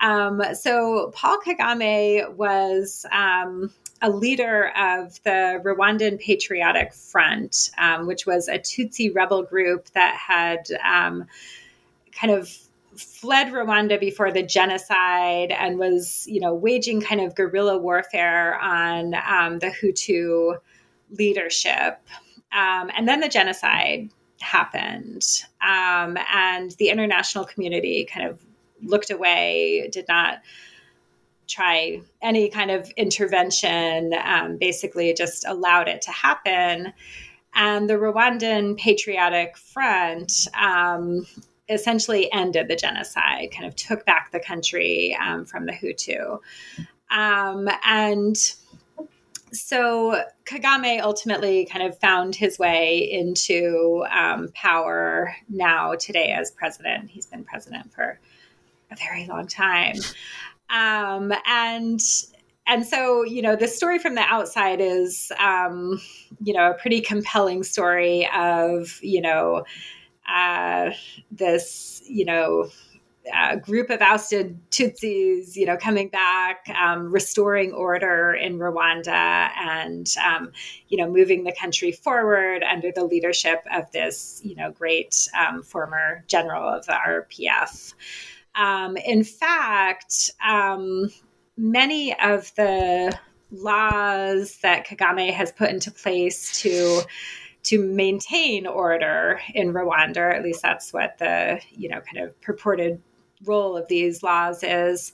Um, 0.00 0.40
so 0.54 1.10
Paul 1.12 1.38
Kagame 1.44 2.36
was 2.36 3.04
um, 3.10 3.72
a 4.04 4.10
leader 4.10 4.70
of 4.76 5.18
the 5.22 5.62
Rwandan 5.64 6.20
Patriotic 6.20 6.92
Front, 6.92 7.70
um, 7.78 8.06
which 8.06 8.26
was 8.26 8.48
a 8.48 8.58
Tutsi 8.58 9.14
rebel 9.14 9.42
group 9.42 9.86
that 9.94 10.14
had 10.14 10.66
um, 10.84 11.26
kind 12.12 12.30
of 12.34 12.54
fled 12.96 13.46
Rwanda 13.46 13.98
before 13.98 14.30
the 14.30 14.42
genocide 14.42 15.50
and 15.50 15.78
was, 15.78 16.26
you 16.28 16.38
know, 16.38 16.52
waging 16.52 17.00
kind 17.00 17.22
of 17.22 17.34
guerrilla 17.34 17.78
warfare 17.78 18.60
on 18.60 19.14
um, 19.14 19.58
the 19.60 19.68
Hutu 19.68 20.58
leadership. 21.10 21.98
Um, 22.52 22.90
and 22.94 23.08
then 23.08 23.20
the 23.20 23.28
genocide 23.28 24.10
happened, 24.38 25.24
um, 25.62 26.18
and 26.30 26.72
the 26.72 26.90
international 26.90 27.46
community 27.46 28.04
kind 28.04 28.28
of 28.28 28.38
looked 28.82 29.10
away, 29.10 29.88
did 29.90 30.04
not 30.08 30.42
try 31.46 32.00
any 32.22 32.48
kind 32.48 32.70
of 32.70 32.90
intervention, 32.96 34.12
um, 34.24 34.56
basically 34.56 35.12
just 35.14 35.46
allowed 35.46 35.88
it 35.88 36.02
to 36.02 36.10
happen. 36.10 36.92
And 37.54 37.88
the 37.88 37.94
Rwandan 37.94 38.76
Patriotic 38.76 39.56
Front 39.56 40.48
um, 40.60 41.26
essentially 41.68 42.32
ended 42.32 42.68
the 42.68 42.76
genocide, 42.76 43.50
kind 43.52 43.66
of 43.66 43.76
took 43.76 44.04
back 44.04 44.32
the 44.32 44.40
country 44.40 45.16
um, 45.20 45.44
from 45.44 45.66
the 45.66 45.72
Hutu. 45.72 46.40
Um, 47.10 47.68
and 47.84 48.36
so 49.52 50.20
Kagame 50.46 51.00
ultimately 51.00 51.64
kind 51.66 51.86
of 51.86 51.98
found 52.00 52.34
his 52.34 52.58
way 52.58 53.08
into 53.10 54.04
um, 54.10 54.48
power 54.54 55.36
now, 55.48 55.94
today, 55.94 56.32
as 56.32 56.50
president. 56.50 57.10
He's 57.10 57.26
been 57.26 57.44
president 57.44 57.92
for 57.92 58.18
a 58.90 58.96
very 58.96 59.26
long 59.26 59.46
time. 59.46 59.94
Um, 60.70 61.32
and 61.46 62.00
and 62.66 62.86
so, 62.86 63.24
you 63.24 63.42
know, 63.42 63.56
the 63.56 63.68
story 63.68 63.98
from 63.98 64.14
the 64.14 64.22
outside 64.22 64.80
is, 64.80 65.30
um, 65.38 66.00
you 66.42 66.54
know, 66.54 66.70
a 66.70 66.74
pretty 66.74 67.02
compelling 67.02 67.62
story 67.62 68.28
of, 68.34 68.98
you 69.02 69.20
know, 69.20 69.64
uh, 70.26 70.90
this, 71.30 72.02
you 72.08 72.24
know, 72.24 72.70
uh, 73.32 73.56
group 73.56 73.90
of 73.90 74.00
ousted 74.00 74.58
Tutsis, 74.70 75.56
you 75.56 75.66
know, 75.66 75.76
coming 75.76 76.08
back, 76.08 76.66
um, 76.78 77.10
restoring 77.10 77.72
order 77.72 78.34
in 78.34 78.58
Rwanda, 78.58 79.50
and 79.56 80.12
um, 80.24 80.52
you 80.88 80.98
know, 80.98 81.10
moving 81.10 81.44
the 81.44 81.54
country 81.58 81.92
forward 81.92 82.62
under 82.62 82.92
the 82.92 83.04
leadership 83.04 83.64
of 83.72 83.90
this, 83.92 84.40
you 84.44 84.54
know, 84.54 84.70
great 84.72 85.28
um, 85.38 85.62
former 85.62 86.24
general 86.28 86.68
of 86.68 86.86
the 86.86 86.92
RPF. 86.92 87.94
Um, 88.54 88.96
in 88.96 89.24
fact, 89.24 90.30
um, 90.46 91.10
many 91.56 92.18
of 92.20 92.54
the 92.56 93.16
laws 93.50 94.58
that 94.62 94.86
Kagame 94.86 95.32
has 95.32 95.52
put 95.52 95.70
into 95.70 95.90
place 95.90 96.60
to 96.60 97.02
to 97.64 97.82
maintain 97.82 98.66
order 98.66 99.40
in 99.54 99.72
Rwanda, 99.72 100.18
or 100.18 100.30
at 100.30 100.42
least 100.42 100.60
that's 100.62 100.92
what 100.92 101.18
the 101.18 101.60
you 101.70 101.88
know 101.88 102.00
kind 102.00 102.26
of 102.26 102.40
purported 102.40 103.00
role 103.44 103.76
of 103.76 103.88
these 103.88 104.22
laws 104.22 104.62
is, 104.62 105.12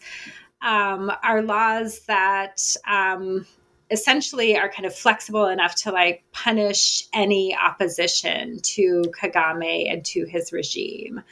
um, 0.62 1.10
are 1.22 1.42
laws 1.42 2.00
that 2.00 2.62
um, 2.86 3.46
essentially 3.90 4.56
are 4.56 4.68
kind 4.68 4.86
of 4.86 4.94
flexible 4.94 5.46
enough 5.46 5.74
to 5.74 5.92
like 5.92 6.22
punish 6.32 7.06
any 7.12 7.56
opposition 7.56 8.60
to 8.62 9.02
Kagame 9.20 9.92
and 9.92 10.04
to 10.06 10.24
his 10.26 10.52
regime. 10.52 11.22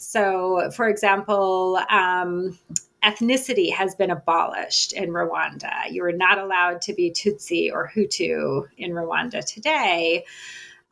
So, 0.00 0.70
for 0.70 0.88
example, 0.88 1.78
um, 1.90 2.58
ethnicity 3.04 3.70
has 3.70 3.94
been 3.94 4.10
abolished 4.10 4.94
in 4.94 5.10
Rwanda. 5.10 5.90
You 5.90 6.04
are 6.04 6.12
not 6.12 6.38
allowed 6.38 6.80
to 6.82 6.94
be 6.94 7.10
Tutsi 7.10 7.70
or 7.70 7.92
Hutu 7.94 8.66
in 8.78 8.92
Rwanda 8.92 9.44
today. 9.44 10.24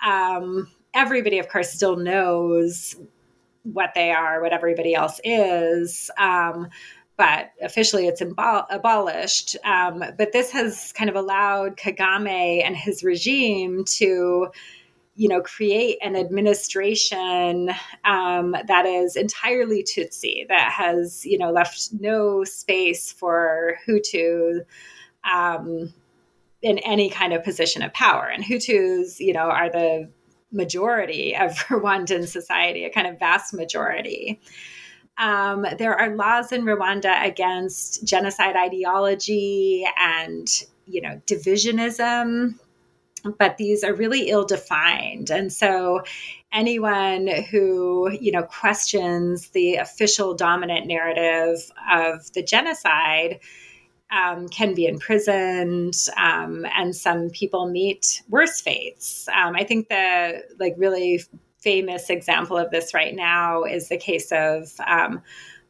Um, 0.05 0.71
everybody, 0.93 1.39
of 1.39 1.49
course, 1.49 1.71
still 1.71 1.97
knows 1.97 2.97
what 3.63 3.93
they 3.95 4.11
are, 4.11 4.43
what 4.43 4.53
everybody 4.53 4.95
else 4.95 5.23
is. 5.25 6.11
Um, 6.19 6.69
but 7.17 7.53
officially 7.63 8.09
it's 8.09 8.21
abol- 8.21 8.67
abolished. 8.69 9.57
Um, 9.65 10.05
but 10.19 10.33
this 10.33 10.51
has 10.53 10.93
kind 10.93 11.09
of 11.09 11.17
allowed 11.17 11.79
Kagame 11.79 12.63
and 12.63 12.77
his 12.77 13.03
regime 13.03 13.87
to 13.97 14.49
you 15.19 15.29
know, 15.29 15.41
create 15.41 15.99
an 16.01 16.15
administration 16.15 17.71
um, 18.05 18.55
that 18.69 18.87
is 18.87 19.17
entirely 19.17 19.83
Tutsi, 19.83 20.47
that 20.47 20.71
has, 20.71 21.27
you 21.27 21.37
know, 21.37 21.51
left 21.51 21.89
no 21.99 22.45
space 22.45 23.11
for 23.11 23.75
Hutu 23.85 24.61
um, 25.25 25.93
in 26.63 26.79
any 26.79 27.11
kind 27.11 27.33
of 27.33 27.43
position 27.43 27.83
of 27.83 27.93
power. 27.95 28.27
And 28.27 28.45
Hutus, 28.45 29.19
you 29.19 29.33
know, 29.33 29.51
are 29.51 29.69
the 29.69 30.09
majority 30.53 31.35
of 31.35 31.51
Rwandan 31.67 32.29
society, 32.29 32.85
a 32.85 32.91
kind 32.91 33.09
of 33.09 33.19
vast 33.19 33.53
majority. 33.53 34.41
Um, 35.17 35.67
there 35.79 35.97
are 35.97 36.15
laws 36.15 36.53
in 36.53 36.63
Rwanda 36.63 37.27
against 37.27 38.07
genocide 38.07 38.55
ideology 38.55 39.85
and, 39.99 40.47
you 40.87 41.01
know, 41.01 41.21
divisionism 41.27 42.55
but 43.39 43.57
these 43.57 43.85
are 43.85 43.95
really 43.95 44.29
ill 44.29 44.45
defined. 44.45 45.31
And 45.31 45.53
so 45.53 46.03
anyone 46.53 47.29
who, 47.51 48.11
you 48.11 48.33
know, 48.33 48.43
questions 48.43 49.51
the 49.51 49.77
official 49.77 50.35
dominant 50.35 50.87
narrative 50.87 51.71
of 51.91 52.33
the 52.33 52.43
genocide 52.43 53.41
um, 54.11 54.49
can 54.49 54.75
be 54.75 54.87
imprisoned, 54.87 55.95
um, 56.17 56.65
and 56.75 56.97
some 56.97 57.29
people 57.29 57.69
meet 57.69 58.23
worse 58.29 58.61
fates. 58.61 59.29
Um, 59.29 59.55
I 59.55 59.65
think 59.65 59.89
the 59.89 60.45
like 60.59 60.75
really 60.79 61.23
famous 61.59 62.09
example 62.09 62.57
of 62.57 62.71
this 62.71 62.95
right 62.95 63.15
now 63.15 63.65
is 63.65 63.89
the 63.89 63.99
case 63.99 64.33
of 64.33 64.73
um, 64.87 65.23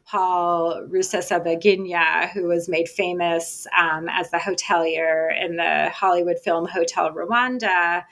Paul 0.09 0.81
Rusesabagina, 0.87 2.31
who 2.31 2.45
was 2.45 2.67
made 2.67 2.89
famous 2.89 3.67
um, 3.77 4.09
as 4.09 4.31
the 4.31 4.37
hotelier 4.37 5.29
in 5.39 5.55
the 5.55 5.91
Hollywood 5.93 6.39
film 6.39 6.67
Hotel 6.67 7.13
Rwanda, 7.13 8.03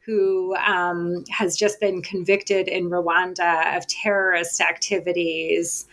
who 0.00 0.56
um, 0.56 1.24
has 1.28 1.54
just 1.54 1.78
been 1.78 2.00
convicted 2.00 2.68
in 2.68 2.88
Rwanda 2.88 3.76
of 3.76 3.86
terrorist 3.86 4.62
activities 4.62 5.86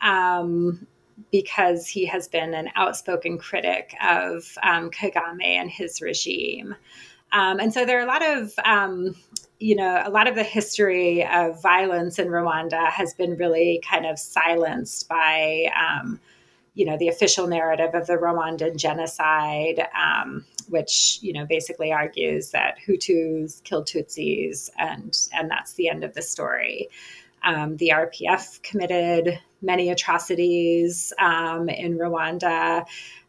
um, 0.00 0.84
because 1.30 1.86
he 1.86 2.06
has 2.06 2.26
been 2.26 2.52
an 2.52 2.70
outspoken 2.74 3.38
critic 3.38 3.94
of 4.02 4.58
um, 4.64 4.90
Kagame 4.90 5.44
and 5.44 5.70
his 5.70 6.02
regime. 6.02 6.74
Um, 7.30 7.60
and 7.60 7.72
so 7.72 7.86
there 7.86 7.98
are 8.00 8.04
a 8.04 8.06
lot 8.06 8.26
of 8.26 8.52
um, 8.64 9.14
you 9.58 9.76
know, 9.76 10.02
a 10.04 10.10
lot 10.10 10.26
of 10.26 10.34
the 10.34 10.42
history 10.42 11.26
of 11.26 11.62
violence 11.62 12.18
in 12.18 12.28
Rwanda 12.28 12.90
has 12.90 13.14
been 13.14 13.36
really 13.36 13.82
kind 13.88 14.04
of 14.04 14.18
silenced 14.18 15.08
by, 15.08 15.70
um, 15.78 16.20
you 16.74 16.84
know, 16.84 16.98
the 16.98 17.08
official 17.08 17.46
narrative 17.46 17.94
of 17.94 18.06
the 18.06 18.14
Rwandan 18.14 18.76
genocide, 18.76 19.86
um, 19.96 20.44
which 20.68 21.18
you 21.22 21.32
know 21.32 21.46
basically 21.46 21.92
argues 21.92 22.50
that 22.50 22.76
Hutus 22.84 23.62
killed 23.62 23.86
Tutsis, 23.86 24.70
and 24.76 25.16
and 25.32 25.50
that's 25.50 25.74
the 25.74 25.88
end 25.88 26.02
of 26.02 26.14
the 26.14 26.22
story. 26.22 26.88
Um, 27.44 27.76
the 27.76 27.92
RPF 27.94 28.62
committed 28.62 29.38
many 29.62 29.90
atrocities 29.90 31.12
um, 31.18 31.68
in 31.68 31.98
Rwanda 31.98 32.86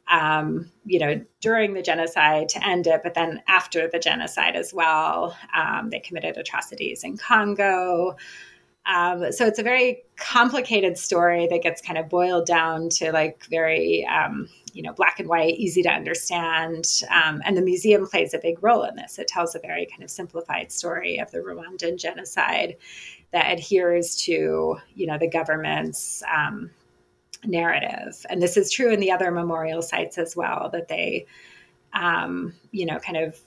um, 0.08 0.72
you 0.86 1.00
know, 1.00 1.20
during 1.42 1.74
the 1.74 1.82
genocide 1.82 2.50
to 2.50 2.68
end 2.68 2.88
it, 2.88 3.02
but 3.04 3.14
then 3.16 3.42
after 3.48 3.88
the 3.88 4.00
genocide 4.00 4.56
as 4.56 4.74
well. 4.74 5.36
Um, 5.56 5.90
they 5.90 6.00
committed 6.00 6.38
atrocities 6.38 7.04
in 7.04 7.18
Congo. 7.18 8.16
Um, 8.86 9.32
so 9.32 9.48
it's 9.48 9.58
a 9.58 9.64
very 9.64 10.04
complicated 10.16 10.98
story 10.98 11.48
that 11.48 11.64
gets 11.64 11.82
kind 11.82 11.98
of 11.98 12.08
boiled 12.08 12.46
down 12.46 12.90
to 12.90 13.12
like 13.12 13.46
very, 13.46 14.06
um, 14.06 14.48
you 14.74 14.84
know, 14.84 14.94
black 14.94 15.20
and 15.20 15.28
white, 15.28 15.56
easy 15.56 15.82
to 15.82 15.90
understand. 15.90 16.86
Um, 17.10 17.42
and 17.44 17.58
the 17.58 17.64
museum 17.64 18.08
plays 18.08 18.36
a 18.36 18.40
big 18.40 18.62
role 18.62 18.84
in 18.84 18.96
this. 18.96 19.18
It 19.18 19.28
tells 19.28 19.56
a 19.56 19.60
very 19.60 19.88
kind 19.88 20.04
of 20.04 20.12
simplified 20.12 20.72
story 20.72 21.18
of 21.18 21.32
the 21.32 21.40
Rwandan 21.40 21.98
genocide 21.98 22.78
that 23.32 23.52
adheres 23.52 24.16
to, 24.18 24.78
you 24.94 25.08
know, 25.08 25.18
the 25.18 25.30
government's 25.30 26.22
um, 26.32 26.70
narrative. 27.48 28.26
And 28.30 28.42
this 28.42 28.58
is 28.58 28.72
true 28.72 28.92
in 28.92 29.00
the 29.00 29.12
other 29.12 29.32
memorial 29.32 29.82
sites 29.82 30.18
as 30.18 30.36
well, 30.36 30.70
that 30.74 30.88
they, 30.88 31.26
um, 31.94 32.54
you 32.72 32.86
know, 32.86 33.00
kind 33.00 33.18
of 33.18 33.40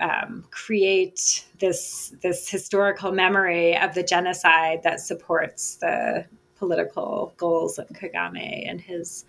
um, 0.00 0.44
create 0.50 1.46
this 1.60 2.14
this 2.22 2.48
historical 2.48 3.12
memory 3.12 3.76
of 3.76 3.94
the 3.94 4.02
genocide 4.02 4.82
that 4.82 5.00
supports 5.00 5.76
the 5.76 6.24
political 6.56 7.32
goals 7.36 7.78
of 7.78 7.88
Kagame 7.88 8.68
and 8.68 8.80
his 8.80 9.24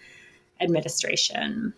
administration. 0.61 1.73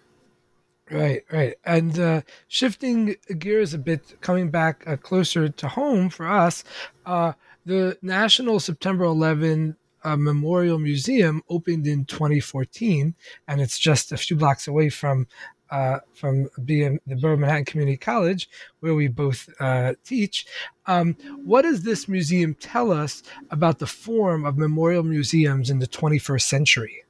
Right, 0.91 1.23
right. 1.31 1.55
And 1.63 1.97
uh, 1.97 2.21
shifting 2.47 3.15
gears 3.39 3.73
a 3.73 3.79
bit, 3.79 4.21
coming 4.21 4.49
back 4.51 4.83
uh, 4.85 4.97
closer 4.97 5.49
to 5.49 5.67
home 5.67 6.09
for 6.09 6.27
us, 6.27 6.63
uh, 7.07 7.33
the 7.65 7.97
National 8.03 8.59
September 8.59 9.05
11 9.05 9.77
uh, 10.05 10.15
Memorial 10.15 10.79
Museum 10.79 11.41
opened 11.49 11.87
in 11.87 12.05
2014, 12.05 13.15
and 13.47 13.61
it's 13.61 13.79
just 13.79 14.11
a 14.11 14.17
few 14.17 14.37
blocks 14.37 14.67
away 14.67 14.89
from 14.89 15.27
uh, 15.71 15.97
from 16.13 16.47
BM, 16.59 16.99
the 17.07 17.15
Borough 17.15 17.37
Manhattan 17.37 17.65
Community 17.65 17.97
College, 17.97 18.47
where 18.81 18.93
we 18.93 19.07
both 19.07 19.49
uh, 19.59 19.93
teach. 20.03 20.45
Um, 20.85 21.15
what 21.43 21.63
does 21.63 21.81
this 21.81 22.07
museum 22.07 22.53
tell 22.53 22.91
us 22.91 23.23
about 23.49 23.79
the 23.79 23.87
form 23.87 24.45
of 24.45 24.59
memorial 24.59 25.01
museums 25.03 25.71
in 25.71 25.79
the 25.79 25.87
21st 25.87 26.43
century? 26.43 27.04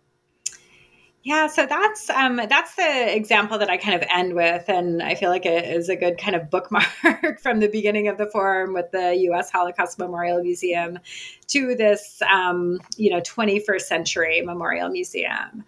Yeah, 1.25 1.47
so 1.47 1.65
that's 1.65 2.07
um, 2.11 2.35
that's 2.35 2.75
the 2.75 3.15
example 3.15 3.57
that 3.57 3.67
I 3.67 3.77
kind 3.77 3.95
of 3.95 4.07
end 4.13 4.35
with, 4.35 4.69
and 4.69 5.01
I 5.01 5.15
feel 5.15 5.31
like 5.31 5.47
it 5.47 5.65
is 5.65 5.89
a 5.89 5.95
good 5.95 6.19
kind 6.19 6.35
of 6.35 6.51
bookmark 6.51 6.85
from 7.41 7.61
the 7.61 7.67
beginning 7.67 8.07
of 8.07 8.19
the 8.19 8.27
forum 8.27 8.75
with 8.75 8.91
the 8.91 9.15
U.S. 9.21 9.49
Holocaust 9.49 9.97
Memorial 9.97 10.43
Museum 10.43 10.99
to 11.47 11.73
this, 11.73 12.21
um, 12.31 12.79
you 12.95 13.09
know, 13.09 13.21
21st 13.21 13.81
century 13.81 14.41
Memorial 14.43 14.87
Museum. 14.89 15.65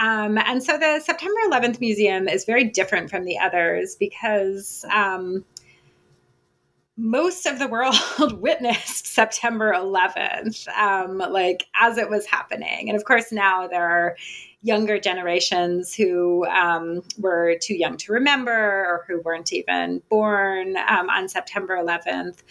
Um, 0.00 0.38
and 0.38 0.62
so 0.62 0.78
the 0.78 1.00
September 1.00 1.40
11th 1.50 1.78
Museum 1.78 2.26
is 2.26 2.46
very 2.46 2.64
different 2.64 3.10
from 3.10 3.26
the 3.26 3.38
others 3.38 3.96
because 4.00 4.82
um, 4.90 5.44
most 6.96 7.44
of 7.44 7.58
the 7.58 7.68
world 7.68 7.94
witnessed 8.40 9.06
September 9.06 9.72
11th, 9.74 10.68
um, 10.68 11.18
like 11.18 11.66
as 11.78 11.98
it 11.98 12.08
was 12.08 12.24
happening. 12.24 12.88
And 12.88 12.96
of 12.96 13.04
course, 13.04 13.30
now 13.30 13.66
there 13.68 13.86
are 13.86 14.16
younger 14.62 14.98
generations 14.98 15.94
who 15.94 16.44
um, 16.46 17.02
were 17.18 17.56
too 17.60 17.74
young 17.74 17.96
to 17.98 18.12
remember 18.12 18.52
or 18.52 19.04
who 19.06 19.20
weren't 19.20 19.52
even 19.52 20.02
born 20.08 20.76
um, 20.88 21.08
on 21.08 21.28
September 21.28 21.76
11th. 21.76 22.42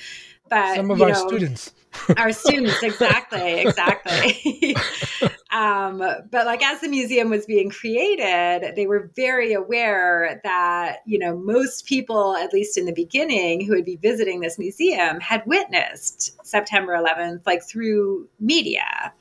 But 0.47 0.75
some 0.75 0.91
of 0.91 1.01
our 1.01 1.09
know, 1.09 1.27
students, 1.27 1.73
our 2.17 2.31
students, 2.31 2.83
exactly, 2.83 3.61
exactly. 3.61 4.75
Um, 5.55 5.99
but 5.99 6.45
like 6.45 6.61
as 6.61 6.81
the 6.81 6.89
museum 6.89 7.29
was 7.29 7.45
being 7.45 7.69
created, 7.69 8.75
they 8.75 8.87
were 8.87 9.09
very 9.15 9.53
aware 9.53 10.41
that, 10.43 10.97
you 11.05 11.17
know, 11.17 11.37
most 11.37 11.85
people, 11.85 12.35
at 12.35 12.51
least 12.51 12.77
in 12.77 12.85
the 12.85 12.91
beginning, 12.91 13.65
who 13.65 13.73
would 13.73 13.85
be 13.85 13.95
visiting 13.95 14.41
this 14.41 14.59
museum 14.59 15.21
had 15.21 15.43
witnessed 15.45 16.45
September 16.45 16.91
11th, 16.91 17.45
like 17.45 17.63
through 17.63 18.27
media. 18.37 19.13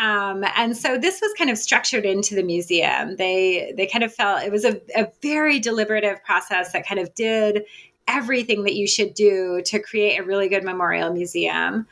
Um, 0.00 0.44
and 0.56 0.74
so 0.74 0.96
this 0.96 1.20
was 1.20 1.30
kind 1.36 1.50
of 1.50 1.58
structured 1.58 2.06
into 2.06 2.34
the 2.34 2.42
museum. 2.42 3.16
They 3.16 3.74
they 3.76 3.86
kind 3.86 4.02
of 4.02 4.12
felt 4.12 4.42
it 4.42 4.50
was 4.50 4.64
a, 4.64 4.80
a 4.96 5.08
very 5.20 5.60
deliberative 5.60 6.24
process 6.24 6.72
that 6.72 6.86
kind 6.86 6.98
of 6.98 7.14
did 7.14 7.64
everything 8.08 8.64
that 8.64 8.74
you 8.74 8.86
should 8.86 9.12
do 9.12 9.60
to 9.66 9.78
create 9.78 10.18
a 10.18 10.24
really 10.24 10.48
good 10.48 10.64
memorial 10.64 11.12
museum. 11.12 11.86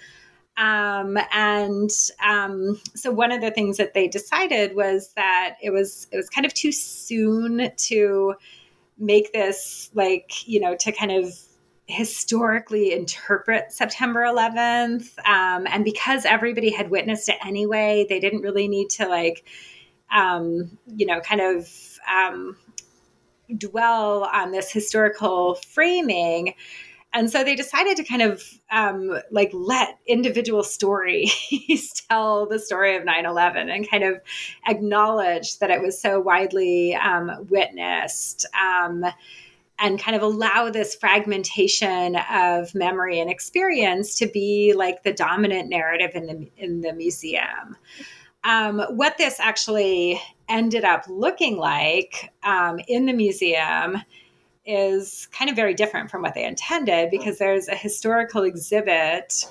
Um, 0.57 1.19
and 1.33 1.91
um, 2.27 2.81
so 2.97 3.13
one 3.13 3.31
of 3.31 3.43
the 3.43 3.51
things 3.51 3.77
that 3.77 3.93
they 3.93 4.09
decided 4.09 4.75
was 4.75 5.13
that 5.15 5.57
it 5.63 5.71
was 5.71 6.09
it 6.11 6.17
was 6.17 6.31
kind 6.31 6.47
of 6.47 6.55
too 6.55 6.73
soon 6.73 7.71
to 7.77 8.35
make 8.97 9.35
this 9.35 9.91
like 9.93 10.49
you 10.49 10.61
know 10.61 10.75
to 10.77 10.93
kind 10.93 11.13
of 11.13 11.39
historically 11.89 12.93
interpret 12.93 13.73
September 13.73 14.21
11th. 14.21 15.19
Um, 15.27 15.67
and 15.67 15.85
because 15.85 16.25
everybody 16.25 16.71
had 16.71 16.91
witnessed 16.91 17.29
it 17.29 17.37
anyway, 17.45 18.07
they 18.09 18.21
didn't 18.21 18.43
really 18.43 18.69
need 18.69 18.91
to 18.91 19.09
like 19.09 19.45
um, 20.11 20.79
you 20.87 21.07
know 21.07 21.21
kind 21.21 21.41
of 21.41 21.99
um, 22.11 22.57
dwell 23.57 24.25
on 24.25 24.53
this 24.53 24.71
historical 24.71 25.57
framing 25.57 26.55
and 27.15 27.31
so 27.31 27.43
they 27.43 27.55
decided 27.55 27.97
to 27.97 28.05
kind 28.05 28.21
of 28.21 28.43
um, 28.71 29.19
like 29.31 29.51
let 29.55 29.99
individual 30.07 30.63
stories 30.63 31.93
tell 32.11 32.47
the 32.47 32.59
story 32.59 32.97
of 32.97 33.05
9-11 33.05 33.75
and 33.75 33.91
kind 33.91 34.05
of 34.05 34.21
acknowledge 34.69 35.59
that 35.59 35.71
it 35.71 35.81
was 35.81 35.99
so 35.99 36.21
widely 36.21 36.95
um, 36.95 37.47
witnessed 37.49 38.45
um, 38.55 39.05
and 39.79 40.01
kind 40.01 40.17
of 40.17 40.23
allow 40.23 40.71
this 40.71 40.95
fragmentation 40.95 42.17
of 42.31 42.75
memory 42.75 43.21
and 43.21 43.31
experience 43.31 44.17
to 44.19 44.27
be 44.27 44.75
like 44.77 45.03
the 45.03 45.13
dominant 45.13 45.69
narrative 45.69 46.11
in 46.15 46.27
the 46.27 46.51
in 46.57 46.81
the 46.81 46.93
museum. 46.93 47.77
Um, 48.45 48.81
what 48.91 49.19
this 49.19 49.41
actually 49.41 50.21
ended 50.49 50.85
up 50.85 51.05
looking 51.09 51.57
like 51.59 52.33
um, 52.43 52.81
in 52.89 53.07
the 53.07 53.13
museum 53.13 53.99
is 54.65 55.29
kind 55.33 55.51
of 55.51 55.57
very 55.57 55.75
different 55.75 56.11
from 56.11 56.23
what 56.23 56.35
they 56.35 56.45
intended 56.45 57.11
because 57.11 57.39
there's 57.39 57.69
a 57.69 57.75
historical 57.75 58.43
exhibit 58.43 59.47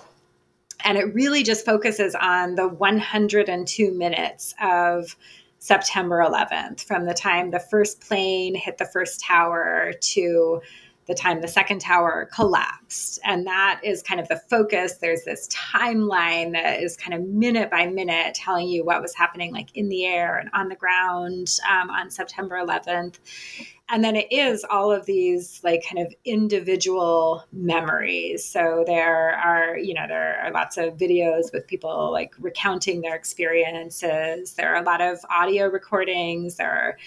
and 0.84 0.98
it 0.98 1.14
really 1.14 1.44
just 1.44 1.66
focuses 1.66 2.16
on 2.16 2.56
the 2.56 2.68
102 2.68 3.92
minutes 3.92 4.54
of 4.62 5.16
September 5.60 6.20
11th 6.20 6.82
from 6.84 7.05
the 7.05 7.14
time 7.14 7.51
the 7.51 7.60
first 7.60 8.01
plane 8.01 8.55
hit 8.55 8.78
the 8.78 8.86
first 8.86 9.20
tower 9.20 9.93
to 9.99 10.62
the 11.08 11.16
time 11.16 11.41
the 11.41 11.47
second 11.47 11.80
tower 11.80 12.30
collapsed. 12.34 13.20
And 13.24 13.47
that 13.47 13.80
is 13.84 14.03
kind 14.03 14.20
of 14.20 14.28
the 14.28 14.41
focus. 14.49 14.95
There's 14.97 15.24
this 15.24 15.47
timeline 15.47 16.51
that 16.51 16.82
is 16.82 16.97
kind 16.97 17.14
of 17.14 17.28
minute 17.28 17.72
by 17.72 17.88
minute 17.88 18.36
telling 18.36 18.68
you 18.68 18.84
what 18.84 19.01
was 19.01 19.16
happening, 19.16 19.53
like 19.53 19.70
in 19.76 19.88
the 19.88 20.05
air 20.05 20.38
and 20.38 20.49
on 20.53 20.68
the 20.68 20.76
ground 20.76 21.55
um, 21.70 21.89
on 21.89 22.12
September 22.12 22.55
11th. 22.55 23.16
And 23.89 24.03
then 24.03 24.18
it 24.18 24.28
is 24.32 24.66
all 24.70 24.91
of 24.91 25.05
these 25.05 25.62
like 25.64 25.82
kind 25.89 26.05
of 26.05 26.14
individual 26.26 27.45
memories. 27.53 28.43
So 28.43 28.84
there 28.86 29.34
are, 29.34 29.78
you 29.78 29.93
know, 29.93 30.05
there 30.10 30.41
are 30.41 30.51
lots 30.51 30.78
of 30.78 30.97
videos 30.97 31.53
with 31.53 31.68
people 31.68 32.12
like 32.12 32.34
recounting 32.38 32.99
their 32.99 33.16
experiences. 33.16 34.55
There 34.55 34.74
are 34.74 34.82
a 34.82 34.86
lot 34.86 34.99
of 34.99 35.20
audio 35.30 35.68
recordings. 35.70 36.58
There 36.58 36.70
are, 36.70 36.97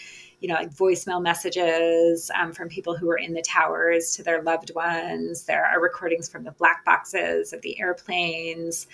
you 0.41 0.49
know, 0.49 0.55
like 0.55 0.75
voicemail 0.75 1.23
messages 1.23 2.31
um, 2.35 2.53
from 2.53 2.69
people 2.69 2.97
who 2.97 3.07
were 3.07 3.19
in 3.19 3.35
the 3.35 3.43
towers 3.43 4.17
to 4.17 4.23
their 4.23 4.43
loved 4.43 4.75
ones. 4.75 5.45
There 5.45 5.65
are 5.65 5.81
recordings 5.81 6.29
from 6.29 6.45
the 6.45 6.53
black 6.53 6.85
boxes 6.85 7.53
of 7.53 7.61
the 7.63 7.79
airplanes. 7.79 8.87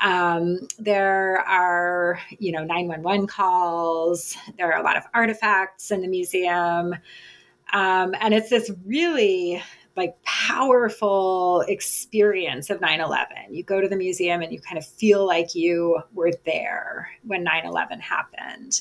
Um, 0.00 0.68
there 0.78 1.40
are, 1.40 2.20
you 2.38 2.52
know, 2.52 2.64
911 2.64 3.26
calls. 3.26 4.36
There 4.58 4.70
are 4.72 4.78
a 4.78 4.84
lot 4.84 4.96
of 4.96 5.04
artifacts 5.14 5.90
in 5.90 6.02
the 6.02 6.08
museum. 6.08 6.94
Um, 7.72 8.14
and 8.20 8.34
it's 8.34 8.50
this 8.50 8.70
really 8.84 9.62
like 9.96 10.20
powerful 10.24 11.62
experience 11.68 12.68
of 12.68 12.80
9-11 12.80 13.26
you 13.50 13.62
go 13.62 13.80
to 13.80 13.86
the 13.86 13.96
museum 13.96 14.42
and 14.42 14.52
you 14.52 14.60
kind 14.60 14.76
of 14.76 14.84
feel 14.84 15.24
like 15.24 15.54
you 15.54 16.00
were 16.14 16.32
there 16.44 17.08
when 17.22 17.44
9-11 17.44 18.00
happened 18.00 18.80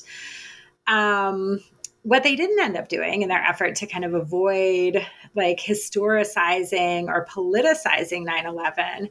um, 0.87 1.59
what 2.03 2.23
they 2.23 2.35
didn't 2.35 2.59
end 2.59 2.77
up 2.77 2.89
doing 2.89 3.21
in 3.21 3.29
their 3.29 3.41
effort 3.41 3.75
to 3.75 3.87
kind 3.87 4.05
of 4.05 4.13
avoid 4.13 5.05
like 5.35 5.59
historicizing 5.59 7.07
or 7.07 7.25
politicizing 7.25 8.25
9 8.25 8.45
11, 8.45 9.09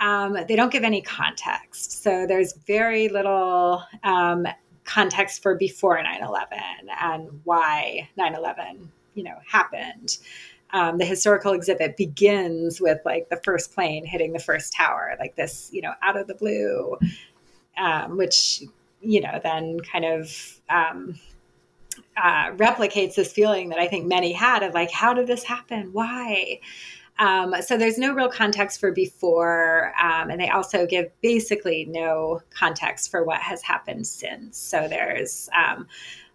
um, 0.00 0.36
they 0.46 0.56
don't 0.56 0.72
give 0.72 0.84
any 0.84 1.00
context. 1.00 2.02
So 2.02 2.26
there's 2.26 2.52
very 2.66 3.08
little 3.08 3.82
um, 4.02 4.46
context 4.86 5.42
for 5.42 5.54
before 5.54 6.00
9 6.02 6.22
11 6.22 6.58
and 7.00 7.40
why 7.44 8.08
9 8.16 8.34
11 8.34 8.90
you 9.14 9.24
know 9.24 9.34
happened 9.46 10.18
um, 10.72 10.98
the 10.98 11.04
historical 11.04 11.52
exhibit 11.52 11.96
begins 11.96 12.80
with 12.80 12.98
like 13.04 13.28
the 13.28 13.40
first 13.44 13.74
plane 13.74 14.06
hitting 14.06 14.32
the 14.32 14.38
first 14.38 14.72
tower 14.72 15.16
like 15.18 15.34
this 15.34 15.68
you 15.72 15.82
know 15.82 15.92
out 16.02 16.16
of 16.16 16.28
the 16.28 16.34
blue 16.34 16.96
um, 17.76 18.16
which 18.16 18.62
you 19.00 19.20
know 19.20 19.40
then 19.42 19.80
kind 19.80 20.04
of 20.04 20.60
um, 20.70 21.18
uh, 22.16 22.52
replicates 22.52 23.14
this 23.14 23.32
feeling 23.32 23.68
that 23.70 23.78
I 23.78 23.88
think 23.88 24.06
many 24.06 24.32
had 24.32 24.62
of 24.62 24.74
like, 24.74 24.90
how 24.90 25.14
did 25.14 25.26
this 25.26 25.44
happen? 25.44 25.90
Why? 25.92 26.60
Um, 27.18 27.54
so 27.62 27.78
there's 27.78 27.98
no 27.98 28.12
real 28.12 28.28
context 28.28 28.78
for 28.78 28.92
before, 28.92 29.92
um, 30.02 30.30
and 30.30 30.40
they 30.40 30.50
also 30.50 30.86
give 30.86 31.10
basically 31.22 31.86
no 31.88 32.42
context 32.50 33.10
for 33.10 33.24
what 33.24 33.40
has 33.40 33.62
happened 33.62 34.06
since. 34.06 34.58
So 34.58 34.86
there's 34.86 35.48
um, 35.56 35.86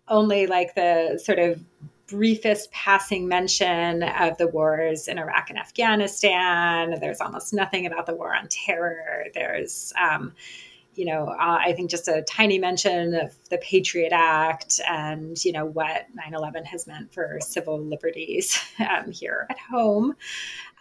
only 0.07 0.47
like 0.47 0.73
the 0.73 1.19
sort 1.23 1.39
of 1.39 1.63
briefest 2.07 2.71
passing 2.71 3.27
mention 3.27 4.03
of 4.03 4.37
the 4.37 4.47
wars 4.47 5.07
in 5.07 5.17
Iraq 5.17 5.49
and 5.49 5.57
Afghanistan. 5.57 6.97
There's 6.99 7.21
almost 7.21 7.53
nothing 7.53 7.85
about 7.85 8.05
the 8.05 8.15
war 8.15 8.35
on 8.35 8.47
terror. 8.49 9.25
There's 9.33 9.93
um, 10.01 10.33
you 10.95 11.05
know, 11.05 11.27
uh, 11.27 11.57
I 11.59 11.73
think 11.73 11.89
just 11.89 12.07
a 12.07 12.21
tiny 12.23 12.59
mention 12.59 13.15
of 13.15 13.33
the 13.49 13.57
Patriot 13.57 14.11
Act 14.11 14.81
and, 14.87 15.43
you 15.43 15.53
know, 15.53 15.65
what 15.65 16.05
9 16.13 16.33
11 16.33 16.65
has 16.65 16.85
meant 16.85 17.13
for 17.13 17.39
civil 17.41 17.79
liberties 17.79 18.59
um, 18.79 19.11
here 19.11 19.47
at 19.49 19.57
home. 19.57 20.15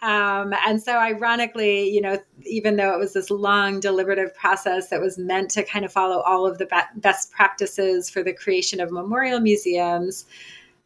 Um, 0.01 0.53
and 0.65 0.81
so, 0.81 0.97
ironically, 0.97 1.89
you 1.89 2.01
know, 2.01 2.17
even 2.43 2.75
though 2.75 2.93
it 2.93 2.99
was 2.99 3.13
this 3.13 3.29
long 3.29 3.79
deliberative 3.79 4.35
process 4.35 4.89
that 4.89 4.99
was 4.99 5.17
meant 5.17 5.51
to 5.51 5.63
kind 5.63 5.85
of 5.85 5.93
follow 5.93 6.21
all 6.21 6.47
of 6.47 6.57
the 6.57 6.65
be- 6.65 6.99
best 6.99 7.31
practices 7.31 8.09
for 8.09 8.23
the 8.23 8.33
creation 8.33 8.81
of 8.81 8.91
memorial 8.91 9.39
museums, 9.39 10.25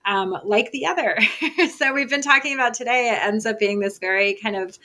um, 0.03 0.37
like 0.43 0.71
the 0.71 0.85
other. 0.85 1.17
so, 1.77 1.93
we've 1.93 2.09
been 2.09 2.21
talking 2.21 2.53
about 2.53 2.73
today, 2.73 3.09
it 3.09 3.25
ends 3.25 3.45
up 3.45 3.57
being 3.57 3.79
this 3.79 3.99
very 3.99 4.33
kind 4.33 4.57
of 4.57 4.77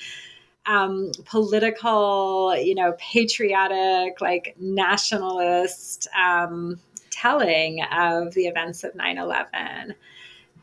um, 0.67 1.13
political, 1.25 2.55
you 2.57 2.75
know, 2.75 2.95
patriotic, 2.99 4.21
like 4.21 4.55
nationalist 4.59 6.09
um, 6.17 6.79
telling 7.11 7.83
of 7.93 8.35
the 8.35 8.47
events 8.47 8.85
of 8.85 8.95
9 8.95 9.19
11. 9.19 9.95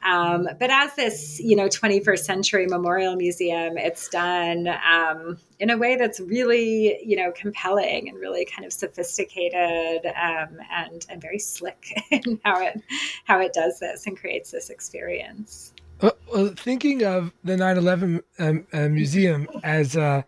Um, 0.03 0.47
but 0.59 0.69
as 0.69 0.95
this, 0.95 1.39
you 1.39 1.55
know, 1.55 1.67
21st 1.67 2.19
century 2.19 2.67
memorial 2.67 3.15
museum, 3.15 3.77
it's 3.77 4.07
done 4.09 4.67
um, 4.67 5.37
in 5.59 5.69
a 5.69 5.77
way 5.77 5.95
that's 5.95 6.19
really, 6.19 7.03
you 7.03 7.17
know, 7.17 7.31
compelling 7.31 8.07
and 8.07 8.17
really 8.19 8.45
kind 8.45 8.65
of 8.65 8.71
sophisticated 8.71 10.05
um, 10.05 10.59
and 10.71 11.05
and 11.09 11.21
very 11.21 11.39
slick 11.39 11.93
in 12.11 12.39
how 12.45 12.61
it 12.61 12.81
how 13.25 13.39
it 13.39 13.53
does 13.53 13.79
this 13.79 14.05
and 14.05 14.17
creates 14.17 14.51
this 14.51 14.69
experience. 14.69 15.73
Well, 16.01 16.53
thinking 16.55 17.03
of 17.03 17.33
the 17.43 17.55
9/11 17.55 18.21
um, 18.39 18.67
uh, 18.71 18.89
museum 18.89 19.47
as 19.63 19.95
a, 19.95 20.25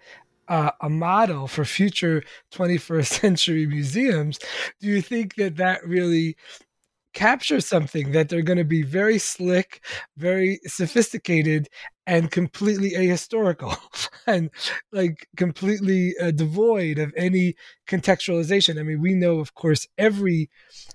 a 0.48 0.90
model 0.90 1.48
for 1.48 1.64
future 1.64 2.24
21st 2.52 3.06
century 3.22 3.66
museums, 3.68 4.40
do 4.80 4.88
you 4.88 5.02
think 5.02 5.36
that 5.36 5.58
that 5.58 5.86
really 5.86 6.36
capture 7.20 7.60
something 7.60 8.14
that 8.14 8.30
they're 8.30 8.42
going 8.42 8.58
to 8.58 8.64
be 8.64 8.82
very 8.82 9.18
slick, 9.20 9.84
very 10.16 10.58
sophisticated, 10.66 11.68
and 12.08 12.32
completely 12.32 12.92
ahistorical 12.92 13.76
and 14.26 14.50
like 14.94 15.28
completely 15.36 16.16
uh, 16.22 16.32
devoid 16.32 16.98
of 16.98 17.14
any 17.18 17.56
contextualization. 17.90 18.80
I 18.80 18.84
mean, 18.84 19.02
we 19.02 19.16
know, 19.16 19.42
of 19.42 19.54
course, 19.54 19.86
every 19.98 20.50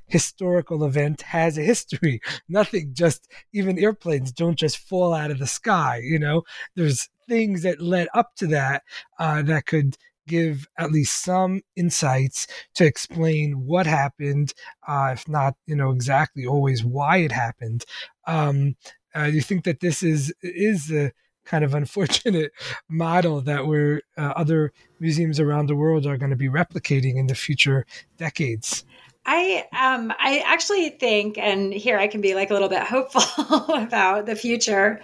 historical 0.07 0.83
event 0.85 1.21
has 1.21 1.59
a 1.59 1.63
history. 1.63 2.23
Nothing 2.49 2.95
just, 2.95 3.31
even 3.53 3.79
airplanes 3.79 4.33
don't 4.33 4.59
just 4.59 4.79
fall 4.79 5.13
out 5.13 5.31
of 5.31 5.39
the 5.39 5.47
sky. 5.47 6.01
You 6.03 6.19
know, 6.19 6.41
there's 6.75 7.11
things 7.29 7.65
that 7.65 7.83
led 7.83 8.09
up 8.15 8.35
to 8.37 8.47
that 8.47 8.83
uh, 9.19 9.43
that 9.43 9.67
could 9.67 9.99
give 10.27 10.67
at 10.79 10.93
least 10.93 11.23
some 11.23 11.63
insights 11.77 12.47
to 12.75 12.85
explain 12.85 13.67
what 13.67 13.87
happened, 13.87 14.55
uh, 14.87 15.11
if 15.13 15.29
not, 15.29 15.55
you 15.67 15.77
know, 15.77 15.91
exactly 15.91 16.47
always 16.47 16.85
why 16.85 17.19
it 17.19 17.33
happened. 17.33 17.85
Um, 18.27 18.77
uh, 19.17 19.25
you 19.25 19.41
think 19.41 19.65
that 19.65 19.81
this 19.81 20.03
is 20.03 20.33
is 20.43 20.89
the 20.89 21.13
kind 21.45 21.65
of 21.65 21.75
unfortunate 21.83 22.53
model 22.89 23.41
that 23.43 23.67
we're 23.67 24.03
uh, 24.17 24.33
other 24.37 24.73
museums 25.01 25.39
around 25.39 25.67
the 25.67 25.77
world 25.77 26.07
are 26.07 26.17
going 26.17 26.31
to 26.31 26.37
be 26.37 26.49
replicating 26.49 27.17
in 27.17 27.27
the 27.27 27.35
future 27.35 27.87
decades. 28.17 28.85
I 29.27 29.65
um 29.73 30.13
I 30.19 30.43
actually 30.47 30.91
think, 30.91 31.39
and 31.39 31.73
here 31.73 31.99
I 31.99 32.09
can 32.09 32.21
be 32.21 32.35
like 32.35 32.51
a 32.51 32.53
little 32.53 32.69
bit 32.69 32.83
hopeful 32.83 33.75
about 33.75 34.27
the 34.27 34.37
future. 34.37 35.01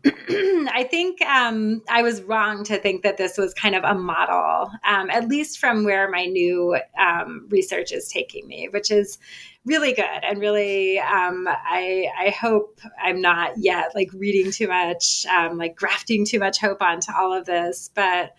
I 0.04 0.86
think 0.88 1.20
um, 1.22 1.82
I 1.88 2.02
was 2.02 2.22
wrong 2.22 2.62
to 2.64 2.78
think 2.78 3.02
that 3.02 3.16
this 3.16 3.36
was 3.36 3.52
kind 3.52 3.74
of 3.74 3.82
a 3.82 3.94
model, 3.94 4.70
um, 4.86 5.10
at 5.10 5.28
least 5.28 5.58
from 5.58 5.84
where 5.84 6.08
my 6.08 6.26
new 6.26 6.78
um, 6.98 7.46
research 7.50 7.92
is 7.92 8.08
taking 8.08 8.46
me, 8.46 8.68
which 8.70 8.90
is 8.90 9.18
really 9.64 9.92
good 9.92 10.04
and 10.22 10.38
really. 10.38 11.00
Um, 11.00 11.48
I 11.48 12.06
I 12.16 12.30
hope 12.30 12.80
I'm 13.02 13.20
not 13.20 13.58
yet 13.58 13.92
like 13.94 14.12
reading 14.12 14.52
too 14.52 14.68
much, 14.68 15.26
um, 15.26 15.58
like 15.58 15.74
grafting 15.74 16.24
too 16.24 16.38
much 16.38 16.58
hope 16.60 16.80
onto 16.80 17.12
all 17.12 17.32
of 17.32 17.44
this, 17.44 17.90
but 17.94 18.34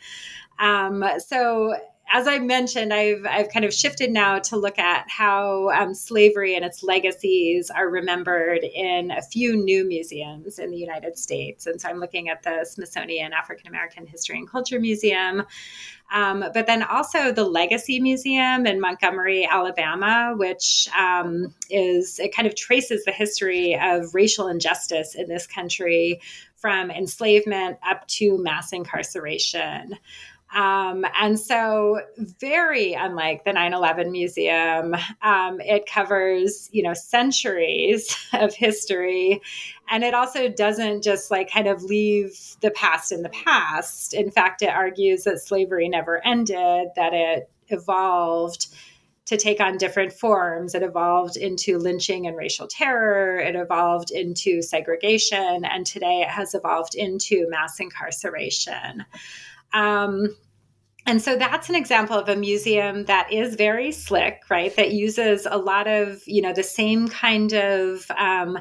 um, 0.60 1.04
so 1.20 1.76
as 2.12 2.28
I 2.28 2.40
mentioned, 2.40 2.94
I've 2.94 3.26
I've 3.26 3.50
kind 3.50 3.66
of 3.66 3.74
shifted 3.74 4.12
now 4.12 4.40
to 4.40 4.58
look 4.58 4.80
at 4.80 5.10
how 5.10 5.70
um, 5.70 5.94
slavery 5.94 6.56
and 6.56 6.66
its 6.66 6.82
legacies 6.82 7.70
are 7.70 7.88
remembered 7.88 8.64
in 8.64 9.12
a 9.12 9.22
few 9.22 9.56
new 9.56 9.86
museums 9.86 10.58
in 10.58 10.72
the 10.72 10.78
United 10.78 11.18
States, 11.18 11.68
and 11.68 11.80
so 11.80 11.88
I'm 11.88 12.00
looking 12.00 12.30
at 12.30 12.42
the 12.44 12.66
Smithsonian 12.66 13.32
African 13.34 13.68
American 13.68 14.08
History 14.08 14.38
and 14.38 14.50
Culture 14.50 14.80
Museum, 14.80 15.44
um, 16.12 16.44
but 16.54 16.66
then 16.66 16.82
also 16.82 17.32
the 17.32 17.44
Legacy 17.44 18.00
Museum 18.00 18.66
in 18.66 18.82
Montgomery, 18.82 19.48
Alabama, 19.50 20.34
which 20.36 20.90
um, 20.98 21.54
is 21.70 22.20
it 22.20 22.36
kind 22.36 22.48
of 22.48 22.56
traces 22.56 23.06
the 23.06 23.12
history 23.12 23.80
of 23.80 24.16
racial 24.16 24.48
injustice 24.48 25.14
in 25.14 25.28
this 25.28 25.46
country 25.46 26.22
from 26.56 26.92
enslavement 26.92 27.78
up 27.88 28.06
to 28.08 28.38
mass 28.38 28.74
incarceration. 28.74 29.96
Um, 30.54 31.06
and 31.16 31.40
so, 31.40 32.02
very 32.18 32.94
unlike 32.94 33.44
the 33.44 33.54
9 33.54 33.74
11 33.74 34.12
Museum, 34.12 34.96
um, 35.22 35.62
it 35.62 35.86
covers, 35.86 36.70
you 36.72 36.82
know, 36.82 36.94
centuries 36.94 38.16
of 38.34 38.54
history. 38.54 39.42
And 39.92 40.04
it 40.04 40.14
also 40.14 40.50
doesn't 40.50 41.04
just 41.04 41.30
like 41.30 41.52
kind 41.52 41.68
of 41.68 41.84
leave 41.84 42.38
the 42.62 42.72
past 42.72 43.12
in 43.12 43.22
the 43.22 43.30
past. 43.30 44.14
In 44.14 44.32
fact, 44.32 44.62
it 44.62 44.70
argues 44.70 45.24
that 45.24 45.40
slavery 45.40 45.88
never 45.88 46.26
ended, 46.26 46.90
that 46.96 47.14
it 47.14 47.50
evolved 47.68 48.68
to 49.30 49.38
take 49.38 49.60
on 49.60 49.78
different 49.78 50.12
forms. 50.12 50.74
It 50.74 50.82
evolved 50.82 51.38
into 51.38 51.78
lynching 51.78 52.26
and 52.26 52.36
racial 52.36 52.66
terror. 52.66 53.38
It 53.38 53.56
evolved 53.56 54.10
into 54.10 54.64
segregation. 54.64 55.66
And 55.66 55.86
today 55.86 56.22
it 56.22 56.30
has 56.30 56.56
evolved 56.56 56.96
into 56.96 57.48
mass 57.48 57.80
incarceration. 57.80 59.06
Um, 59.74 60.36
and 61.06 61.22
so 61.22 61.36
that's 61.36 61.70
an 61.70 61.76
example 61.76 62.18
of 62.18 62.30
a 62.30 62.36
museum 62.36 63.06
that 63.06 63.34
is 63.34 63.56
very 63.56 63.92
slick, 63.92 64.44
right? 64.50 64.76
That 64.76 64.92
uses 64.92 65.48
a 65.50 65.58
lot 65.58 65.88
of, 65.88 66.22
you 66.28 66.42
know, 66.42 66.54
the 66.54 66.64
same 66.64 67.08
kind 67.08 67.54
of 67.54 68.06
um, 68.12 68.60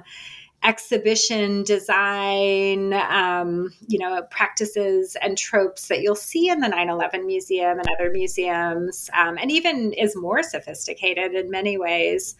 exhibition 0.64 1.62
design, 1.62 2.92
um, 2.92 3.72
you 3.86 3.98
know, 3.98 4.22
practices 4.30 5.16
and 5.20 5.36
tropes 5.36 5.88
that 5.88 6.00
you'll 6.00 6.16
see 6.16 6.48
in 6.48 6.61
the 6.61 6.68
9 6.68 6.88
11 6.88 7.26
Museum 7.26 7.78
and 7.78 7.88
other 7.88 8.11
museums, 8.11 9.11
um, 9.16 9.38
and 9.38 9.50
even 9.50 9.92
is 9.92 10.16
more 10.16 10.42
sophisticated 10.42 11.34
in 11.34 11.50
many 11.50 11.76
ways. 11.76 12.34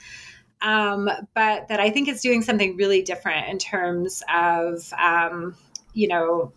Um, 0.61 1.09
but 1.35 1.69
that 1.69 1.79
I 1.79 1.91
think 1.91 2.09
is 2.09 2.21
doing 2.21 2.43
something 2.43 2.77
really 2.77 3.03
different 3.03 3.49
in 3.49 3.59
terms 3.59 4.23
of, 4.33 4.93
um, 4.95 5.55
you 5.93 6.09
know, 6.09 6.53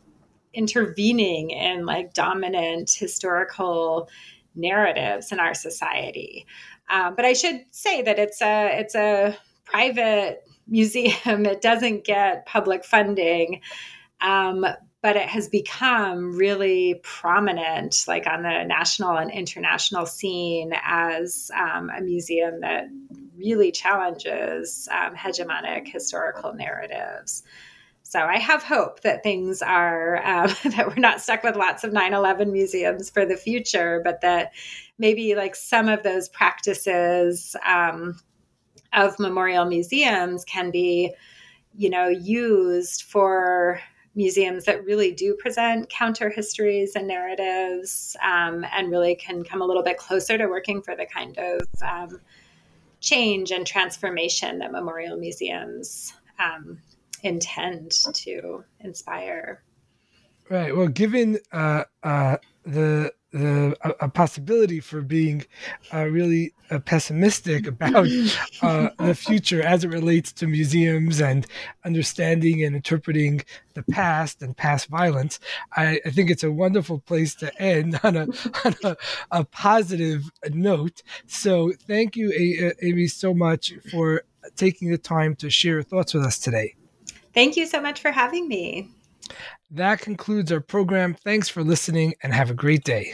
intervening 0.53 1.51
in 1.51 1.85
like 1.85 2.13
dominant 2.13 2.91
historical 2.91 4.09
narratives 4.55 5.31
in 5.31 5.39
our 5.39 5.53
society. 5.53 6.45
Um, 6.89 7.15
but 7.15 7.25
I 7.25 7.33
should 7.33 7.61
say 7.71 8.01
that 8.01 8.19
it's 8.19 8.41
a 8.41 8.79
it's 8.79 8.95
a 8.95 9.37
private 9.65 10.43
museum. 10.67 11.15
It 11.45 11.61
doesn't 11.61 12.03
get 12.03 12.45
public 12.45 12.83
funding. 12.85 13.61
Um, 14.19 14.65
but 15.01 15.15
it 15.15 15.27
has 15.27 15.49
become 15.49 16.37
really 16.37 16.99
prominent, 17.01 18.03
like 18.07 18.27
on 18.27 18.43
the 18.43 18.63
national 18.63 19.17
and 19.17 19.31
international 19.31 20.05
scene, 20.05 20.73
as 20.83 21.49
um, 21.57 21.89
a 21.89 22.01
museum 22.01 22.61
that 22.61 22.85
really 23.35 23.71
challenges 23.71 24.87
um, 24.91 25.15
hegemonic 25.15 25.87
historical 25.87 26.53
narratives. 26.53 27.41
So 28.11 28.19
I 28.19 28.39
have 28.39 28.61
hope 28.61 29.03
that 29.03 29.23
things 29.23 29.61
are, 29.61 30.17
um, 30.27 30.53
that 30.75 30.85
we're 30.85 30.95
not 30.95 31.21
stuck 31.21 31.43
with 31.43 31.55
lots 31.55 31.85
of 31.85 31.93
9 31.93 32.13
11 32.13 32.51
museums 32.51 33.09
for 33.09 33.25
the 33.25 33.37
future, 33.37 34.01
but 34.03 34.19
that 34.19 34.51
maybe 34.97 35.33
like 35.33 35.55
some 35.55 35.87
of 35.87 36.03
those 36.03 36.27
practices 36.27 37.55
um, 37.65 38.19
of 38.91 39.17
memorial 39.17 39.63
museums 39.63 40.43
can 40.43 40.71
be, 40.71 41.13
you 41.73 41.89
know, 41.89 42.09
used 42.09 43.03
for 43.03 43.79
museums 44.13 44.65
that 44.65 44.83
really 44.83 45.13
do 45.13 45.33
present 45.35 45.89
counter 45.89 46.29
histories 46.29 46.97
and 46.97 47.07
narratives 47.07 48.17
um, 48.21 48.65
and 48.73 48.91
really 48.91 49.15
can 49.15 49.41
come 49.41 49.61
a 49.61 49.65
little 49.65 49.83
bit 49.83 49.95
closer 49.95 50.37
to 50.37 50.47
working 50.47 50.81
for 50.81 50.97
the 50.97 51.05
kind 51.05 51.37
of 51.37 51.61
um, 51.81 52.19
change 52.99 53.51
and 53.51 53.65
transformation 53.65 54.59
that 54.59 54.73
memorial 54.73 55.15
museums 55.15 56.11
um, 56.39 56.77
intend 57.23 57.91
to 57.91 58.63
inspire. 58.79 59.63
Right. 60.49 60.75
Well, 60.75 60.87
given 60.87 61.39
uh, 61.51 61.85
uh, 62.03 62.37
the 62.65 63.13
the 63.31 63.75
a, 63.81 64.05
a, 64.05 64.09
possibility 64.09 64.81
for 64.81 65.01
being 65.01 65.45
uh, 65.93 66.03
really 66.03 66.53
uh, 66.69 66.79
pessimistic 66.79 67.65
about 67.65 68.05
uh, 68.61 68.89
the 68.99 69.15
future 69.17 69.61
as 69.61 69.85
it 69.85 69.87
relates 69.87 70.33
to 70.33 70.47
museums 70.47 71.21
and 71.21 71.47
understanding 71.85 72.63
and 72.65 72.75
interpreting 72.75 73.41
the 73.73 73.83
past 73.83 74.41
and 74.41 74.57
past 74.57 74.87
violence, 74.87 75.39
I, 75.77 76.01
I 76.05 76.09
think 76.09 76.29
it's 76.29 76.43
a 76.43 76.51
wonderful 76.51 76.99
place 76.99 77.33
to 77.35 77.61
end 77.61 77.97
on 78.03 78.17
a 78.17 78.27
on 78.65 78.75
a, 78.83 78.97
a 79.31 79.45
positive 79.45 80.29
note. 80.49 81.01
So, 81.27 81.71
thank 81.87 82.17
you, 82.17 82.73
Amy, 82.81 83.07
so 83.07 83.33
much 83.33 83.71
for 83.89 84.23
taking 84.57 84.91
the 84.91 84.97
time 84.97 85.35
to 85.35 85.49
share 85.49 85.75
your 85.75 85.83
thoughts 85.83 86.13
with 86.13 86.25
us 86.25 86.37
today. 86.37 86.75
Thank 87.33 87.55
you 87.55 87.65
so 87.65 87.81
much 87.81 88.01
for 88.01 88.11
having 88.11 88.47
me. 88.47 88.89
That 89.69 90.01
concludes 90.01 90.51
our 90.51 90.59
program. 90.59 91.13
Thanks 91.13 91.47
for 91.47 91.63
listening 91.63 92.15
and 92.23 92.33
have 92.33 92.49
a 92.49 92.53
great 92.53 92.83
day. 92.83 93.13